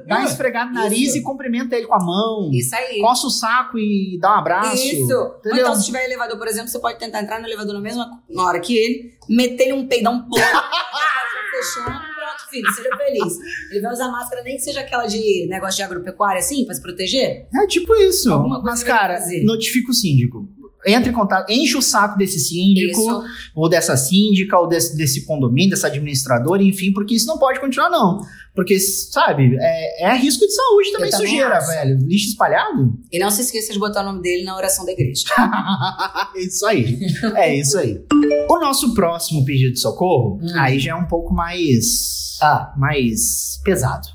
dá 0.06 0.18
uma 0.18 0.26
esfregada 0.26 0.70
no 0.70 0.76
nariz 0.76 1.10
Isso. 1.10 1.18
e 1.20 1.22
cumprimenta 1.22 1.76
ele 1.76 1.88
com 1.88 1.96
a 1.96 2.00
mão. 2.00 2.50
Isso 2.52 2.76
aí. 2.76 3.00
Coça 3.00 3.26
o 3.26 3.30
saco 3.30 3.80
e 3.80 4.20
dá 4.20 4.36
um 4.36 4.40
abraço. 4.40 4.76
Isso. 4.76 5.14
Ou 5.14 5.38
Entendeu? 5.38 5.60
então, 5.62 5.76
se 5.76 5.86
tiver 5.86 6.04
elevador, 6.04 6.38
por 6.38 6.48
exemplo, 6.48 6.68
você 6.68 6.78
pode 6.78 7.00
tentar 7.00 7.22
entrar 7.22 7.40
no 7.40 7.48
elevador 7.48 7.74
na 7.74 7.80
mesma 7.80 8.22
na 8.30 8.44
hora 8.44 8.60
que 8.60 8.76
ele, 8.76 9.14
meter-lhe 9.30 9.72
um 9.72 9.88
peidão 9.88 10.28
pô, 10.28 10.36
fechando, 10.36 12.00
pronto, 12.00 12.50
filho, 12.50 12.70
seja 12.74 12.90
feliz. 12.98 13.38
Ele 13.72 13.82
vai 13.82 13.94
usar 13.94 14.10
máscara, 14.10 14.44
nem 14.44 14.58
que 14.58 14.62
seja 14.62 14.82
aquela 14.82 15.06
de 15.06 15.48
negócio 15.50 15.78
de 15.78 15.84
agropecuária, 15.84 16.40
assim, 16.40 16.66
pra 16.66 16.76
se 16.76 16.82
proteger. 16.82 17.48
É 17.54 17.68
tipo 17.68 17.96
isso. 17.96 18.30
Mas, 18.62 18.82
ele 18.82 18.90
cara, 18.90 19.20
notifica 19.46 19.92
o 19.92 19.94
síndico. 19.94 20.50
Entra 20.86 21.10
em 21.10 21.14
contato, 21.14 21.50
enche 21.52 21.76
o 21.78 21.82
saco 21.82 22.18
desse 22.18 22.40
síndico, 22.40 23.00
Isso. 23.00 23.24
ou 23.54 23.68
dessa 23.70 23.98
síndica, 23.98 24.58
ou 24.58 24.68
desse, 24.68 24.96
desse 24.96 25.26
condomínio, 25.26 25.72
dessa 25.72 25.88
administradora, 25.88 26.64
enfim, 26.64 26.94
porque 26.94 27.16
isso 27.16 27.28
não 27.28 27.38
pode 27.38 27.60
continuar, 27.60 27.90
não. 27.90 28.22
Porque, 28.56 28.80
sabe, 28.80 29.56
é, 29.60 30.06
é 30.06 30.16
risco 30.18 30.46
de 30.46 30.54
saúde 30.54 30.92
também, 30.94 31.10
também 31.12 31.28
sujeira, 31.28 31.58
acho. 31.58 31.68
velho. 31.68 31.98
Lixo 32.06 32.30
espalhado. 32.30 32.94
E 33.12 33.20
não 33.20 33.30
se 33.30 33.42
esqueça 33.42 33.74
de 33.74 33.80
botar 33.80 34.02
o 34.02 34.06
nome 34.06 34.22
dele 34.22 34.44
na 34.44 34.56
oração 34.56 34.86
da 34.86 34.92
igreja. 34.92 35.24
isso 36.36 36.66
aí. 36.66 36.98
É 37.36 37.56
isso 37.58 37.78
aí. 37.78 38.02
O 38.50 38.60
nosso 38.60 38.94
próximo 38.94 39.44
pedido 39.46 39.74
de 39.74 39.80
socorro, 39.80 40.40
Hum. 40.42 40.48
aí 40.56 40.80
já 40.80 40.92
é 40.92 40.96
um 40.96 41.08
pouco 41.08 41.34
mais. 41.34 42.38
Ah. 42.42 42.74
mais 42.78 43.60
pesado. 43.64 44.08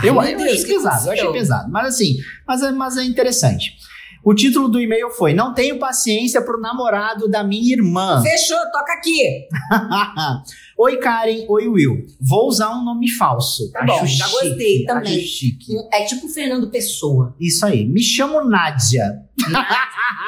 Ai, 0.00 0.08
eu 0.08 0.14
eu 0.14 0.36
Deus, 0.38 0.42
achei 0.52 0.64
pesado, 0.66 1.06
eu 1.08 1.12
achei 1.12 1.32
pesado. 1.32 1.70
Mas 1.72 1.86
assim, 1.94 2.16
mas 2.46 2.62
é, 2.62 2.70
mas 2.72 2.96
é 2.96 3.04
interessante. 3.04 3.72
O 4.22 4.34
título 4.34 4.68
do 4.68 4.80
e-mail 4.80 5.10
foi: 5.10 5.32
Não 5.32 5.54
tenho 5.54 5.78
paciência 5.78 6.42
pro 6.42 6.60
namorado 6.60 7.28
da 7.28 7.42
minha 7.44 7.72
irmã. 7.74 8.20
Fechou, 8.24 8.58
toca 8.72 8.92
aqui. 8.92 9.46
Oi, 10.78 10.96
Karen. 10.98 11.44
Oi, 11.48 11.68
Will. 11.68 12.06
Vou 12.20 12.46
usar 12.48 12.70
um 12.70 12.84
nome 12.84 13.08
falso. 13.10 13.70
Tá 13.72 13.84
bom, 13.84 14.06
já 14.06 14.28
gostei 14.28 14.84
também. 14.84 15.18
Acho 15.18 15.26
chique. 15.26 15.72
É 15.92 16.04
tipo 16.04 16.28
Fernando 16.28 16.70
Pessoa. 16.70 17.34
Isso 17.40 17.66
aí. 17.66 17.84
Me 17.84 18.00
chamo 18.00 18.44
Nádia. 18.44 19.22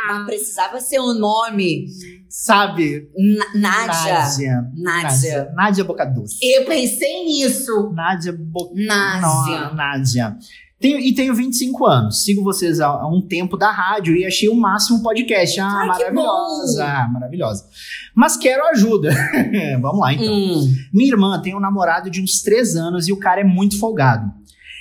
Mas 0.08 0.26
precisava 0.26 0.80
ser 0.80 0.98
um 1.00 1.14
nome. 1.14 1.86
Sabe? 2.28 3.08
Nádia. 3.54 4.12
Nádia. 4.12 4.70
Nádia. 4.74 5.52
Nádia 5.54 5.84
Boca 5.84 6.04
Doce. 6.04 6.38
Eu 6.42 6.64
pensei 6.64 7.24
nisso. 7.24 7.92
Nádia 7.94 8.32
Boca 8.36 8.72
Nádia. 8.74 9.60
Não, 9.60 9.74
Nádia. 9.74 10.36
Tenho, 10.80 10.98
e 10.98 11.14
tenho 11.14 11.34
25 11.34 11.86
anos. 11.86 12.24
Sigo 12.24 12.42
vocês 12.42 12.80
há, 12.80 12.86
há 12.86 13.06
um 13.06 13.20
tempo 13.20 13.56
da 13.58 13.70
rádio 13.70 14.16
e 14.16 14.24
achei 14.24 14.48
o 14.48 14.54
máximo 14.54 15.02
podcast. 15.02 15.60
Ah, 15.60 15.80
Ai, 15.80 15.86
maravilhosa. 15.88 16.84
Ah, 16.84 17.08
maravilhosa. 17.12 17.68
Mas 18.14 18.38
quero 18.38 18.64
ajuda. 18.68 19.10
Vamos 19.82 20.00
lá, 20.00 20.14
então. 20.14 20.32
Hum. 20.32 20.74
Minha 20.92 21.12
irmã 21.12 21.40
tem 21.42 21.54
um 21.54 21.60
namorado 21.60 22.10
de 22.10 22.22
uns 22.22 22.40
3 22.40 22.76
anos 22.76 23.08
e 23.08 23.12
o 23.12 23.18
cara 23.18 23.42
é 23.42 23.44
muito 23.44 23.78
folgado. 23.78 24.32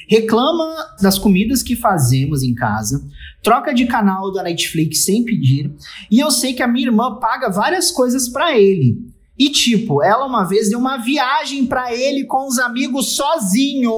Reclama 0.07 0.73
das 1.01 1.19
comidas 1.19 1.61
que 1.61 1.75
fazemos 1.75 2.41
em 2.41 2.55
casa, 2.55 3.05
troca 3.43 3.71
de 3.73 3.85
canal 3.85 4.31
da 4.31 4.41
Netflix 4.41 5.05
sem 5.05 5.23
pedir, 5.23 5.71
e 6.09 6.19
eu 6.19 6.31
sei 6.31 6.53
que 6.53 6.63
a 6.63 6.67
minha 6.67 6.87
irmã 6.87 7.19
paga 7.19 7.47
várias 7.51 7.91
coisas 7.91 8.27
pra 8.27 8.57
ele. 8.57 8.97
E 9.37 9.49
tipo, 9.51 10.01
ela 10.01 10.25
uma 10.25 10.45
vez 10.45 10.69
deu 10.69 10.79
uma 10.79 10.97
viagem 10.97 11.65
pra 11.67 11.93
ele 11.93 12.25
com 12.25 12.47
os 12.47 12.57
amigos 12.57 13.15
sozinho. 13.15 13.91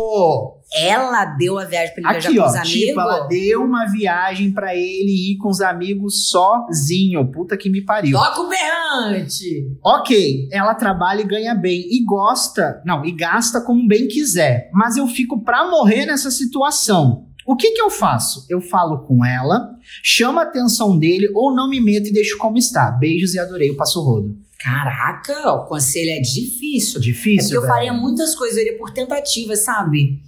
Ela 0.73 1.25
deu 1.25 1.59
a 1.59 1.65
viagem 1.65 1.93
pra 1.93 2.01
ele 2.01 2.17
Aqui, 2.17 2.27
viajar 2.33 2.41
com 2.41 2.43
ó, 2.43 2.49
os 2.49 2.55
amigos. 2.55 2.71
tipo, 2.71 2.99
ela 3.01 3.19
deu 3.27 3.63
uma 3.63 3.85
viagem 3.91 4.51
pra 4.53 4.73
ele 4.75 5.31
ir 5.33 5.37
com 5.37 5.49
os 5.49 5.59
amigos 5.59 6.29
sozinho. 6.29 7.29
Puta 7.31 7.57
que 7.57 7.69
me 7.69 7.81
pariu. 7.81 8.17
Toca 8.17 8.41
o 8.41 8.49
berrante! 8.49 9.67
Ok, 9.83 10.47
ela 10.51 10.73
trabalha 10.73 11.21
e 11.21 11.25
ganha 11.27 11.53
bem 11.53 11.81
e 11.91 12.03
gosta, 12.05 12.81
não, 12.85 13.03
e 13.05 13.11
gasta 13.11 13.59
como 13.61 13.85
bem 13.87 14.07
quiser. 14.07 14.69
Mas 14.73 14.95
eu 14.97 15.07
fico 15.07 15.41
pra 15.43 15.69
morrer 15.69 16.05
nessa 16.05 16.31
situação. 16.31 17.25
O 17.45 17.55
que 17.55 17.71
que 17.71 17.81
eu 17.81 17.89
faço? 17.89 18.45
Eu 18.49 18.61
falo 18.61 18.99
com 18.99 19.25
ela, 19.25 19.71
chamo 20.03 20.39
a 20.39 20.43
atenção 20.43 20.97
dele 20.97 21.29
ou 21.33 21.53
não 21.53 21.67
me 21.69 21.81
meto 21.81 22.07
e 22.07 22.13
deixo 22.13 22.37
como 22.37 22.57
está. 22.57 22.91
Beijos 22.91 23.33
e 23.33 23.39
adorei 23.39 23.71
o 23.71 23.75
passo 23.75 24.01
rodo. 24.01 24.37
Caraca, 24.59 25.51
o 25.53 25.65
conselho 25.65 26.11
é 26.11 26.19
difícil. 26.21 26.99
É 26.99 27.03
Difícil, 27.03 27.43
porque 27.49 27.57
eu 27.57 27.61
velho. 27.61 27.73
faria 27.73 27.93
muitas 27.93 28.35
coisas, 28.35 28.57
eu 28.57 28.63
iria 28.63 28.77
por 28.77 28.91
tentativa, 28.91 29.55
sabe? 29.55 30.21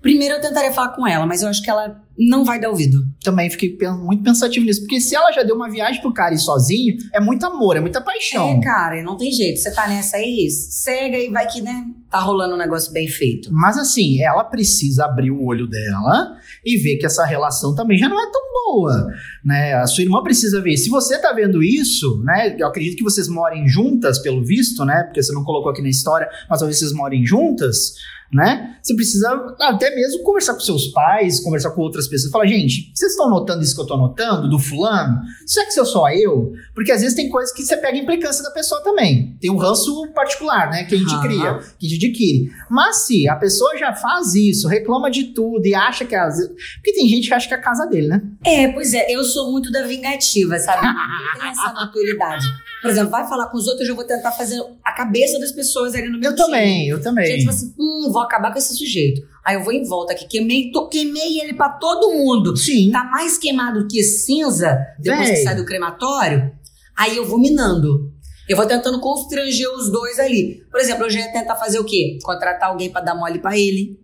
Primeiro 0.00 0.34
eu 0.34 0.40
tentaria 0.40 0.72
falar 0.72 0.90
com 0.90 1.06
ela, 1.06 1.26
mas 1.26 1.42
eu 1.42 1.48
acho 1.48 1.62
que 1.62 1.70
ela 1.70 2.00
não 2.18 2.44
vai 2.44 2.60
dar 2.60 2.70
ouvido. 2.70 3.04
Também 3.22 3.50
fiquei 3.50 3.76
muito 3.90 4.22
pensativo 4.22 4.64
nisso, 4.64 4.80
porque 4.80 5.00
se 5.00 5.14
ela 5.14 5.30
já 5.32 5.42
deu 5.42 5.54
uma 5.54 5.70
viagem 5.70 6.00
pro 6.00 6.12
cara 6.12 6.34
ir 6.34 6.38
sozinho, 6.38 6.96
é 7.12 7.20
muito 7.20 7.44
amor, 7.44 7.76
é 7.76 7.80
muita 7.80 8.00
paixão. 8.00 8.48
É, 8.48 8.60
cara, 8.60 9.02
não 9.02 9.16
tem 9.16 9.30
jeito. 9.30 9.58
Você 9.58 9.70
tá 9.70 9.86
nessa 9.86 10.16
aí, 10.16 10.48
cega 10.50 11.18
e 11.18 11.30
vai 11.30 11.46
que, 11.46 11.60
né, 11.60 11.84
tá 12.10 12.18
rolando 12.20 12.54
um 12.54 12.58
negócio 12.58 12.92
bem 12.92 13.08
feito. 13.08 13.52
Mas 13.52 13.76
assim, 13.76 14.22
ela 14.22 14.44
precisa 14.44 15.04
abrir 15.04 15.30
o 15.30 15.44
olho 15.44 15.66
dela 15.66 16.36
e 16.64 16.76
ver 16.78 16.96
que 16.96 17.06
essa 17.06 17.24
relação 17.24 17.74
também 17.74 17.98
já 17.98 18.08
não 18.08 18.20
é 18.20 18.30
tão 18.30 18.42
boa, 18.64 19.06
né? 19.44 19.74
A 19.74 19.86
sua 19.86 20.02
irmã 20.02 20.22
precisa 20.22 20.60
ver. 20.60 20.76
Se 20.76 20.88
você 20.88 21.18
tá 21.18 21.32
vendo 21.32 21.62
isso, 21.62 22.22
né? 22.24 22.56
Eu 22.58 22.66
acredito 22.66 22.96
que 22.96 23.04
vocês 23.04 23.28
morem 23.28 23.68
juntas, 23.68 24.18
pelo 24.18 24.44
visto, 24.44 24.84
né? 24.84 25.04
Porque 25.04 25.22
você 25.22 25.32
não 25.32 25.44
colocou 25.44 25.70
aqui 25.70 25.82
na 25.82 25.88
história, 25.88 26.28
mas 26.48 26.58
talvez 26.58 26.78
vocês 26.78 26.92
morem 26.92 27.24
juntas, 27.24 27.94
né? 28.32 28.76
Você 28.82 28.94
precisa 28.94 29.56
até 29.60 29.94
mesmo 29.94 30.22
conversar 30.22 30.54
com 30.54 30.60
seus 30.60 30.88
pais, 30.88 31.40
conversar 31.40 31.70
com 31.70 31.80
outras 31.80 32.05
pessoas. 32.08 32.30
Falar, 32.32 32.46
gente, 32.46 32.90
vocês 32.94 33.12
estão 33.12 33.28
notando 33.30 33.62
isso 33.62 33.74
que 33.74 33.80
eu 33.80 33.86
tô 33.86 33.96
notando, 33.96 34.48
do 34.48 34.58
fulano? 34.58 35.20
Será 35.46 35.66
que 35.66 35.72
sou 35.72 35.84
só 35.86 36.08
eu? 36.10 36.52
Porque 36.74 36.92
às 36.92 37.00
vezes 37.00 37.16
tem 37.16 37.28
coisas 37.28 37.52
que 37.54 37.62
você 37.62 37.76
pega 37.76 37.96
a 37.96 38.00
implicância 38.00 38.42
da 38.42 38.50
pessoa 38.50 38.82
também. 38.82 39.36
Tem 39.40 39.50
um 39.50 39.56
ranço 39.56 40.06
particular, 40.14 40.70
né? 40.70 40.84
Que 40.84 40.94
a 40.94 40.98
gente 40.98 41.12
Aham. 41.14 41.22
cria, 41.22 41.58
que 41.78 41.86
a 41.86 41.88
gente 41.88 42.06
adquire. 42.06 42.50
Mas 42.70 43.06
se 43.06 43.28
a 43.28 43.36
pessoa 43.36 43.76
já 43.76 43.92
faz 43.94 44.34
isso, 44.34 44.68
reclama 44.68 45.10
de 45.10 45.24
tudo 45.34 45.66
e 45.66 45.74
acha 45.74 46.04
que 46.04 46.14
às 46.14 46.36
vezes. 46.36 46.50
Porque 46.76 46.92
tem 46.92 47.08
gente 47.08 47.28
que 47.28 47.34
acha 47.34 47.48
que 47.48 47.54
é 47.54 47.56
a 47.56 47.60
casa 47.60 47.86
dele, 47.86 48.08
né? 48.08 48.22
É, 48.44 48.68
pois 48.68 48.94
é, 48.94 49.10
eu 49.10 49.22
sou 49.24 49.50
muito 49.52 49.70
da 49.72 49.82
vingativa, 49.82 50.58
sabe? 50.58 50.86
Eu 50.86 51.40
tenho 51.40 51.50
essa 51.52 51.72
maturidade. 51.72 52.44
Por 52.82 52.90
exemplo, 52.90 53.10
vai 53.10 53.26
falar 53.26 53.46
com 53.46 53.56
os 53.56 53.66
outros, 53.66 53.88
eu 53.88 53.96
vou 53.96 54.04
tentar 54.04 54.30
fazer 54.32 54.60
a 54.84 54.92
cabeça 54.92 55.40
das 55.40 55.50
pessoas 55.50 55.94
ali 55.94 56.08
no 56.08 56.20
meu 56.20 56.30
Eu 56.30 56.36
time. 56.36 56.46
também, 56.46 56.88
eu 56.88 57.00
também. 57.00 57.26
Gente, 57.26 57.38
tipo 57.40 57.50
assim, 57.50 57.74
hum, 57.78 58.10
vou 58.12 58.22
acabar 58.22 58.52
com 58.52 58.58
esse 58.58 58.74
sujeito. 58.76 59.22
Aí 59.46 59.54
eu 59.54 59.62
vou 59.62 59.72
em 59.72 59.84
volta 59.84 60.12
aqui, 60.12 60.26
queimei, 60.26 60.72
tô, 60.72 60.88
queimei 60.88 61.38
ele 61.40 61.54
pra 61.54 61.68
todo 61.68 62.12
mundo. 62.12 62.56
Sim. 62.56 62.90
Tá 62.90 63.04
mais 63.04 63.38
queimado 63.38 63.86
que 63.86 64.02
cinza 64.02 64.76
depois 64.98 65.28
Véi. 65.28 65.36
que 65.36 65.42
sai 65.44 65.54
do 65.54 65.64
crematório. 65.64 66.50
Aí 66.96 67.16
eu 67.16 67.24
vou 67.24 67.38
minando. 67.38 68.12
Eu 68.48 68.56
vou 68.56 68.66
tentando 68.66 69.00
constranger 69.00 69.68
os 69.72 69.90
dois 69.90 70.18
ali. 70.18 70.62
Por 70.68 70.80
exemplo, 70.80 71.04
eu 71.04 71.10
já 71.10 71.20
ia 71.20 71.32
tentar 71.32 71.54
fazer 71.54 71.78
o 71.78 71.84
quê? 71.84 72.18
Contratar 72.24 72.70
alguém 72.70 72.90
pra 72.90 73.00
dar 73.00 73.14
mole 73.14 73.38
pra 73.38 73.56
ele. 73.56 74.00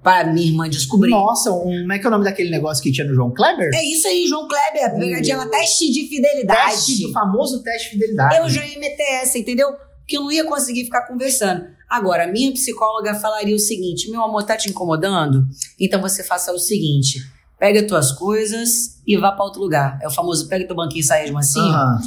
Pra 0.00 0.22
minha 0.24 0.46
irmã 0.46 0.68
descobrir. 0.68 1.10
Nossa, 1.10 1.50
um, 1.50 1.62
como 1.80 1.92
é 1.92 1.98
que 1.98 2.04
é 2.04 2.08
o 2.08 2.10
nome 2.12 2.24
daquele 2.24 2.50
negócio 2.50 2.80
que 2.80 2.92
tinha 2.92 3.06
no 3.06 3.14
João 3.14 3.32
Kleber? 3.32 3.70
É 3.74 3.82
isso 3.82 4.06
aí, 4.06 4.28
João 4.28 4.46
Kleber. 4.46 4.96
Pegadinha, 4.96 5.34
ela 5.34 5.46
teste 5.46 5.90
de 5.90 6.08
fidelidade. 6.08 6.70
Teste, 6.72 7.06
o 7.06 7.12
famoso 7.12 7.62
teste 7.64 7.88
de 7.88 7.94
fidelidade. 7.94 8.36
Eu 8.36 8.48
já 8.48 8.64
ia 8.64 8.78
meter 8.78 9.22
essa, 9.22 9.38
entendeu? 9.38 9.68
Porque 10.04 10.18
eu 10.18 10.22
não 10.22 10.30
ia 10.30 10.44
conseguir 10.44 10.84
ficar 10.84 11.06
conversando. 11.06 11.66
Agora, 11.88 12.24
a 12.24 12.26
minha 12.26 12.52
psicóloga 12.52 13.14
falaria 13.14 13.56
o 13.56 13.58
seguinte: 13.58 14.10
meu 14.10 14.22
amor, 14.22 14.44
tá 14.44 14.56
te 14.56 14.68
incomodando? 14.68 15.46
Então 15.80 16.00
você 16.00 16.22
faça 16.22 16.52
o 16.52 16.58
seguinte: 16.58 17.20
pega 17.58 17.86
tuas 17.86 18.12
coisas 18.12 19.00
e 19.06 19.16
vá 19.16 19.32
pra 19.32 19.44
outro 19.44 19.60
lugar. 19.60 19.98
É 20.02 20.06
o 20.06 20.10
famoso 20.10 20.48
pega 20.48 20.66
teu 20.66 20.76
banquinho 20.76 21.00
e 21.00 21.04
sai 21.04 21.24
de 21.24 21.32
mansinho. 21.32 21.64
Aham. 21.64 21.98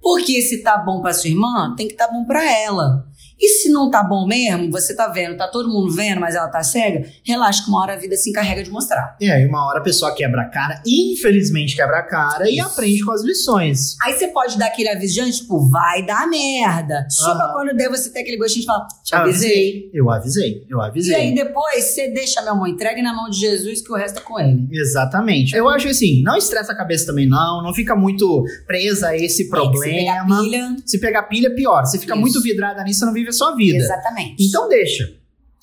Porque 0.00 0.42
se 0.42 0.62
tá 0.62 0.76
bom 0.76 1.00
pra 1.00 1.14
sua 1.14 1.30
irmã, 1.30 1.74
tem 1.76 1.88
que 1.88 1.94
tá 1.94 2.06
bom 2.10 2.24
pra 2.26 2.44
ela. 2.44 3.06
E 3.40 3.48
se 3.48 3.68
não 3.68 3.90
tá 3.90 4.02
bom 4.02 4.26
mesmo, 4.26 4.70
você 4.70 4.94
tá 4.94 5.08
vendo, 5.08 5.36
tá 5.36 5.48
todo 5.48 5.68
mundo 5.68 5.92
vendo, 5.92 6.20
mas 6.20 6.34
ela 6.34 6.48
tá 6.48 6.62
cega, 6.62 7.06
relaxa 7.24 7.62
que 7.64 7.68
uma 7.68 7.80
hora 7.82 7.94
a 7.94 7.96
vida 7.96 8.16
se 8.16 8.30
encarrega 8.30 8.62
de 8.62 8.70
mostrar. 8.70 9.16
E 9.20 9.30
aí, 9.30 9.44
uma 9.46 9.66
hora 9.66 9.80
a 9.80 9.82
pessoa 9.82 10.14
quebra 10.14 10.42
a 10.42 10.48
cara, 10.48 10.80
infelizmente 10.86 11.74
quebra 11.76 11.98
a 11.98 12.02
cara, 12.02 12.48
e 12.48 12.58
Isso. 12.58 12.66
aprende 12.66 13.04
com 13.04 13.12
as 13.12 13.22
lições. 13.22 13.96
Aí 14.02 14.12
você 14.14 14.28
pode 14.28 14.56
dar 14.58 14.66
aquele 14.66 14.88
antes, 14.88 15.38
tipo, 15.38 15.68
vai 15.68 16.04
dar 16.04 16.28
merda. 16.28 17.06
Só 17.10 17.34
pra 17.34 17.44
Aham. 17.46 17.52
quando 17.54 17.76
der 17.76 17.88
você 17.88 18.10
ter 18.10 18.20
aquele 18.20 18.36
gostinho 18.36 18.60
de 18.62 18.66
falar, 18.66 18.86
te 19.02 19.14
avisei. 19.14 19.90
Eu 19.92 20.10
avisei, 20.10 20.64
eu 20.68 20.78
E 20.78 20.86
avisei. 20.86 21.14
aí 21.14 21.34
depois 21.34 21.84
você 21.84 22.08
deixa 22.12 22.40
meu 22.42 22.52
amor 22.52 22.68
entregue 22.68 23.02
na 23.02 23.12
mão 23.14 23.28
de 23.28 23.38
Jesus 23.38 23.80
que 23.82 23.92
o 23.92 23.96
resto 23.96 24.18
é 24.18 24.22
com 24.22 24.38
ele. 24.38 24.68
Exatamente. 24.72 25.54
Eu 25.56 25.68
acho 25.68 25.88
assim, 25.88 26.22
não 26.22 26.36
estressa 26.36 26.72
a 26.72 26.76
cabeça 26.76 27.06
também 27.06 27.28
não, 27.28 27.62
não 27.62 27.74
fica 27.74 27.94
muito 27.96 28.44
presa 28.66 29.08
a 29.08 29.16
esse 29.16 29.44
Se 29.44 29.50
pegar 29.50 29.62
problema. 29.62 30.40
pilha, 30.42 30.76
Se 30.86 31.00
pegar 31.00 31.22
pilha, 31.24 31.54
pior. 31.54 31.84
Se 31.84 31.98
fica 31.98 32.12
Isso. 32.14 32.20
muito 32.20 32.40
vidrada 32.42 32.82
nisso, 32.84 33.00
você 33.00 33.06
não 33.06 33.12
vive 33.12 33.23
a 33.28 33.32
sua 33.32 33.54
vida. 33.54 33.76
exatamente. 33.78 34.42
Então 34.46 34.68
deixa. 34.68 35.08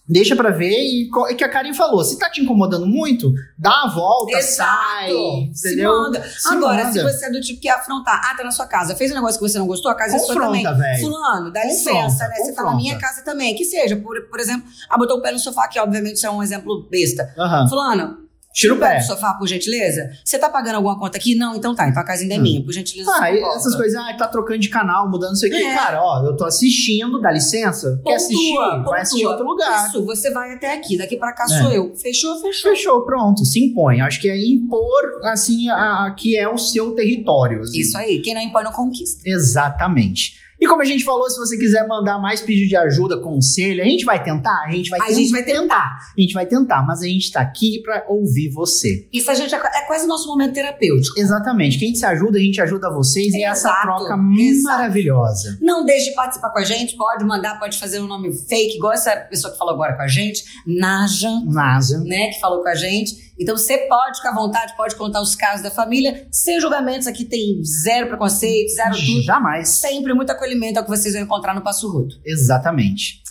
Deixa 0.10 0.36
pra 0.36 0.50
ver 0.50 0.78
e 0.78 1.10
é 1.30 1.34
que 1.36 1.44
a 1.44 1.48
Karen 1.48 1.74
falou, 1.74 2.04
se 2.04 2.20
tá 2.20 2.30
te 2.30 2.42
incomodando 2.42 2.86
muito, 2.86 3.32
dá 3.58 3.84
a 3.84 3.88
volta, 3.88 4.36
Exato. 4.38 4.58
sai, 4.70 5.10
Se 5.54 5.68
entendeu? 5.70 5.90
manda. 5.90 6.22
Se 6.22 6.54
Agora, 6.54 6.84
manda. 6.84 6.92
se 6.92 7.02
você 7.02 7.28
é 7.28 7.32
do 7.32 7.40
tipo 7.40 7.62
que 7.62 7.68
ia 7.70 7.76
afrontar, 7.76 8.20
ah, 8.26 8.36
tá 8.36 8.44
na 8.44 8.52
sua 8.52 8.66
casa, 8.68 8.94
fez 8.94 9.10
um 9.12 9.16
negócio 9.16 9.40
que 9.40 9.48
você 9.48 9.58
não 9.58 9.68
gostou, 9.68 9.90
a 9.90 9.96
casa 9.96 10.18
é 10.18 10.20
sua 10.20 10.34
também. 10.36 10.64
Confronta, 10.66 10.78
velho. 10.82 11.00
Fulano, 11.00 11.54
dá 11.54 11.62
Confronta, 11.62 11.92
licença, 12.02 12.28
né? 12.28 12.36
Você 12.36 12.42
tá 12.52 12.64
na 12.64 12.72
confronta. 12.72 12.76
minha 12.76 12.98
casa 12.98 13.24
também. 13.24 13.56
Que 13.56 13.64
seja, 13.64 13.96
por, 13.96 14.20
por 14.30 14.40
exemplo, 14.42 14.68
ah, 14.90 14.98
botou 14.98 15.18
o 15.18 15.22
pé 15.22 15.32
no 15.32 15.40
sofá, 15.40 15.68
que 15.70 15.80
obviamente 15.80 16.16
isso 16.16 16.26
é 16.28 16.32
um 16.32 16.44
exemplo 16.44 16.90
besta. 16.90 17.34
Aham. 17.38 17.70
Fulano, 17.70 18.18
Tira 18.54 18.74
o 18.74 18.78
pé. 18.78 18.98
do 19.00 19.06
sofá, 19.06 19.34
por 19.36 19.48
gentileza. 19.48 20.10
Você 20.26 20.38
tá 20.38 20.50
pagando 20.50 20.76
alguma 20.76 21.00
conta 21.00 21.18
aqui? 21.18 21.36
Não, 21.36 21.56
então 21.56 21.74
tá. 21.74 21.88
Então 21.88 22.02
a 22.02 22.06
casa 22.06 22.24
ainda 22.24 22.36
é 22.36 22.38
minha, 22.38 22.62
por 22.64 22.74
gentileza. 22.74 23.10
Ah, 23.16 23.30
essas 23.32 23.76
coisas, 23.76 23.96
ah, 23.96 24.14
tá 24.18 24.28
trocando 24.28 24.60
de 24.60 24.70
canal, 24.70 25.10
mudando 25.10 25.30
não 25.30 25.36
sei 25.36 25.50
o 25.50 25.54
que. 25.54 25.64
É. 25.64 25.74
Cara, 25.74 26.02
ó, 26.04 26.26
eu 26.26 26.36
tô 26.36 26.44
assistindo, 26.46 27.20
dá 27.22 27.32
licença. 27.32 27.92
Quer 28.06 28.12
Pontua, 28.12 28.16
assistir? 28.16 28.54
pontua. 28.56 28.84
Vai 28.92 29.02
assistir 29.02 29.22
em 29.24 29.26
outro 29.28 29.46
lugar. 29.46 29.88
Isso, 29.88 30.06
você 30.06 30.32
vai 30.32 30.54
até 30.54 30.74
aqui, 30.74 30.98
daqui 30.98 31.16
pra 31.18 31.34
cá 31.34 31.46
É. 31.46 31.48
sou 31.62 31.72
eu. 31.72 31.96
Fechou, 31.96 32.36
fechou. 32.42 32.72
Fechou, 32.72 33.06
pronto, 33.06 33.46
se 33.46 33.64
impõe. 33.64 34.02
Acho 34.02 34.20
que 34.20 34.30
é 34.30 34.38
impor, 34.38 35.22
assim, 35.24 35.70
a, 35.70 36.08
a- 36.08 36.12
que 36.18 36.38
é 36.38 36.50
o 36.50 36.58
seu 36.58 36.92
território. 36.92 37.62
assim. 37.62 37.80
Isso 37.80 37.98
aí, 37.98 38.20
quem 38.22 38.34
não 38.34 38.42
impõe 38.42 38.64
não 38.64 38.72
conquista. 38.72 39.22
Exatamente. 39.26 40.34
E 40.62 40.68
como 40.68 40.82
a 40.84 40.86
gente 40.86 41.04
falou, 41.04 41.28
se 41.28 41.40
você 41.40 41.58
quiser 41.58 41.88
mandar 41.88 42.20
mais 42.20 42.40
pedido 42.40 42.70
de 42.70 42.76
ajuda, 42.76 43.18
conselho, 43.20 43.82
a 43.82 43.86
gente 43.86 44.06
vai 44.06 44.24
tentar? 44.24 44.66
A 44.68 44.72
gente 44.72 44.92
vai 44.92 45.00
A 45.02 45.12
gente 45.12 45.32
vai 45.32 45.44
tentar. 45.44 45.98
A 46.16 46.22
gente 46.22 46.34
vai 46.36 46.46
tentar, 46.46 46.86
mas 46.86 47.02
a 47.02 47.08
gente 47.08 47.32
tá 47.32 47.42
aqui 47.42 47.82
pra 47.82 48.06
ouvir 48.08 48.50
você. 48.52 49.08
Isso 49.12 49.32
a 49.32 49.34
gente 49.34 49.56
é, 49.56 49.58
é 49.58 49.82
quase 49.88 50.06
nosso 50.06 50.28
momento 50.28 50.54
terapêutico. 50.54 51.20
Exatamente. 51.20 51.80
Quem 51.80 51.96
se 51.96 52.06
ajuda, 52.06 52.38
a 52.38 52.42
gente 52.42 52.62
ajuda 52.62 52.94
vocês 52.94 53.34
e 53.34 53.42
é 53.44 53.48
essa 53.48 53.70
Exato, 53.70 53.82
troca 53.82 54.14
exato. 54.40 54.64
maravilhosa. 54.64 55.58
Não 55.62 55.84
deixe 55.84 56.10
de 56.12 56.16
participar 56.16 56.52
com 56.52 56.60
a 56.60 56.64
gente, 56.64 56.96
pode 56.96 57.26
mandar, 57.26 57.60
pode 57.60 57.80
fazer 57.80 58.00
um 58.00 58.08
nome 58.08 58.32
fake, 58.32 58.76
igual 58.78 58.94
essa 58.94 59.16
pessoa 59.16 59.52
que 59.52 59.58
falou 59.58 59.74
agora 59.74 59.96
com 59.96 60.04
a 60.04 60.08
gente, 60.08 60.44
Naja, 60.68 61.30
NASA. 61.46 62.00
né, 62.04 62.28
que 62.28 62.40
falou 62.40 62.62
com 62.62 62.70
a 62.70 62.76
gente. 62.76 63.32
Então 63.40 63.58
você 63.58 63.76
pode 63.88 64.18
ficar 64.18 64.30
à 64.32 64.36
vontade, 64.36 64.76
pode 64.78 64.96
contar 64.96 65.20
os 65.20 65.34
casos 65.36 65.64
da 65.64 65.72
família, 65.72 66.28
sem 66.32 66.60
julgamentos, 66.60 67.08
aqui 67.08 67.26
tem 67.26 67.60
zero 67.64 68.08
preconceito, 68.08 68.70
zero 68.76 68.96
tudo. 68.96 69.24
Jamais. 69.24 69.70
Sempre 69.70 70.14
muito 70.14 70.32
acolhimento 70.52 70.80
é 70.80 70.82
o 70.82 70.84
que 70.84 70.90
vocês 70.90 71.14
vão 71.14 71.24
encontrar 71.24 71.56
no 71.56 71.62
Passo 71.62 71.90
Rodo. 71.90 72.16
Exatamente. 72.26 73.22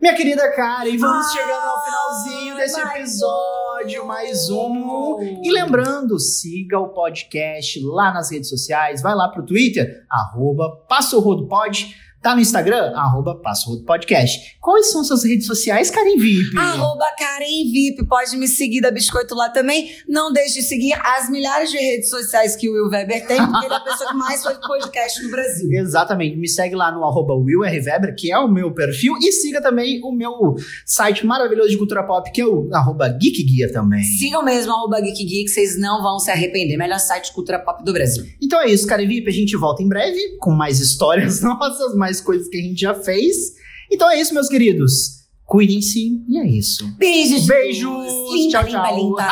Minha 0.00 0.14
querida 0.14 0.50
Karen, 0.54 0.96
vamos 0.96 1.26
Ai, 1.26 1.32
chegando 1.32 1.62
ao 1.62 1.84
finalzinho 1.84 2.56
desse 2.56 2.80
mais 2.82 2.98
episódio, 2.98 4.02
um. 4.02 4.06
mais 4.06 4.48
um. 4.48 5.42
E 5.44 5.50
lembrando, 5.52 6.18
siga 6.18 6.78
o 6.78 6.88
podcast 6.88 7.78
lá 7.84 8.12
nas 8.14 8.30
redes 8.30 8.48
sociais, 8.48 9.02
vai 9.02 9.14
lá 9.14 9.28
pro 9.28 9.44
Twitter, 9.44 10.02
arroba 10.10 10.70
Passo 10.88 11.20
Rodo 11.20 11.46
Pod, 11.46 11.94
tá 12.22 12.34
no 12.34 12.40
Instagram, 12.40 12.92
arroba 12.94 13.34
Passo 13.36 13.82
Podcast. 13.84 14.56
Quais 14.60 14.90
são 14.90 15.02
suas 15.02 15.24
redes 15.24 15.46
sociais, 15.46 15.90
Karen 15.90 16.16
VIP? 16.16 16.56
Arroba 16.58 17.06
Karen 17.18 17.70
VIP, 17.72 18.06
pode 18.06 18.36
me 18.36 18.46
seguir 18.46 18.80
da 18.80 18.90
Biscoito 18.90 19.34
lá 19.34 19.48
também. 19.48 19.90
Não 20.08 20.32
deixe 20.32 20.60
de 20.60 20.62
seguir 20.62 20.92
as 21.02 21.30
milhares 21.30 21.70
de 21.70 21.78
redes 21.78 22.10
sociais 22.10 22.56
que 22.56 22.68
o 22.68 22.72
Will 22.72 22.90
Weber 22.90 23.26
tem, 23.26 23.38
porque 23.38 23.66
ele 23.66 23.74
é 23.74 23.76
a 23.76 23.80
pessoa 23.80 24.10
que 24.10 24.16
mais 24.16 24.42
faz 24.42 24.58
podcast 24.58 25.22
no 25.22 25.30
Brasil. 25.30 25.68
Exatamente, 25.80 26.36
me 26.36 26.48
segue 26.48 26.74
lá 26.74 26.92
no 26.92 27.04
arroba 27.04 27.34
Will 27.34 27.64
R. 27.64 27.80
Weber, 27.80 28.14
que 28.14 28.30
é 28.30 28.38
o 28.38 28.48
meu 28.48 28.72
perfil, 28.72 29.16
e 29.20 29.32
siga 29.32 29.62
também 29.62 30.00
o 30.02 30.12
meu 30.12 30.56
site 30.84 31.24
maravilhoso 31.24 31.70
de 31.70 31.78
cultura 31.78 32.02
pop, 32.02 32.30
que 32.30 32.40
é 32.40 32.46
o 32.46 32.68
arroba 32.72 33.08
Geek 33.08 33.42
Guia 33.44 33.72
também. 33.72 34.02
Sigam 34.02 34.44
mesmo 34.44 34.72
arroba 34.72 35.00
Geek 35.00 35.24
Geek, 35.24 35.48
vocês 35.48 35.78
não 35.78 36.02
vão 36.02 36.18
se 36.18 36.30
arrepender. 36.30 36.76
Melhor 36.76 36.98
site 36.98 37.26
de 37.26 37.32
cultura 37.32 37.58
pop 37.58 37.82
do 37.84 37.92
Brasil. 37.92 38.24
Então 38.42 38.60
é 38.60 38.66
isso, 38.66 38.86
cara 38.86 39.00
VIP. 39.06 39.28
A 39.28 39.32
gente 39.32 39.56
volta 39.56 39.82
em 39.82 39.88
breve 39.88 40.36
com 40.38 40.50
mais 40.50 40.80
histórias 40.80 41.40
nossas, 41.42 41.94
mais 41.94 42.09
coisas 42.18 42.48
que 42.48 42.56
a 42.56 42.62
gente 42.62 42.80
já 42.80 42.94
fez. 42.94 43.52
Então 43.92 44.10
é 44.10 44.18
isso, 44.18 44.32
meus 44.32 44.48
queridos. 44.48 45.20
Cuidem-se 45.44 46.24
e 46.26 46.38
é 46.38 46.46
isso. 46.46 46.86
Beijos. 46.96 47.46
Beijos. 47.46 48.32
Linda, 48.32 48.64
tchau, 48.64 48.64
linda, 48.64 48.82
tchau. 48.82 48.96
linda. 48.96 49.28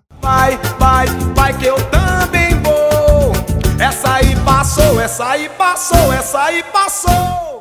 Vai, 0.20 0.56
vai, 0.78 1.06
vai 1.34 1.58
que 1.58 1.66
eu 1.66 1.76
também 1.90 2.48
vou. 2.62 3.32
Essa 3.78 4.14
aí 4.14 4.34
passou, 4.42 4.98
essa 4.98 5.28
aí 5.28 5.50
passou, 5.50 6.10
essa 6.14 6.44
aí 6.44 6.62
passou. 6.72 7.53